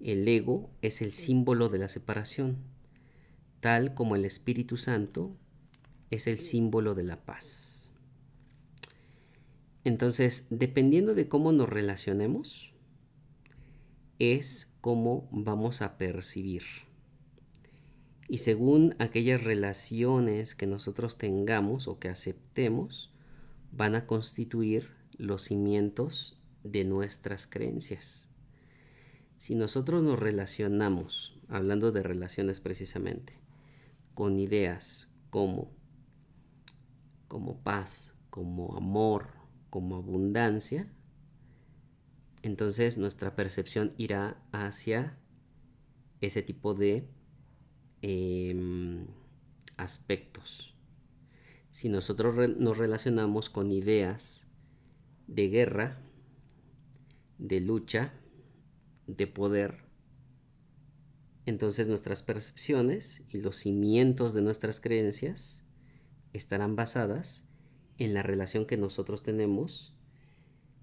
El 0.00 0.28
ego 0.28 0.68
es 0.82 1.00
el 1.00 1.12
símbolo 1.12 1.70
de 1.70 1.78
la 1.78 1.88
separación 1.88 2.58
tal 3.60 3.94
como 3.94 4.16
el 4.16 4.24
Espíritu 4.24 4.76
Santo 4.76 5.36
es 6.10 6.26
el 6.26 6.38
símbolo 6.38 6.94
de 6.94 7.04
la 7.04 7.24
paz. 7.24 7.92
Entonces, 9.84 10.46
dependiendo 10.50 11.14
de 11.14 11.28
cómo 11.28 11.52
nos 11.52 11.68
relacionemos, 11.68 12.72
es 14.18 14.70
cómo 14.80 15.28
vamos 15.32 15.80
a 15.80 15.96
percibir. 15.96 16.62
Y 18.28 18.38
según 18.38 18.94
aquellas 18.98 19.42
relaciones 19.42 20.54
que 20.54 20.66
nosotros 20.66 21.16
tengamos 21.16 21.88
o 21.88 21.98
que 21.98 22.08
aceptemos, 22.08 23.12
van 23.72 23.94
a 23.94 24.06
constituir 24.06 24.90
los 25.16 25.42
cimientos 25.42 26.38
de 26.62 26.84
nuestras 26.84 27.46
creencias. 27.46 28.28
Si 29.36 29.54
nosotros 29.54 30.02
nos 30.02 30.18
relacionamos, 30.18 31.40
hablando 31.48 31.92
de 31.92 32.02
relaciones 32.02 32.60
precisamente, 32.60 33.39
con 34.20 34.38
ideas 34.38 35.10
como, 35.30 35.74
como 37.26 37.62
paz, 37.62 38.14
como 38.28 38.76
amor, 38.76 39.28
como 39.70 39.96
abundancia, 39.96 40.92
entonces 42.42 42.98
nuestra 42.98 43.34
percepción 43.34 43.94
irá 43.96 44.36
hacia 44.52 45.18
ese 46.20 46.42
tipo 46.42 46.74
de 46.74 47.08
em, 48.02 49.06
aspectos. 49.78 50.76
Si 51.70 51.88
nosotros 51.88 52.34
nos 52.58 52.76
relacionamos 52.76 53.48
con 53.48 53.72
ideas 53.72 54.46
de 55.28 55.48
guerra, 55.48 55.98
de 57.38 57.60
lucha, 57.60 58.12
de 59.06 59.26
poder, 59.26 59.82
entonces 61.50 61.88
nuestras 61.88 62.22
percepciones 62.22 63.24
y 63.28 63.38
los 63.38 63.56
cimientos 63.56 64.34
de 64.34 64.40
nuestras 64.40 64.80
creencias 64.80 65.64
estarán 66.32 66.76
basadas 66.76 67.44
en 67.98 68.14
la 68.14 68.22
relación 68.22 68.66
que 68.66 68.76
nosotros 68.76 69.24
tenemos 69.24 69.92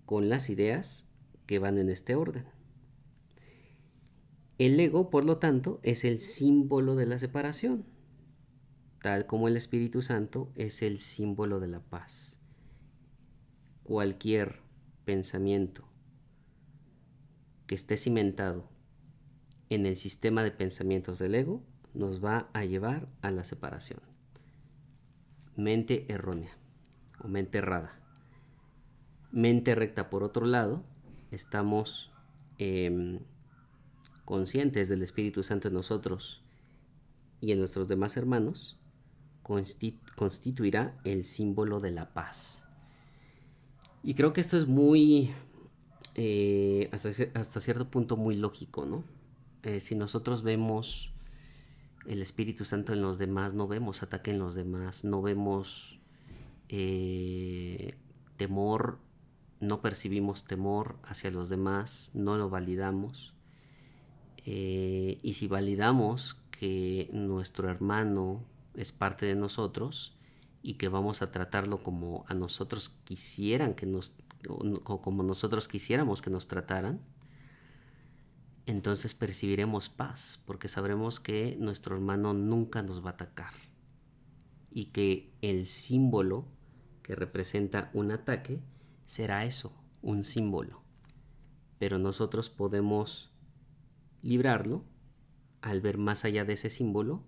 con 0.05 0.27
las 0.27 0.49
ideas 0.49 1.07
que 1.45 1.57
van 1.57 1.77
en 1.77 1.89
este 1.89 2.15
orden. 2.15 2.45
El 4.57 4.77
ego, 4.77 5.09
por 5.09 5.23
lo 5.23 5.37
tanto, 5.37 5.79
es 5.83 6.03
el 6.03 6.19
símbolo 6.19 6.95
de 6.95 7.05
la 7.05 7.17
separación, 7.17 7.85
tal 9.01 9.25
como 9.25 9.47
el 9.47 9.55
Espíritu 9.55 10.01
Santo 10.01 10.51
es 10.55 10.81
el 10.81 10.99
símbolo 10.99 11.61
de 11.61 11.69
la 11.69 11.79
paz. 11.79 12.41
Cualquier 13.83 14.59
pensamiento 15.05 15.87
que 17.67 17.75
esté 17.75 17.95
cimentado 17.95 18.76
en 19.69 19.85
el 19.85 19.95
sistema 19.95 20.43
de 20.43 20.51
pensamientos 20.51 21.19
del 21.19 21.35
ego 21.35 21.63
nos 21.93 22.23
va 22.23 22.49
a 22.53 22.63
llevar 22.63 23.07
a 23.21 23.31
la 23.31 23.43
separación. 23.43 23.99
Mente 25.55 26.05
errónea 26.09 26.57
o 27.19 27.27
mente 27.27 27.57
errada. 27.57 27.99
Mente 29.31 29.75
recta, 29.75 30.09
por 30.09 30.23
otro 30.23 30.45
lado, 30.45 30.83
estamos 31.31 32.11
em, 32.57 33.19
conscientes 34.25 34.89
del 34.89 35.03
Espíritu 35.03 35.43
Santo 35.43 35.67
en 35.67 35.73
nosotros 35.73 36.43
y 37.41 37.51
en 37.51 37.59
nuestros 37.59 37.87
demás 37.87 38.17
hermanos, 38.17 38.79
constituirá 39.43 40.97
el 41.03 41.23
símbolo 41.23 41.79
de 41.79 41.91
la 41.91 42.13
paz. 42.13 42.65
Y 44.03 44.13
creo 44.15 44.33
que 44.33 44.41
esto 44.41 44.57
es 44.57 44.67
muy, 44.67 45.33
eh, 46.15 46.89
hasta, 46.91 47.09
hasta 47.33 47.59
cierto 47.59 47.89
punto, 47.89 48.17
muy 48.17 48.35
lógico, 48.35 48.85
¿no? 48.85 49.16
Eh, 49.67 49.81
si 49.81 49.95
nosotros 49.95 50.43
vemos 50.43 51.11
el 52.05 52.21
Espíritu 52.21 52.63
Santo 52.63 52.93
en 52.93 53.01
los 53.01 53.17
demás, 53.17 53.53
no 53.53 53.67
vemos 53.67 54.01
ataque 54.01 54.31
en 54.31 54.39
los 54.39 54.55
demás, 54.55 55.03
no 55.03 55.21
vemos 55.21 55.99
eh, 56.69 57.95
temor, 58.37 58.99
no 59.59 59.81
percibimos 59.81 60.45
temor 60.45 60.95
hacia 61.03 61.31
los 61.31 61.49
demás, 61.49 62.11
no 62.13 62.37
lo 62.37 62.49
validamos. 62.49 63.33
Eh, 64.45 65.19
y 65.21 65.33
si 65.33 65.47
validamos 65.47 66.35
que 66.49 67.09
nuestro 67.11 67.69
hermano 67.69 68.45
es 68.73 68.93
parte 68.93 69.25
de 69.25 69.35
nosotros 69.35 70.15
y 70.63 70.75
que 70.75 70.87
vamos 70.87 71.21
a 71.21 71.33
tratarlo 71.33 71.83
como 71.83 72.23
a 72.29 72.33
nosotros 72.33 72.95
quisieran 73.03 73.73
que 73.73 73.85
nos, 73.85 74.13
o 74.47 75.01
como 75.01 75.23
nosotros 75.23 75.67
quisiéramos 75.67 76.21
que 76.21 76.29
nos 76.29 76.47
trataran, 76.47 77.01
entonces 78.67 79.13
percibiremos 79.13 79.87
paz, 79.87 80.41
porque 80.45 80.67
sabremos 80.67 81.21
que 81.21 81.55
nuestro 81.57 81.95
hermano 81.95 82.33
nunca 82.33 82.83
nos 82.83 83.03
va 83.03 83.11
a 83.11 83.13
atacar 83.13 83.53
y 84.69 84.87
que 84.87 85.31
el 85.41 85.65
símbolo 85.65 86.49
que 87.01 87.15
representa 87.15 87.89
un 87.93 88.11
ataque 88.11 88.61
será 89.05 89.45
eso, 89.45 89.73
un 90.01 90.25
símbolo. 90.25 90.83
Pero 91.79 91.97
nosotros 91.97 92.49
podemos 92.49 93.31
librarlo 94.21 94.83
al 95.61 95.79
ver 95.79 95.97
más 95.97 96.25
allá 96.25 96.43
de 96.43 96.53
ese 96.53 96.69
símbolo, 96.69 97.23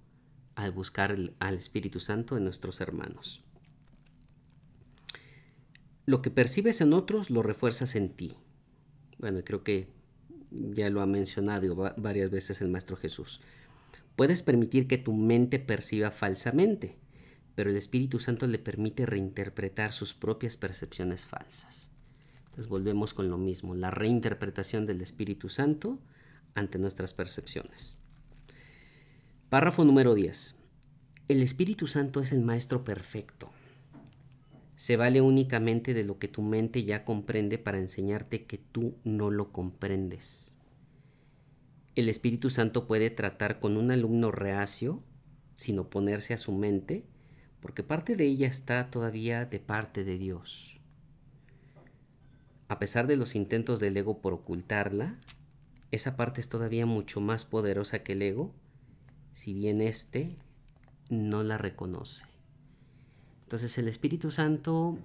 al 0.55 0.73
buscar 0.73 1.15
al 1.39 1.55
Espíritu 1.55 2.01
Santo 2.01 2.35
en 2.35 2.43
nuestros 2.43 2.81
hermanos. 2.81 3.45
Lo 6.05 6.21
que 6.21 6.31
percibes 6.31 6.81
en 6.81 6.91
otros 6.91 7.29
lo 7.29 7.43
refuerzas 7.43 7.95
en 7.95 8.13
ti. 8.13 8.35
Bueno, 9.19 9.39
creo 9.45 9.63
que 9.63 9.98
ya 10.51 10.89
lo 10.89 11.01
ha 11.01 11.05
mencionado 11.05 11.93
varias 11.97 12.29
veces 12.31 12.61
el 12.61 12.69
Maestro 12.69 12.95
Jesús. 12.95 13.41
Puedes 14.15 14.43
permitir 14.43 14.87
que 14.87 14.97
tu 14.97 15.13
mente 15.13 15.59
perciba 15.59 16.11
falsamente, 16.11 16.97
pero 17.55 17.69
el 17.69 17.77
Espíritu 17.77 18.19
Santo 18.19 18.47
le 18.47 18.59
permite 18.59 19.05
reinterpretar 19.05 19.93
sus 19.93 20.13
propias 20.13 20.57
percepciones 20.57 21.25
falsas. 21.25 21.91
Entonces 22.45 22.67
volvemos 22.67 23.13
con 23.13 23.29
lo 23.29 23.37
mismo, 23.37 23.75
la 23.75 23.91
reinterpretación 23.91 24.85
del 24.85 25.01
Espíritu 25.01 25.49
Santo 25.49 25.99
ante 26.55 26.79
nuestras 26.79 27.13
percepciones. 27.13 27.97
Párrafo 29.49 29.83
número 29.83 30.15
10. 30.15 30.55
El 31.27 31.41
Espíritu 31.41 31.87
Santo 31.87 32.21
es 32.21 32.31
el 32.31 32.41
Maestro 32.41 32.83
perfecto. 32.83 33.51
Se 34.79 34.95
vale 34.95 35.19
únicamente 35.19 35.93
de 35.93 36.05
lo 36.05 36.19
que 36.19 36.29
tu 36.29 36.41
mente 36.41 36.85
ya 36.85 37.03
comprende 37.03 37.57
para 37.57 37.79
enseñarte 37.79 38.45
que 38.45 38.57
tú 38.57 38.95
no 39.03 39.29
lo 39.29 39.51
comprendes. 39.51 40.55
El 41.95 42.07
Espíritu 42.07 42.49
Santo 42.49 42.87
puede 42.87 43.09
tratar 43.09 43.59
con 43.59 43.75
un 43.75 43.91
alumno 43.91 44.31
reacio 44.31 45.03
sin 45.57 45.79
oponerse 45.79 46.33
a 46.33 46.37
su 46.37 46.53
mente, 46.53 47.03
porque 47.59 47.83
parte 47.83 48.15
de 48.15 48.23
ella 48.23 48.47
está 48.47 48.89
todavía 48.89 49.43
de 49.43 49.59
parte 49.59 50.05
de 50.05 50.17
Dios. 50.17 50.79
A 52.69 52.79
pesar 52.79 53.05
de 53.05 53.17
los 53.17 53.35
intentos 53.35 53.81
del 53.81 53.97
ego 53.97 54.21
por 54.21 54.31
ocultarla, 54.31 55.19
esa 55.91 56.15
parte 56.15 56.39
es 56.39 56.47
todavía 56.47 56.85
mucho 56.85 57.19
más 57.19 57.43
poderosa 57.43 58.01
que 58.01 58.13
el 58.13 58.21
ego, 58.21 58.53
si 59.33 59.53
bien 59.53 59.81
éste 59.81 60.37
no 61.09 61.43
la 61.43 61.57
reconoce. 61.57 62.28
Entonces 63.49 63.79
el 63.79 63.87
Espíritu 63.87 64.29
Santo, 64.29 64.99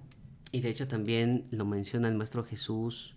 y 0.51 0.61
de 0.61 0.69
hecho 0.69 0.87
también 0.87 1.45
lo 1.49 1.65
menciona 1.65 2.09
el 2.09 2.13
Maestro 2.13 2.43
Jesús 2.43 3.15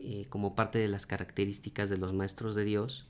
eh, 0.00 0.24
como 0.30 0.54
parte 0.54 0.78
de 0.78 0.88
las 0.88 1.04
características 1.04 1.90
de 1.90 1.98
los 1.98 2.14
maestros 2.14 2.54
de 2.54 2.64
Dios, 2.64 3.06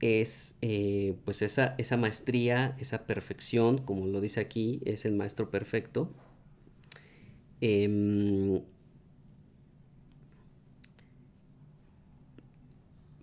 es 0.00 0.56
eh, 0.60 1.16
pues 1.24 1.42
esa, 1.42 1.76
esa 1.78 1.96
maestría, 1.96 2.76
esa 2.80 3.06
perfección, 3.06 3.78
como 3.78 4.08
lo 4.08 4.20
dice 4.20 4.40
aquí, 4.40 4.80
es 4.84 5.04
el 5.04 5.14
maestro 5.14 5.52
perfecto. 5.52 6.12
Em, 7.60 8.60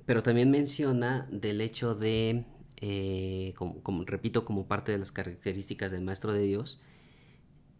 pero 0.05 0.23
también 0.23 0.49
menciona 0.49 1.27
del 1.29 1.59
hecho 1.59 1.93
de, 1.93 2.45
eh, 2.87 3.55
como, 3.55 4.05
repito, 4.05 4.45
como 4.45 4.67
parte 4.67 4.91
de 4.91 4.99
las 4.99 5.11
características 5.11 5.91
del 5.91 6.03
maestro 6.03 6.31
de 6.31 6.43
Dios, 6.43 6.79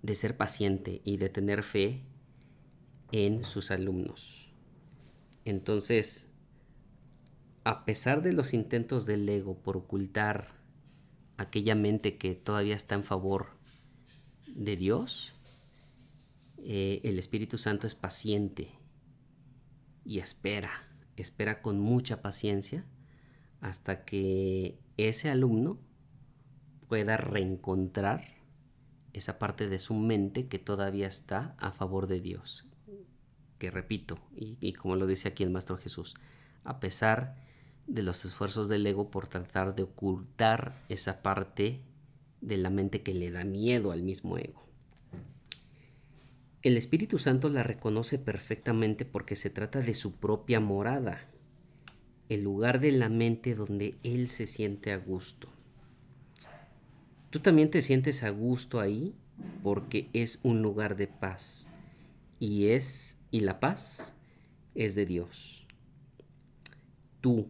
de 0.01 0.16
ser 0.16 0.36
paciente 0.36 1.03
y 1.03 1.18
de 1.18 1.30
tener 1.30 1.62
fe 1.62 2.01
en 3.12 3.43
sus 3.43 3.70
alumnos. 3.70 4.49
Entonces, 5.45 6.28
a 7.66 7.86
pesar 7.86 8.24
de 8.24 8.34
los 8.34 8.56
intentos 8.56 9.06
del 9.06 9.30
ego 9.30 9.60
por 9.60 9.78
ocultar 9.78 10.56
aquella 11.38 11.76
mente 11.76 12.18
que 12.18 12.34
todavía 12.34 12.76
está 12.76 12.95
en 12.95 13.03
favor 13.03 13.49
de 14.56 14.76
Dios, 14.76 15.36
eh, 16.64 17.01
el 17.03 17.20
Espíritu 17.20 17.60
Santo 17.60 17.86
es 17.86 17.93
paciente 17.93 18.72
y 20.03 20.18
espera, 20.18 20.72
espera 21.16 21.62
con 21.62 21.80
mucha 21.80 22.24
paciencia 22.24 22.88
hasta 23.62 24.03
que 24.03 24.80
ese 24.97 25.29
alumno 25.29 25.79
pueda 26.87 27.17
reencontrar 27.17 28.35
esa 29.13 29.39
parte 29.39 29.67
de 29.67 29.79
su 29.79 29.93
mente 29.93 30.47
que 30.47 30.59
todavía 30.59 31.07
está 31.07 31.55
a 31.57 31.71
favor 31.71 32.07
de 32.07 32.19
Dios. 32.19 32.67
Que 33.57 33.71
repito, 33.71 34.17
y, 34.35 34.57
y 34.59 34.73
como 34.73 34.95
lo 34.95 35.07
dice 35.07 35.29
aquí 35.29 35.43
el 35.43 35.49
Maestro 35.49 35.77
Jesús, 35.77 36.15
a 36.63 36.79
pesar 36.79 37.35
de 37.87 38.03
los 38.03 38.25
esfuerzos 38.25 38.67
del 38.67 38.85
ego 38.85 39.09
por 39.09 39.27
tratar 39.27 39.75
de 39.75 39.83
ocultar 39.83 40.83
esa 40.89 41.21
parte 41.21 41.81
de 42.41 42.57
la 42.57 42.69
mente 42.69 43.01
que 43.01 43.13
le 43.13 43.31
da 43.31 43.43
miedo 43.43 43.91
al 43.91 44.03
mismo 44.03 44.37
ego. 44.37 44.65
El 46.61 46.77
Espíritu 46.77 47.19
Santo 47.19 47.47
la 47.49 47.61
reconoce 47.61 48.17
perfectamente 48.17 49.05
porque 49.05 49.35
se 49.35 49.51
trata 49.51 49.81
de 49.81 49.93
su 49.93 50.13
propia 50.13 50.59
morada, 50.59 51.29
el 52.30 52.43
lugar 52.43 52.80
de 52.80 52.91
la 52.91 53.09
mente 53.09 53.55
donde 53.55 53.95
Él 54.03 54.28
se 54.30 54.47
siente 54.47 54.91
a 54.91 54.97
gusto. 54.97 55.49
Tú 57.30 57.39
también 57.39 57.69
te 57.69 57.82
sientes 57.82 58.23
a 58.23 58.30
gusto 58.30 58.80
ahí 58.80 59.13
porque 59.61 60.09
es 60.13 60.39
un 60.43 60.61
lugar 60.61 60.95
de 60.95 61.07
paz 61.07 61.69
y 62.39 62.67
es 62.67 63.17
y 63.32 63.41
la 63.41 63.59
paz 63.59 64.13
es 64.73 64.95
de 64.95 65.05
Dios. 65.05 65.67
Tú 67.21 67.49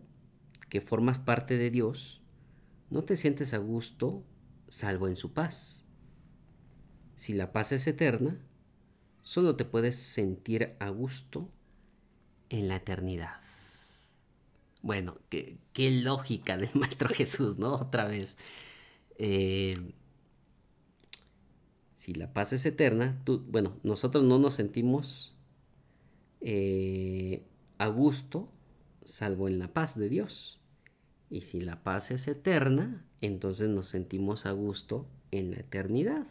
que 0.70 0.82
formas 0.82 1.20
parte 1.20 1.58
de 1.58 1.70
Dios, 1.70 2.22
no 2.90 3.04
te 3.04 3.16
sientes 3.16 3.54
a 3.54 3.58
gusto 3.58 4.24
salvo 4.68 5.08
en 5.08 5.16
su 5.16 5.34
paz. 5.34 5.86
Si 7.16 7.34
la 7.34 7.52
paz 7.52 7.72
es 7.72 7.88
eterna, 7.88 8.40
solo 9.22 9.56
te 9.56 9.66
puedes 9.66 9.96
sentir 9.96 10.76
a 10.80 10.90
gusto 10.90 11.50
en 12.50 12.68
la 12.68 12.78
eternidad. 12.78 13.45
Bueno, 14.86 15.18
qué, 15.30 15.58
lógica 16.04 16.58
del 16.58 16.70
Maestro 16.76 17.10
Jesús, 17.10 17.58
¿no? 17.58 17.74
Otra 17.74 18.06
vez. 18.06 18.38
Eh, 19.18 19.96
si 21.96 22.14
la 22.14 22.34
paz 22.34 22.54
es 22.54 22.68
eterna, 22.68 23.20
bueno, 23.48 23.80
nosotros 23.82 24.24
no 24.24 24.38
nos 24.38 24.54
sentimos 24.54 25.34
eh, 26.40 27.42
a 27.80 27.88
gusto 27.88 28.52
salvo 29.04 29.48
en 29.48 29.58
la 29.58 29.74
paz 29.74 29.98
de 29.98 30.08
Dios. 30.08 30.60
Y 31.32 31.42
si 31.42 31.62
la 31.62 31.82
paz 31.82 32.12
es 32.12 32.28
eterna, 32.28 33.04
entonces 33.22 33.68
nos 33.70 33.88
sentimos 33.88 34.46
a 34.46 34.52
gusto 34.52 35.08
en 35.32 35.50
la 35.50 35.62
eternidad. 35.62 36.28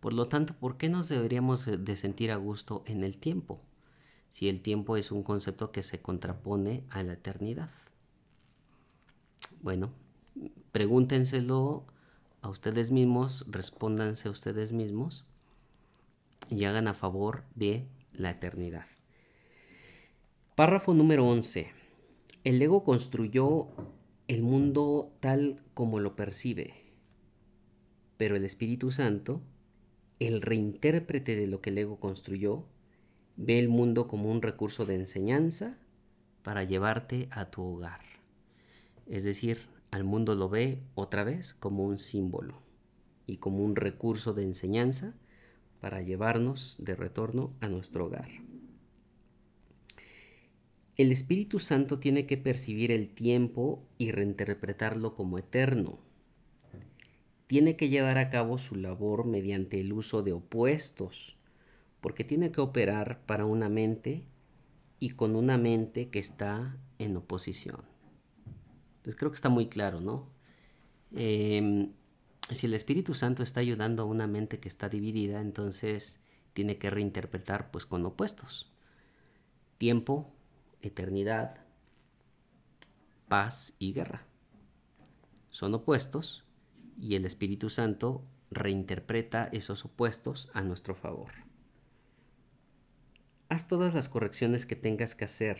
Por 0.00 0.12
lo 0.12 0.26
tanto, 0.26 0.54
¿por 0.54 0.76
qué 0.76 0.88
nos 0.88 1.08
deberíamos 1.08 1.64
de 1.66 1.96
sentir 1.96 2.32
a 2.32 2.36
gusto 2.36 2.82
en 2.86 3.04
el 3.04 3.16
tiempo? 3.16 3.60
Si 4.30 4.48
el 4.48 4.60
tiempo 4.60 4.96
es 4.96 5.10
un 5.12 5.22
concepto 5.22 5.72
que 5.72 5.82
se 5.82 6.00
contrapone 6.00 6.84
a 6.90 7.02
la 7.02 7.14
eternidad. 7.14 7.70
Bueno, 9.62 9.92
pregúntenselo 10.72 11.84
a 12.42 12.48
ustedes 12.48 12.90
mismos, 12.90 13.44
respóndanse 13.48 14.28
a 14.28 14.30
ustedes 14.30 14.72
mismos 14.72 15.26
y 16.48 16.64
hagan 16.64 16.88
a 16.88 16.94
favor 16.94 17.44
de 17.54 17.86
la 18.12 18.30
eternidad. 18.30 18.86
Párrafo 20.54 20.94
número 20.94 21.26
11. 21.26 21.70
El 22.44 22.62
ego 22.62 22.84
construyó 22.84 23.68
el 24.28 24.42
mundo 24.42 25.12
tal 25.20 25.62
como 25.74 26.00
lo 26.00 26.16
percibe, 26.16 26.74
pero 28.16 28.36
el 28.36 28.44
Espíritu 28.44 28.90
Santo, 28.90 29.42
el 30.18 30.40
reintérprete 30.40 31.36
de 31.36 31.46
lo 31.46 31.60
que 31.60 31.70
el 31.70 31.78
ego 31.78 32.00
construyó, 32.00 32.64
ve 33.36 33.58
el 33.58 33.68
mundo 33.68 34.06
como 34.06 34.30
un 34.30 34.42
recurso 34.42 34.86
de 34.86 34.94
enseñanza 34.94 35.76
para 36.42 36.64
llevarte 36.64 37.28
a 37.30 37.50
tu 37.50 37.62
hogar. 37.62 38.00
Es 39.06 39.24
decir, 39.24 39.60
al 39.90 40.04
mundo 40.04 40.34
lo 40.34 40.48
ve 40.48 40.82
otra 40.94 41.24
vez 41.24 41.54
como 41.54 41.84
un 41.84 41.98
símbolo 41.98 42.62
y 43.26 43.36
como 43.36 43.64
un 43.64 43.76
recurso 43.76 44.32
de 44.32 44.42
enseñanza 44.44 45.14
para 45.80 46.02
llevarnos 46.02 46.76
de 46.78 46.96
retorno 46.96 47.52
a 47.60 47.68
nuestro 47.68 48.06
hogar. 48.06 48.28
El 50.96 51.12
Espíritu 51.12 51.58
Santo 51.58 51.98
tiene 51.98 52.26
que 52.26 52.38
percibir 52.38 52.90
el 52.90 53.10
tiempo 53.10 53.86
y 53.98 54.12
reinterpretarlo 54.12 55.14
como 55.14 55.38
eterno. 55.38 55.98
Tiene 57.46 57.76
que 57.76 57.90
llevar 57.90 58.16
a 58.16 58.30
cabo 58.30 58.56
su 58.56 58.76
labor 58.76 59.26
mediante 59.26 59.78
el 59.78 59.92
uso 59.92 60.22
de 60.22 60.32
opuestos, 60.32 61.35
porque 62.00 62.24
tiene 62.24 62.50
que 62.50 62.60
operar 62.60 63.20
para 63.26 63.44
una 63.44 63.68
mente 63.68 64.24
y 64.98 65.10
con 65.10 65.36
una 65.36 65.58
mente 65.58 66.08
que 66.08 66.18
está 66.18 66.76
en 66.98 67.16
oposición. 67.16 67.84
Entonces 68.96 69.16
creo 69.16 69.30
que 69.30 69.36
está 69.36 69.48
muy 69.48 69.68
claro, 69.68 70.00
¿no? 70.00 70.30
Em, 71.12 71.92
si 72.50 72.66
el 72.66 72.74
Espíritu 72.74 73.14
Santo 73.14 73.42
está 73.42 73.60
ayudando 73.60 74.02
a 74.02 74.06
una 74.06 74.26
mente 74.26 74.60
que 74.60 74.68
está 74.68 74.88
dividida, 74.88 75.40
entonces 75.40 76.20
tiene 76.52 76.78
que 76.78 76.90
reinterpretar 76.90 77.70
pues 77.70 77.86
con 77.86 78.04
opuestos. 78.06 78.72
Tiempo 79.78 80.32
eternidad, 80.80 81.64
paz 83.28 83.74
y 83.78 83.92
guerra. 83.92 84.26
Son 85.50 85.74
opuestos 85.74 86.44
y 86.98 87.14
el 87.14 87.24
Espíritu 87.24 87.70
Santo 87.70 88.24
reinterpreta 88.50 89.44
esos 89.52 89.84
opuestos 89.84 90.50
a 90.54 90.62
nuestro 90.62 90.94
favor. 90.94 91.45
Haz 93.48 93.68
todas 93.68 93.94
las 93.94 94.08
correcciones 94.08 94.66
que 94.66 94.74
tengas 94.74 95.14
que 95.14 95.24
hacer. 95.24 95.58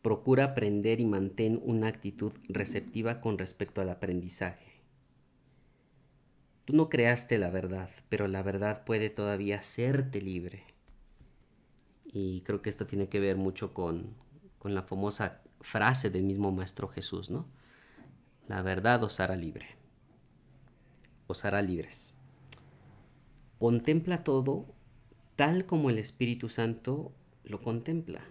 Procura 0.00 0.44
aprender 0.44 1.00
y 1.00 1.04
mantén 1.04 1.60
una 1.62 1.88
actitud 1.88 2.32
receptiva 2.48 3.20
con 3.20 3.36
respecto 3.36 3.82
al 3.82 3.90
aprendizaje. 3.90 4.72
Tú 6.64 6.74
no 6.74 6.88
creaste 6.88 7.36
la 7.38 7.50
verdad, 7.50 7.90
pero 8.08 8.26
la 8.26 8.42
verdad 8.42 8.84
puede 8.84 9.10
todavía 9.10 9.58
hacerte 9.58 10.22
libre. 10.22 10.64
Y 12.06 12.40
creo 12.40 12.62
que 12.62 12.70
esto 12.70 12.86
tiene 12.86 13.08
que 13.08 13.20
ver 13.20 13.36
mucho 13.36 13.74
con, 13.74 14.14
la 14.64 14.82
famosa 14.82 15.42
frase 15.60 16.08
del 16.08 16.24
mismo 16.24 16.52
Maestro 16.52 16.88
Jesús, 16.88 17.30
¿no? 17.30 17.46
La 18.48 18.62
verdad 18.62 19.02
os 19.04 19.20
hará 19.20 19.36
libre. 19.36 19.66
Os 21.26 21.44
hará 21.44 21.60
libres. 21.60 22.14
Contempla 23.58 24.24
todo 24.24 24.66
tal 25.36 25.66
como 25.66 25.90
el 25.90 25.98
Espíritu 25.98 26.48
Santo 26.48 27.12
lo 27.44 27.60
contempla. 27.60 28.24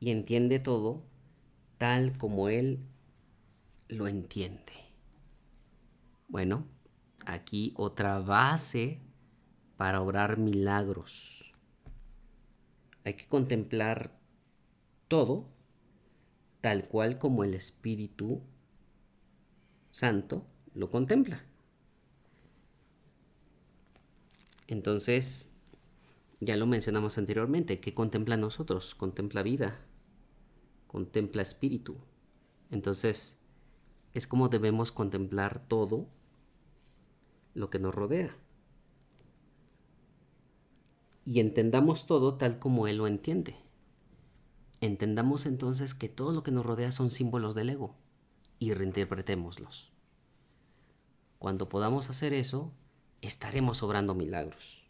Y 0.00 0.10
entiende 0.10 0.58
todo 0.58 1.02
tal 1.78 2.16
como 2.18 2.48
Él 2.48 2.80
lo 3.88 4.06
entiende. 4.08 4.72
Bueno, 6.28 6.66
aquí 7.26 7.72
otra 7.76 8.20
base 8.20 9.00
para 9.76 10.00
obrar 10.00 10.38
milagros 10.38 11.48
hay 13.08 13.14
que 13.14 13.26
contemplar 13.26 14.12
todo 15.08 15.48
tal 16.60 16.86
cual 16.88 17.16
como 17.18 17.42
el 17.42 17.54
Espíritu 17.54 18.42
Santo 19.90 20.46
lo 20.74 20.90
contempla. 20.90 21.42
Entonces, 24.66 25.50
ya 26.40 26.56
lo 26.56 26.66
mencionamos 26.66 27.18
anteriormente, 27.18 27.80
¿qué 27.80 27.94
contempla 27.94 28.36
nosotros? 28.36 28.94
Contempla 28.94 29.42
vida, 29.42 29.80
contempla 30.86 31.42
espíritu. 31.42 31.96
Entonces, 32.70 33.38
es 34.14 34.26
como 34.26 34.48
debemos 34.48 34.92
contemplar 34.92 35.66
todo 35.66 36.08
lo 37.54 37.70
que 37.70 37.78
nos 37.78 37.94
rodea. 37.94 38.36
Y 41.24 41.40
entendamos 41.40 42.06
todo 42.06 42.36
tal 42.36 42.58
como 42.58 42.86
Él 42.86 42.98
lo 42.98 43.06
entiende. 43.06 43.56
Entendamos 44.80 45.44
entonces 45.44 45.94
que 45.94 46.08
todo 46.08 46.32
lo 46.32 46.42
que 46.42 46.52
nos 46.52 46.64
rodea 46.64 46.92
son 46.92 47.10
símbolos 47.10 47.54
del 47.54 47.70
ego 47.70 47.96
y 48.58 48.74
reinterpretémoslos. 48.74 49.92
Cuando 51.38 51.68
podamos 51.68 52.10
hacer 52.10 52.32
eso, 52.32 52.72
estaremos 53.20 53.82
obrando 53.82 54.14
milagros. 54.14 54.87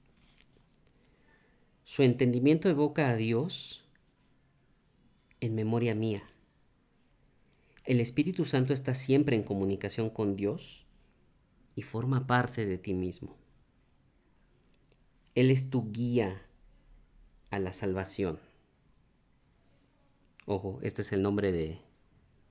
Su 1.88 2.02
entendimiento 2.02 2.68
evoca 2.68 3.08
a 3.08 3.16
Dios 3.16 3.82
en 5.40 5.54
memoria 5.54 5.94
mía. 5.94 6.22
El 7.86 8.00
Espíritu 8.00 8.44
Santo 8.44 8.74
está 8.74 8.92
siempre 8.92 9.36
en 9.36 9.42
comunicación 9.42 10.10
con 10.10 10.36
Dios 10.36 10.84
y 11.74 11.80
forma 11.80 12.26
parte 12.26 12.66
de 12.66 12.76
ti 12.76 12.92
mismo. 12.92 13.38
Él 15.34 15.50
es 15.50 15.70
tu 15.70 15.90
guía 15.90 16.42
a 17.48 17.58
la 17.58 17.72
salvación. 17.72 18.38
Ojo, 20.44 20.80
este 20.82 21.00
es 21.00 21.10
el 21.12 21.22
nombre 21.22 21.52
de, 21.52 21.80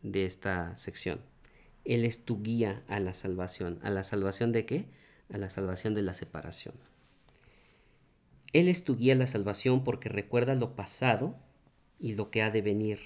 de 0.01 0.25
esta 0.25 0.75
sección. 0.77 1.21
Él 1.85 2.05
es 2.05 2.25
tu 2.25 2.41
guía 2.41 2.83
a 2.87 2.99
la 2.99 3.13
salvación. 3.13 3.77
¿A 3.83 3.91
la 3.91 4.03
salvación 4.03 4.51
de 4.51 4.65
qué? 4.65 4.85
A 5.31 5.37
la 5.37 5.51
salvación 5.51 5.93
de 5.93 6.01
la 6.01 6.15
separación. 6.15 6.73
Él 8.53 8.67
es 8.67 8.83
tu 8.83 8.95
guía 8.95 9.13
a 9.13 9.17
la 9.17 9.27
salvación 9.27 9.83
porque 9.83 10.09
recuerda 10.09 10.55
lo 10.55 10.75
pasado 10.75 11.35
y 11.99 12.13
lo 12.13 12.31
que 12.31 12.41
ha 12.41 12.51
de 12.51 12.61
venir 12.61 12.99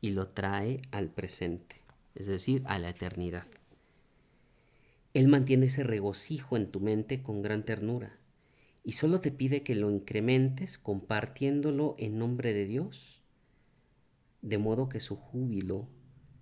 y 0.00 0.10
lo 0.10 0.28
trae 0.28 0.82
al 0.90 1.10
presente, 1.10 1.76
es 2.14 2.26
decir, 2.26 2.62
a 2.66 2.78
la 2.78 2.90
eternidad. 2.90 3.46
Él 5.12 5.28
mantiene 5.28 5.66
ese 5.66 5.82
regocijo 5.82 6.56
en 6.56 6.70
tu 6.70 6.80
mente 6.80 7.22
con 7.22 7.42
gran 7.42 7.64
ternura 7.64 8.18
y 8.82 8.92
solo 8.92 9.20
te 9.20 9.30
pide 9.30 9.62
que 9.62 9.74
lo 9.74 9.90
incrementes 9.90 10.78
compartiéndolo 10.78 11.96
en 11.98 12.18
nombre 12.18 12.54
de 12.54 12.64
Dios, 12.64 13.22
de 14.42 14.58
modo 14.58 14.88
que 14.88 15.00
su 15.00 15.16
júbilo 15.16 15.88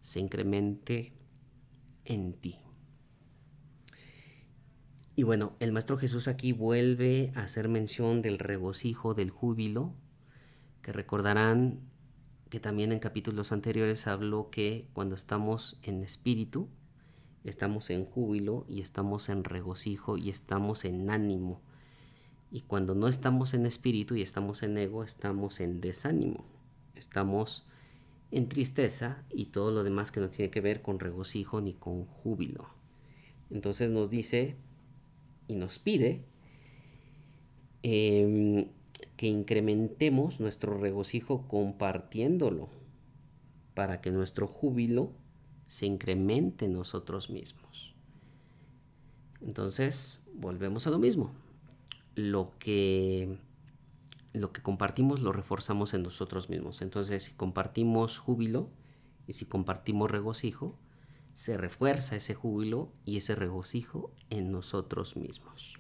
se 0.01 0.21
incremente 0.21 1.13
en 2.05 2.35
ti. 2.35 2.57
Y 5.19 5.25
bueno, 5.25 5.57
el 5.59 5.73
Maestro 5.73 5.99
Jesús 5.99 6.29
aquí 6.29 6.53
vuelve 6.53 7.33
a 7.35 7.41
hacer 7.41 7.69
mención 7.69 8.23
del 8.23 8.39
regocijo, 8.39 9.15
del 9.15 9.31
júbilo, 9.31 9.93
que 10.81 10.93
recordarán 10.93 11.81
que 12.51 12.61
también 12.61 12.93
en 12.93 13.01
capítulos 13.01 13.51
anteriores 13.51 14.07
habló 14.07 14.49
que 14.51 14.87
cuando 14.93 15.17
estamos 15.17 15.77
en 15.83 16.05
espíritu, 16.05 16.69
estamos 17.43 17.91
en 17.91 18.05
júbilo 18.05 18.65
y 18.69 18.81
estamos 18.81 19.29
en 19.29 19.43
regocijo 19.43 20.17
y 20.17 20.31
estamos 20.31 20.85
en 20.85 21.11
ánimo. 21.11 21.63
Y 22.53 22.61
cuando 22.61 22.95
no 22.95 23.09
estamos 23.09 23.55
en 23.55 23.67
espíritu 23.67 24.15
y 24.15 24.23
estamos 24.23 24.63
en 24.63 24.79
ego, 24.79 25.03
estamos 25.03 25.59
en 25.59 25.81
desánimo. 25.81 26.45
Estamos 26.95 27.67
en 28.31 28.49
tristeza 28.49 29.25
y 29.31 29.47
todo 29.47 29.73
lo 29.73 29.83
demás 29.83 30.13
que 30.13 30.21
no 30.21 30.29
tiene 30.29 30.53
que 30.53 30.61
ver 30.61 30.81
con 30.81 31.01
regocijo 31.01 31.61
ni 31.61 31.75
con 31.75 32.05
júbilo. 32.05 32.69
Entonces 33.51 33.91
nos 33.91 34.11
dice 34.11 34.57
y 35.49 35.55
nos 35.55 35.79
pide 35.79 36.25
em, 37.83 38.69
que 39.17 39.27
incrementemos 39.27 40.39
nuestro 40.39 40.79
regocijo 40.79 41.49
compartiéndolo 41.49 42.69
para 43.75 44.01
que 44.01 44.11
nuestro 44.11 44.47
júbilo 44.47 45.13
se 45.67 45.87
incremente 45.87 46.67
en 46.67 46.75
nosotros 46.75 47.31
mismos. 47.31 47.95
Entonces, 49.41 50.25
volvemos 50.35 50.87
a 50.87 50.91
lo 50.91 50.99
mismo. 50.99 51.33
Lo 52.15 52.53
que, 52.59 53.39
lo 54.33 54.53
que 54.53 54.63
compartimos 54.63 55.21
lo 55.21 55.33
reforzamos 55.33 55.95
en 55.95 56.03
nosotros 56.03 56.49
mismos. 56.49 56.83
Entonces, 56.83 57.23
si 57.23 57.33
compartimos 57.35 58.19
júbilo 58.19 58.71
y 59.27 59.35
si 59.35 59.45
compartimos 59.45 60.11
regocijo, 60.11 60.77
se 61.39 61.57
refuerza 61.57 62.17
ese 62.17 62.35
júbilo 62.35 62.91
y 63.05 63.19
ese 63.19 63.37
regocijo 63.37 64.11
en 64.29 64.51
nosotros 64.51 65.17
mismos. 65.17 65.79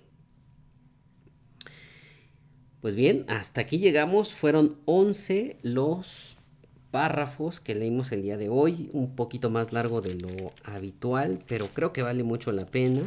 Pues 2.80 2.94
bien, 2.94 3.24
hasta 3.26 3.62
aquí 3.62 3.78
llegamos. 3.78 4.34
Fueron 4.34 4.78
11 4.84 5.59
los 5.62 6.36
párrafos 6.92 7.59
que 7.59 7.74
leímos 7.74 8.12
el 8.12 8.22
día 8.22 8.36
de 8.36 8.48
hoy, 8.48 8.88
un 8.92 9.16
poquito 9.16 9.50
más 9.50 9.72
largo 9.72 10.00
de 10.00 10.14
lo 10.14 10.52
habitual, 10.62 11.44
pero 11.48 11.66
creo 11.74 11.92
que 11.92 12.02
vale 12.02 12.22
mucho 12.22 12.52
la 12.52 12.66
pena. 12.66 13.02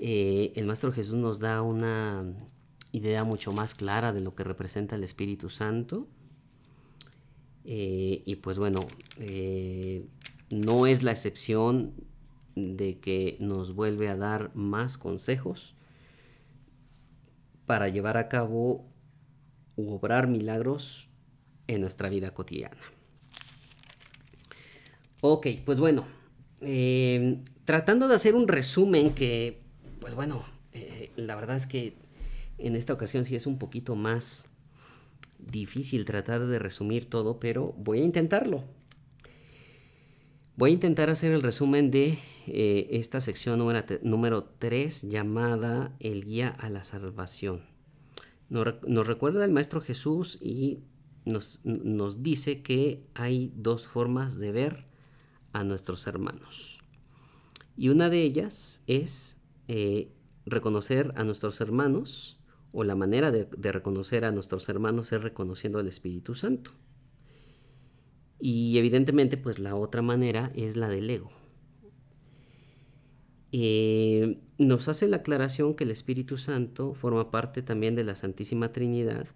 Eh, 0.00 0.52
el 0.56 0.66
Maestro 0.66 0.90
Jesús 0.90 1.14
nos 1.14 1.38
da 1.38 1.62
una 1.62 2.24
idea 2.90 3.22
mucho 3.22 3.52
más 3.52 3.76
clara 3.76 4.12
de 4.12 4.20
lo 4.20 4.34
que 4.34 4.42
representa 4.42 4.96
el 4.96 5.04
Espíritu 5.04 5.48
Santo. 5.48 6.08
Eh, 7.64 8.24
y 8.26 8.34
pues 8.34 8.58
bueno, 8.58 8.80
eh, 9.18 10.06
no 10.50 10.86
es 10.86 11.02
la 11.02 11.10
excepción 11.10 11.94
de 12.54 12.98
que 12.98 13.36
nos 13.40 13.74
vuelve 13.74 14.08
a 14.08 14.16
dar 14.16 14.50
más 14.54 14.96
consejos 14.96 15.74
para 17.66 17.88
llevar 17.88 18.16
a 18.16 18.28
cabo 18.28 18.86
u 19.76 19.92
obrar 19.92 20.28
milagros 20.28 21.08
en 21.66 21.80
nuestra 21.80 22.08
vida 22.08 22.32
cotidiana. 22.32 22.80
Ok, 25.20 25.48
pues 25.64 25.80
bueno, 25.80 26.06
eh, 26.60 27.42
tratando 27.64 28.08
de 28.08 28.14
hacer 28.14 28.34
un 28.34 28.48
resumen 28.48 29.12
que, 29.12 29.60
pues 30.00 30.14
bueno, 30.14 30.44
eh, 30.72 31.10
la 31.16 31.34
verdad 31.34 31.56
es 31.56 31.66
que 31.66 31.94
en 32.58 32.76
esta 32.76 32.92
ocasión 32.92 33.24
sí 33.24 33.34
es 33.36 33.46
un 33.46 33.58
poquito 33.58 33.96
más 33.96 34.50
difícil 35.38 36.04
tratar 36.04 36.46
de 36.46 36.58
resumir 36.58 37.10
todo, 37.10 37.38
pero 37.40 37.74
voy 37.76 38.00
a 38.00 38.04
intentarlo. 38.04 38.64
Voy 40.56 40.70
a 40.70 40.72
intentar 40.72 41.10
hacer 41.10 41.32
el 41.32 41.42
resumen 41.42 41.90
de 41.90 42.18
eh, 42.46 42.88
esta 42.92 43.20
sección 43.20 43.58
número, 43.58 44.44
3 44.58 45.02
llamada 45.02 45.94
El 46.00 46.24
Guía 46.24 46.48
a 46.48 46.70
la 46.70 46.82
Salvación. 46.82 47.60
Nos, 48.48 49.06
recuerda 49.06 49.44
el 49.44 49.52
Maestro 49.52 49.82
Jesús 49.82 50.38
y 50.40 50.80
nos, 51.26 51.60
dice 52.22 52.62
que 52.62 53.06
hay 53.12 53.52
dos 53.54 53.86
formas 53.86 54.38
de 54.38 54.52
ver 54.52 54.86
a 55.52 55.62
nuestros 55.62 56.06
hermanos. 56.06 56.80
Y 57.76 57.90
una 57.90 58.08
de 58.08 58.22
ellas 58.22 58.82
es 58.86 59.38
eh, 59.68 60.10
reconocer 60.46 61.12
a 61.16 61.24
nuestros 61.24 61.60
hermanos, 61.60 62.40
o 62.72 62.82
la 62.82 62.94
manera 62.94 63.30
de 63.30 63.72
reconocer 63.72 64.24
a 64.24 64.32
nuestros 64.32 64.70
hermanos 64.70 65.12
es 65.12 65.22
reconociendo 65.22 65.78
al 65.78 65.88
Espíritu 65.88 66.34
Santo. 66.34 66.72
Y 68.40 68.78
evidentemente, 68.78 69.36
pues 69.36 69.58
la 69.58 69.74
otra 69.74 70.02
manera 70.02 70.50
es 70.54 70.76
la 70.76 70.88
del 70.88 71.08
ego. 71.10 71.30
Eh, 73.52 74.38
nos 74.58 74.88
hace 74.88 75.08
la 75.08 75.18
aclaración 75.18 75.74
que 75.74 75.84
el 75.84 75.90
Espíritu 75.90 76.36
Santo 76.36 76.92
forma 76.92 77.30
parte 77.30 77.62
también 77.62 77.94
de 77.94 78.04
la 78.04 78.14
Santísima 78.14 78.72
Trinidad, 78.72 79.26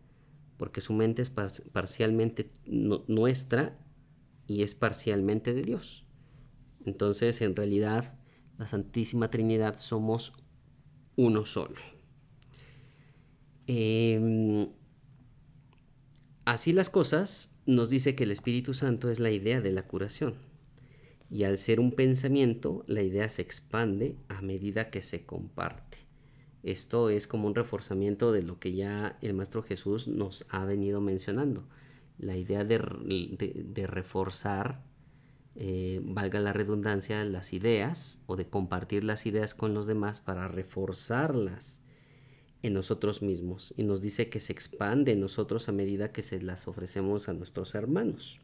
porque 0.59 0.81
su 0.81 0.93
mente 0.93 1.23
es 1.23 1.31
parcialmente 1.31 2.51
nuestra 2.67 3.79
y 4.47 4.63
es 4.63 4.75
parcialmente 4.75 5.55
de 5.55 5.63
Dios. 5.63 6.05
Entonces, 6.85 7.41
en 7.41 7.57
realidad, 7.57 8.19
la 8.59 8.67
Santísima 8.67 9.31
Trinidad 9.31 9.77
somos 9.77 10.35
uno 11.17 11.45
solo. 11.45 11.77
Em, 13.67 14.69
así 16.51 16.73
las 16.73 16.91
cosas, 16.91 17.55
nos 17.65 17.91
dice 17.91 18.17
que 18.17 18.25
el 18.25 18.33
Espíritu 18.33 18.75
Santo 18.75 19.09
es 19.09 19.21
la 19.21 19.31
idea 19.31 19.61
de 19.61 19.71
la 19.71 19.87
curación. 19.87 20.35
Y 21.31 21.45
al 21.45 21.59
ser 21.59 21.79
un 21.79 21.93
pensamiento, 21.93 22.83
la 22.89 23.03
idea 23.03 23.29
se 23.29 23.43
expande 23.43 24.17
a 24.29 24.43
medida 24.43 24.91
que 24.91 25.01
se 25.01 25.25
comparte. 25.25 25.99
Esto 26.65 27.09
es 27.09 27.29
como 27.29 27.47
un 27.47 27.55
reforzamiento 27.55 28.33
de 28.33 28.43
lo 28.43 28.59
que 28.59 28.75
ya 28.75 29.17
el 29.23 29.35
Maestro 29.35 29.63
Jesús 29.63 30.09
nos 30.09 30.45
ha 30.51 30.65
venido 30.65 31.01
mencionando. 31.01 31.69
La 32.19 32.37
idea 32.37 32.65
de, 32.65 32.79
reforzar, 33.87 34.83
eh, 35.55 36.01
valga 36.03 36.41
la 36.41 36.53
redundancia, 36.53 37.25
las 37.25 37.53
ideas 37.53 38.25
o 38.27 38.35
de 38.35 38.49
compartir 38.49 39.05
las 39.05 39.25
ideas 39.25 39.55
con 39.55 39.73
los 39.73 39.87
demás 39.87 40.19
para 40.19 40.49
reforzarlas 40.49 41.83
en 42.63 42.75
nosotros 42.75 43.23
mismos 43.23 43.75
y 43.77 43.85
nos 43.85 44.01
dice 44.01 44.29
que 44.29 44.41
se 44.41 44.53
expande 44.53 45.13
en 45.13 45.21
nosotros 45.21 45.69
a 45.69 45.73
medida 45.73 46.13
que 46.13 46.23
se 46.23 46.41
las 46.43 46.69
ofrecemos 46.69 47.29
a 47.29 47.33
nuestros 47.33 47.75
hermanos. 47.75 48.41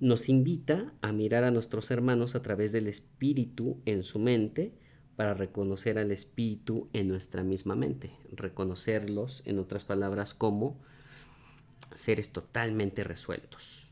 nos 0.00 0.28
invita 0.28 0.92
a 1.02 1.12
mirar 1.12 1.44
a 1.44 1.50
nuestros 1.50 1.90
hermanos 1.90 2.34
a 2.34 2.42
través 2.42 2.72
del 2.72 2.88
espíritu 2.88 3.80
en 3.86 4.02
su 4.02 4.18
mente 4.18 4.74
para 5.16 5.34
reconocer 5.34 5.98
al 5.98 6.10
espíritu 6.10 6.88
en 6.92 7.08
nuestra 7.08 7.44
misma 7.44 7.76
mente, 7.76 8.12
reconocerlos, 8.32 9.42
en 9.46 9.60
otras 9.60 9.84
palabras, 9.84 10.34
como 10.34 10.80
seres 11.94 12.30
totalmente 12.32 13.04
resueltos. 13.04 13.88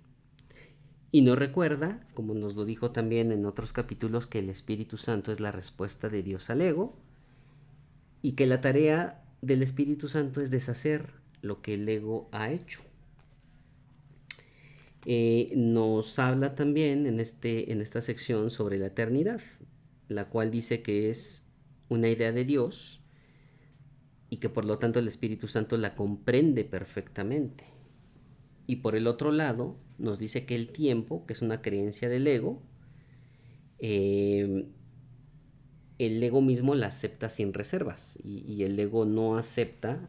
Y 1.13 1.23
nos 1.23 1.39
recuerda, 1.39 2.01
como 2.15 2.35
nos 2.35 2.57
lo 2.57 2.65
dijo 2.65 2.91
también 2.91 3.31
en 3.33 3.47
otros 3.47 3.73
capítulos, 3.73 4.27
que 4.27 4.41
el 4.41 4.51
Espíritu 4.51 4.97
Santo 4.97 5.31
es 5.31 5.41
la 5.41 5.53
respuesta 5.53 6.09
de 6.09 6.23
Dios 6.23 6.51
al 6.51 6.63
ego 6.63 6.97
y 8.23 8.33
que 8.33 8.47
la 8.47 8.61
tarea 8.61 9.23
del 9.43 9.63
Espíritu 9.63 10.09
Santo 10.09 10.41
es 10.41 10.51
deshacer 10.51 11.11
lo 11.43 11.61
que 11.61 11.75
el 11.75 11.89
ego 11.89 12.29
ha 12.33 12.51
hecho. 12.51 12.81
Eh, 15.05 15.53
nos 15.57 16.21
habla 16.21 16.55
también 16.55 17.07
en, 17.07 17.19
este, 17.19 17.73
en 17.73 17.81
esta 17.81 18.01
sección 18.01 18.53
sobre 18.53 18.79
la 18.79 18.87
eternidad, 18.87 19.41
la 20.09 20.29
cual 20.29 20.53
dice 20.53 20.81
que 20.81 21.11
es 21.11 21.45
una 21.89 22.09
idea 22.09 22.31
de 22.31 22.45
Dios 22.45 23.01
y 24.31 24.37
que 24.37 24.49
por 24.49 24.65
lo 24.65 24.79
tanto 24.79 25.01
el 25.01 25.09
Espíritu 25.09 25.49
Santo 25.49 25.77
la 25.77 25.97
comprende 25.97 26.65
perfectamente. 26.65 27.65
Y 28.67 28.77
por 28.77 28.95
el 28.95 29.09
otro 29.09 29.33
lado, 29.33 29.77
nos 29.99 30.21
dice 30.21 30.47
que 30.47 30.55
el 30.55 30.69
tiempo, 30.69 31.27
que 31.27 31.33
es 31.33 31.43
una 31.43 31.61
creencia 31.61 32.09
del 32.09 32.27
ego, 32.29 32.63
eh, 33.81 34.67
el 35.99 36.23
ego 36.23 36.41
mismo 36.41 36.75
la 36.75 36.87
acepta 36.87 37.29
sin 37.29 37.53
reservas 37.55 38.19
y, 38.23 38.41
y 38.51 38.65
el 38.65 38.79
ego 38.79 39.05
no 39.05 39.37
acepta 39.37 40.09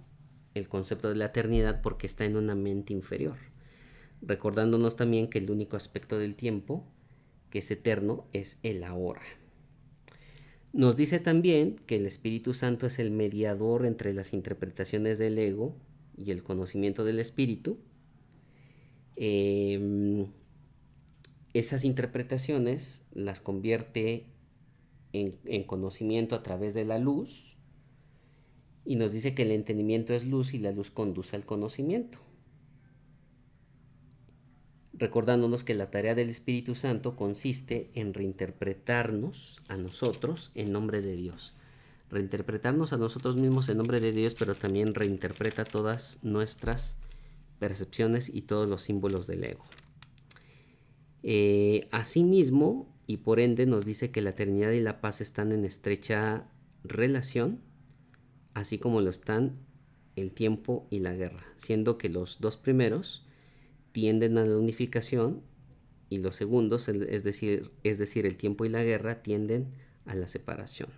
el 0.54 0.70
concepto 0.70 1.10
de 1.10 1.16
la 1.16 1.26
eternidad 1.26 1.82
porque 1.82 2.08
está 2.08 2.26
en 2.26 2.38
una 2.38 2.56
mente 2.56 2.94
inferior 2.94 3.38
recordándonos 4.26 4.96
también 4.96 5.28
que 5.28 5.40
el 5.40 5.52
único 5.52 5.76
aspecto 5.76 6.18
del 6.18 6.36
tiempo 6.36 6.84
que 7.50 7.60
es 7.60 7.70
eterno 7.70 8.26
es 8.34 8.60
el 8.64 8.84
ahora. 8.84 9.22
Nos 10.72 10.98
dice 10.98 11.20
también 11.20 11.76
que 11.86 11.98
el 11.98 12.08
Espíritu 12.08 12.54
Santo 12.54 12.88
es 12.88 12.98
el 12.98 13.12
mediador 13.12 13.86
entre 13.86 14.14
las 14.14 14.34
interpretaciones 14.34 15.20
del 15.20 15.38
ego 15.38 15.76
y 16.18 16.32
el 16.32 16.42
conocimiento 16.42 17.04
del 17.04 17.20
Espíritu. 17.20 17.78
Em, 19.16 20.26
esas 21.54 21.86
interpretaciones 21.86 23.06
las 23.14 23.40
convierte 23.40 24.26
en, 25.14 25.40
en 25.46 25.64
conocimiento 25.64 26.36
a 26.36 26.44
través 26.44 26.74
de 26.74 26.86
la 26.86 27.00
luz 27.00 27.56
y 28.86 28.98
nos 28.98 29.14
dice 29.14 29.34
que 29.34 29.44
el 29.44 29.52
entendimiento 29.52 30.14
es 30.14 30.26
luz 30.26 30.54
y 30.54 30.60
la 30.60 30.72
luz 30.72 30.92
conduce 30.92 31.36
al 31.36 31.46
conocimiento 31.46 32.20
recordándonos 34.94 35.64
que 35.64 35.74
la 35.74 35.90
tarea 35.90 36.16
del 36.16 36.30
Espíritu 36.30 36.76
Santo 36.76 37.16
consiste 37.16 37.92
en 37.96 38.14
reinterpretarnos 38.14 39.60
a 39.68 39.78
nosotros 39.78 40.52
en 40.56 40.72
nombre 40.72 41.02
de 41.02 41.16
Dios. 41.16 41.54
Reinterpretarnos 42.10 42.94
a 42.94 42.98
nosotros 42.98 43.36
mismos 43.36 43.70
en 43.70 43.78
nombre 43.78 44.00
de 44.00 44.12
Dios, 44.12 44.36
pero 44.38 44.54
también 44.54 44.94
reinterpreta 44.94 45.66
todas 45.66 46.20
nuestras 46.22 47.00
percepciones 47.60 48.30
y 48.34 48.44
todos 48.44 48.70
los 48.70 48.84
símbolos 48.84 49.26
del 49.26 49.44
ego. 49.44 49.66
Eh, 51.24 51.88
asimismo, 51.92 52.93
y 53.08 53.18
por 53.18 53.40
ende 53.40 53.66
nos 53.66 53.86
dice 53.86 54.12
que 54.12 54.22
la 54.22 54.32
eternidad 54.32 54.72
y 54.72 54.82
la 54.82 55.02
paz 55.02 55.22
están 55.22 55.52
en 55.52 55.66
estrecha 55.66 56.48
relación, 56.84 57.62
así 58.54 58.78
como 58.78 59.02
lo 59.02 59.10
están 59.10 59.58
el 60.16 60.34
tiempo 60.34 60.88
y 60.90 61.00
la 61.00 61.14
guerra, 61.14 61.46
siendo 61.58 61.98
que 61.98 62.10
los 62.10 62.40
dos 62.40 62.58
primeros 62.58 63.26
tienden 63.92 64.38
a 64.38 64.46
la 64.46 64.58
unificación 64.58 65.42
y 66.10 66.20
los 66.20 66.36
segundos, 66.36 66.88
es 66.88 67.24
decir, 67.24 67.72
es 67.84 67.98
decir, 67.98 68.26
el 68.26 68.38
tiempo 68.38 68.66
y 68.66 68.70
la 68.70 68.84
guerra, 68.84 69.24
tienden 69.24 69.74
a 70.06 70.16
la 70.16 70.28
separación. 70.28 70.90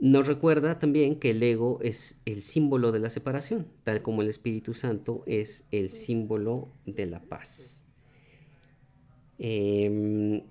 Nos 0.00 0.26
recuerda 0.26 0.78
también 0.78 1.18
que 1.18 1.30
el 1.30 1.42
ego 1.42 1.80
es 1.82 2.20
el 2.24 2.42
símbolo 2.42 2.92
de 2.92 3.00
la 3.00 3.10
separación, 3.10 3.66
tal 3.82 4.02
como 4.02 4.22
el 4.22 4.28
Espíritu 4.28 4.74
Santo 4.74 5.24
es 5.26 5.66
el 5.72 5.90
símbolo 5.90 6.72
de 6.86 7.06
la 7.06 7.20
paz. 7.20 7.87
Em, 9.38 10.42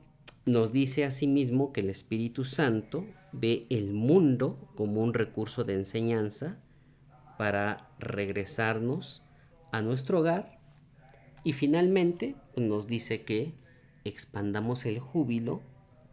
nos 0.45 0.71
dice 0.71 1.03
asimismo 1.03 1.73
que 1.73 1.81
el 1.81 1.89
Espíritu 1.89 2.45
Santo 2.45 3.05
ve 3.33 3.67
el 3.69 3.93
mundo 3.93 4.57
como 4.75 5.01
un 5.01 5.13
recurso 5.13 5.65
de 5.65 5.73
enseñanza 5.73 6.57
para 7.37 7.89
regresarnos 7.99 9.23
a 9.71 9.81
nuestro 9.81 10.19
hogar 10.19 10.59
y 11.43 11.53
finalmente 11.53 12.35
nos 12.55 12.87
dice 12.87 13.23
que 13.23 13.53
expandamos 14.05 14.85
el 14.85 14.99
júbilo 14.99 15.61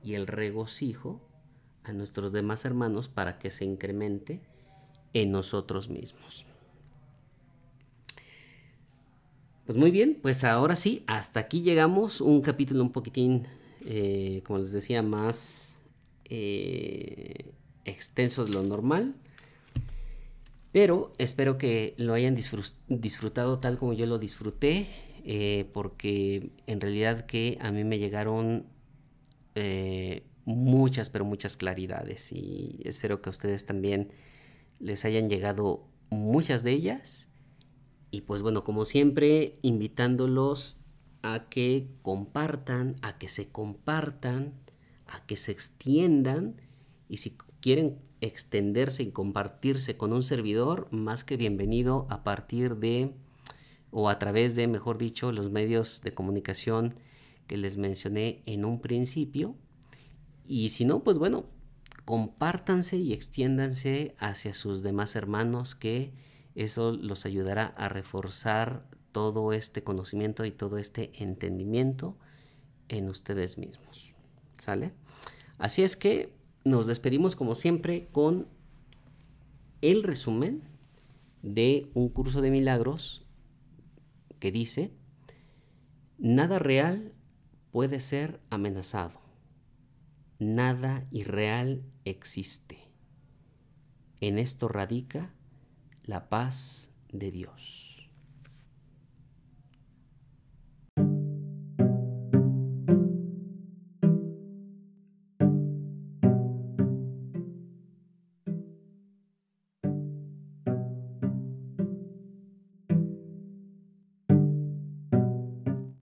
y 0.03 0.15
el 0.15 0.27
regocijo 0.27 1.21
a 1.85 1.93
nuestros 1.93 2.33
demás 2.33 2.65
hermanos 2.65 3.09
para 3.09 3.39
que 3.39 3.51
se 3.51 3.65
incremente 3.65 4.41
en 5.13 5.31
nosotros 5.31 5.89
mismos. 5.89 6.47
Pues 9.67 9.79
muy 9.79 9.91
bien, 9.91 10.19
pues 10.21 10.45
ahora 10.45 10.77
sí, 10.77 11.05
hasta 11.07 11.41
aquí 11.41 11.63
llegamos. 11.63 12.21
Un 12.21 12.43
capítulo 12.43 12.83
un 12.83 12.93
poquitín, 12.93 13.49
eh, 13.87 14.43
como 14.45 14.59
les 14.59 14.73
decía, 14.73 15.03
más 15.03 15.79
eh, 16.27 17.55
extenso 17.87 18.45
de 18.45 18.53
lo 18.53 18.63
normal. 18.63 19.15
Pero 20.71 21.13
espero 21.17 21.57
que 21.57 21.95
lo 21.97 22.13
hayan 22.13 22.37
disfrutado 22.89 23.59
tal 23.59 23.79
como 23.79 23.95
yo 23.95 24.05
lo 24.05 24.19
disfruté. 24.19 24.87
Eh, 25.25 25.71
porque 25.73 26.51
en 26.67 26.83
realidad 26.83 27.25
que 27.25 27.57
a 27.63 27.73
mí 27.73 27.85
me 27.85 27.99
llegaron 27.99 28.67
muchas, 30.45 31.09
pero 31.09 31.25
muchas 31.25 31.57
claridades 31.57 32.33
y 32.33 32.83
espero 32.85 33.23
que 33.23 33.31
a 33.31 33.33
ustedes 33.33 33.65
también 33.65 34.11
les 34.79 35.07
hayan 35.07 35.31
llegado 35.31 35.87
muchas 36.11 36.65
de 36.65 36.73
ellas. 36.73 37.29
Y 38.15 38.21
pues 38.21 38.43
bueno, 38.43 38.63
como 38.63 38.85
siempre, 38.85 39.59
invitándolos 39.63 40.79
a 41.23 41.49
que 41.49 41.89
compartan, 42.03 42.95
a 43.03 43.19
que 43.19 43.27
se 43.27 43.49
compartan, 43.49 44.55
a 45.09 45.27
que 45.27 45.35
se 45.35 45.51
extiendan 45.51 46.55
y 47.09 47.17
si 47.17 47.37
quieren 47.59 47.99
extenderse 48.21 49.03
y 49.03 49.11
compartirse 49.11 49.97
con 49.97 50.13
un 50.13 50.23
servidor, 50.23 50.87
más 50.93 51.25
que 51.25 51.37
bienvenido 51.37 52.07
a 52.09 52.23
partir 52.23 52.77
de 52.77 53.15
o 53.91 54.09
a 54.09 54.21
través 54.21 54.55
de, 54.55 54.69
mejor 54.69 54.97
dicho, 54.97 55.33
los 55.33 55.51
medios 55.51 56.01
de 56.03 56.13
comunicación 56.13 56.95
que 57.49 57.57
les 57.57 57.79
mencioné 57.79 58.45
en 58.47 58.65
un 58.65 58.81
principio. 58.81 59.57
Y 60.47 60.69
si 60.69 60.85
no, 60.85 61.03
pues 61.03 61.19
bueno, 61.19 61.47
compártanse 62.05 62.97
y 62.97 63.13
extiéndanse 63.13 64.15
hacia 64.21 64.55
sus 64.55 64.85
demás 64.85 65.17
hermanos 65.17 65.75
que 65.75 66.13
eso 66.55 66.93
los 66.93 67.27
ayudará 67.27 67.67
a 67.77 67.89
reforzar 67.89 68.89
todo 69.13 69.53
este 69.53 69.83
conocimiento 69.83 70.45
y 70.45 70.51
todo 70.51 70.79
este 70.79 71.11
entendimiento 71.23 72.17
en 72.89 73.09
ustedes 73.09 73.59
mismos. 73.59 74.15
¿Sale? 74.59 74.93
Así 75.59 75.83
es 75.83 75.97
que 75.97 76.33
nos 76.65 76.87
despedimos 76.87 77.37
como 77.37 77.55
siempre 77.55 78.09
con 78.13 78.49
el 79.83 80.03
resumen 80.03 80.63
de 81.43 81.91
un 81.95 82.09
curso 82.09 82.41
de 82.41 82.51
milagros 82.51 83.27
que 84.39 84.51
dice, 84.51 84.93
nada 86.19 86.59
real 86.59 87.13
puede 87.71 88.01
ser 88.01 88.41
amenazado, 88.51 89.21
nada 90.39 91.07
irreal 91.11 91.85
existe. 92.05 92.79
En 94.21 94.39
esto 94.39 94.69
radica 94.69 95.35
la 96.07 96.29
paz 96.29 96.91
de 97.13 97.31
Dios. 97.31 97.94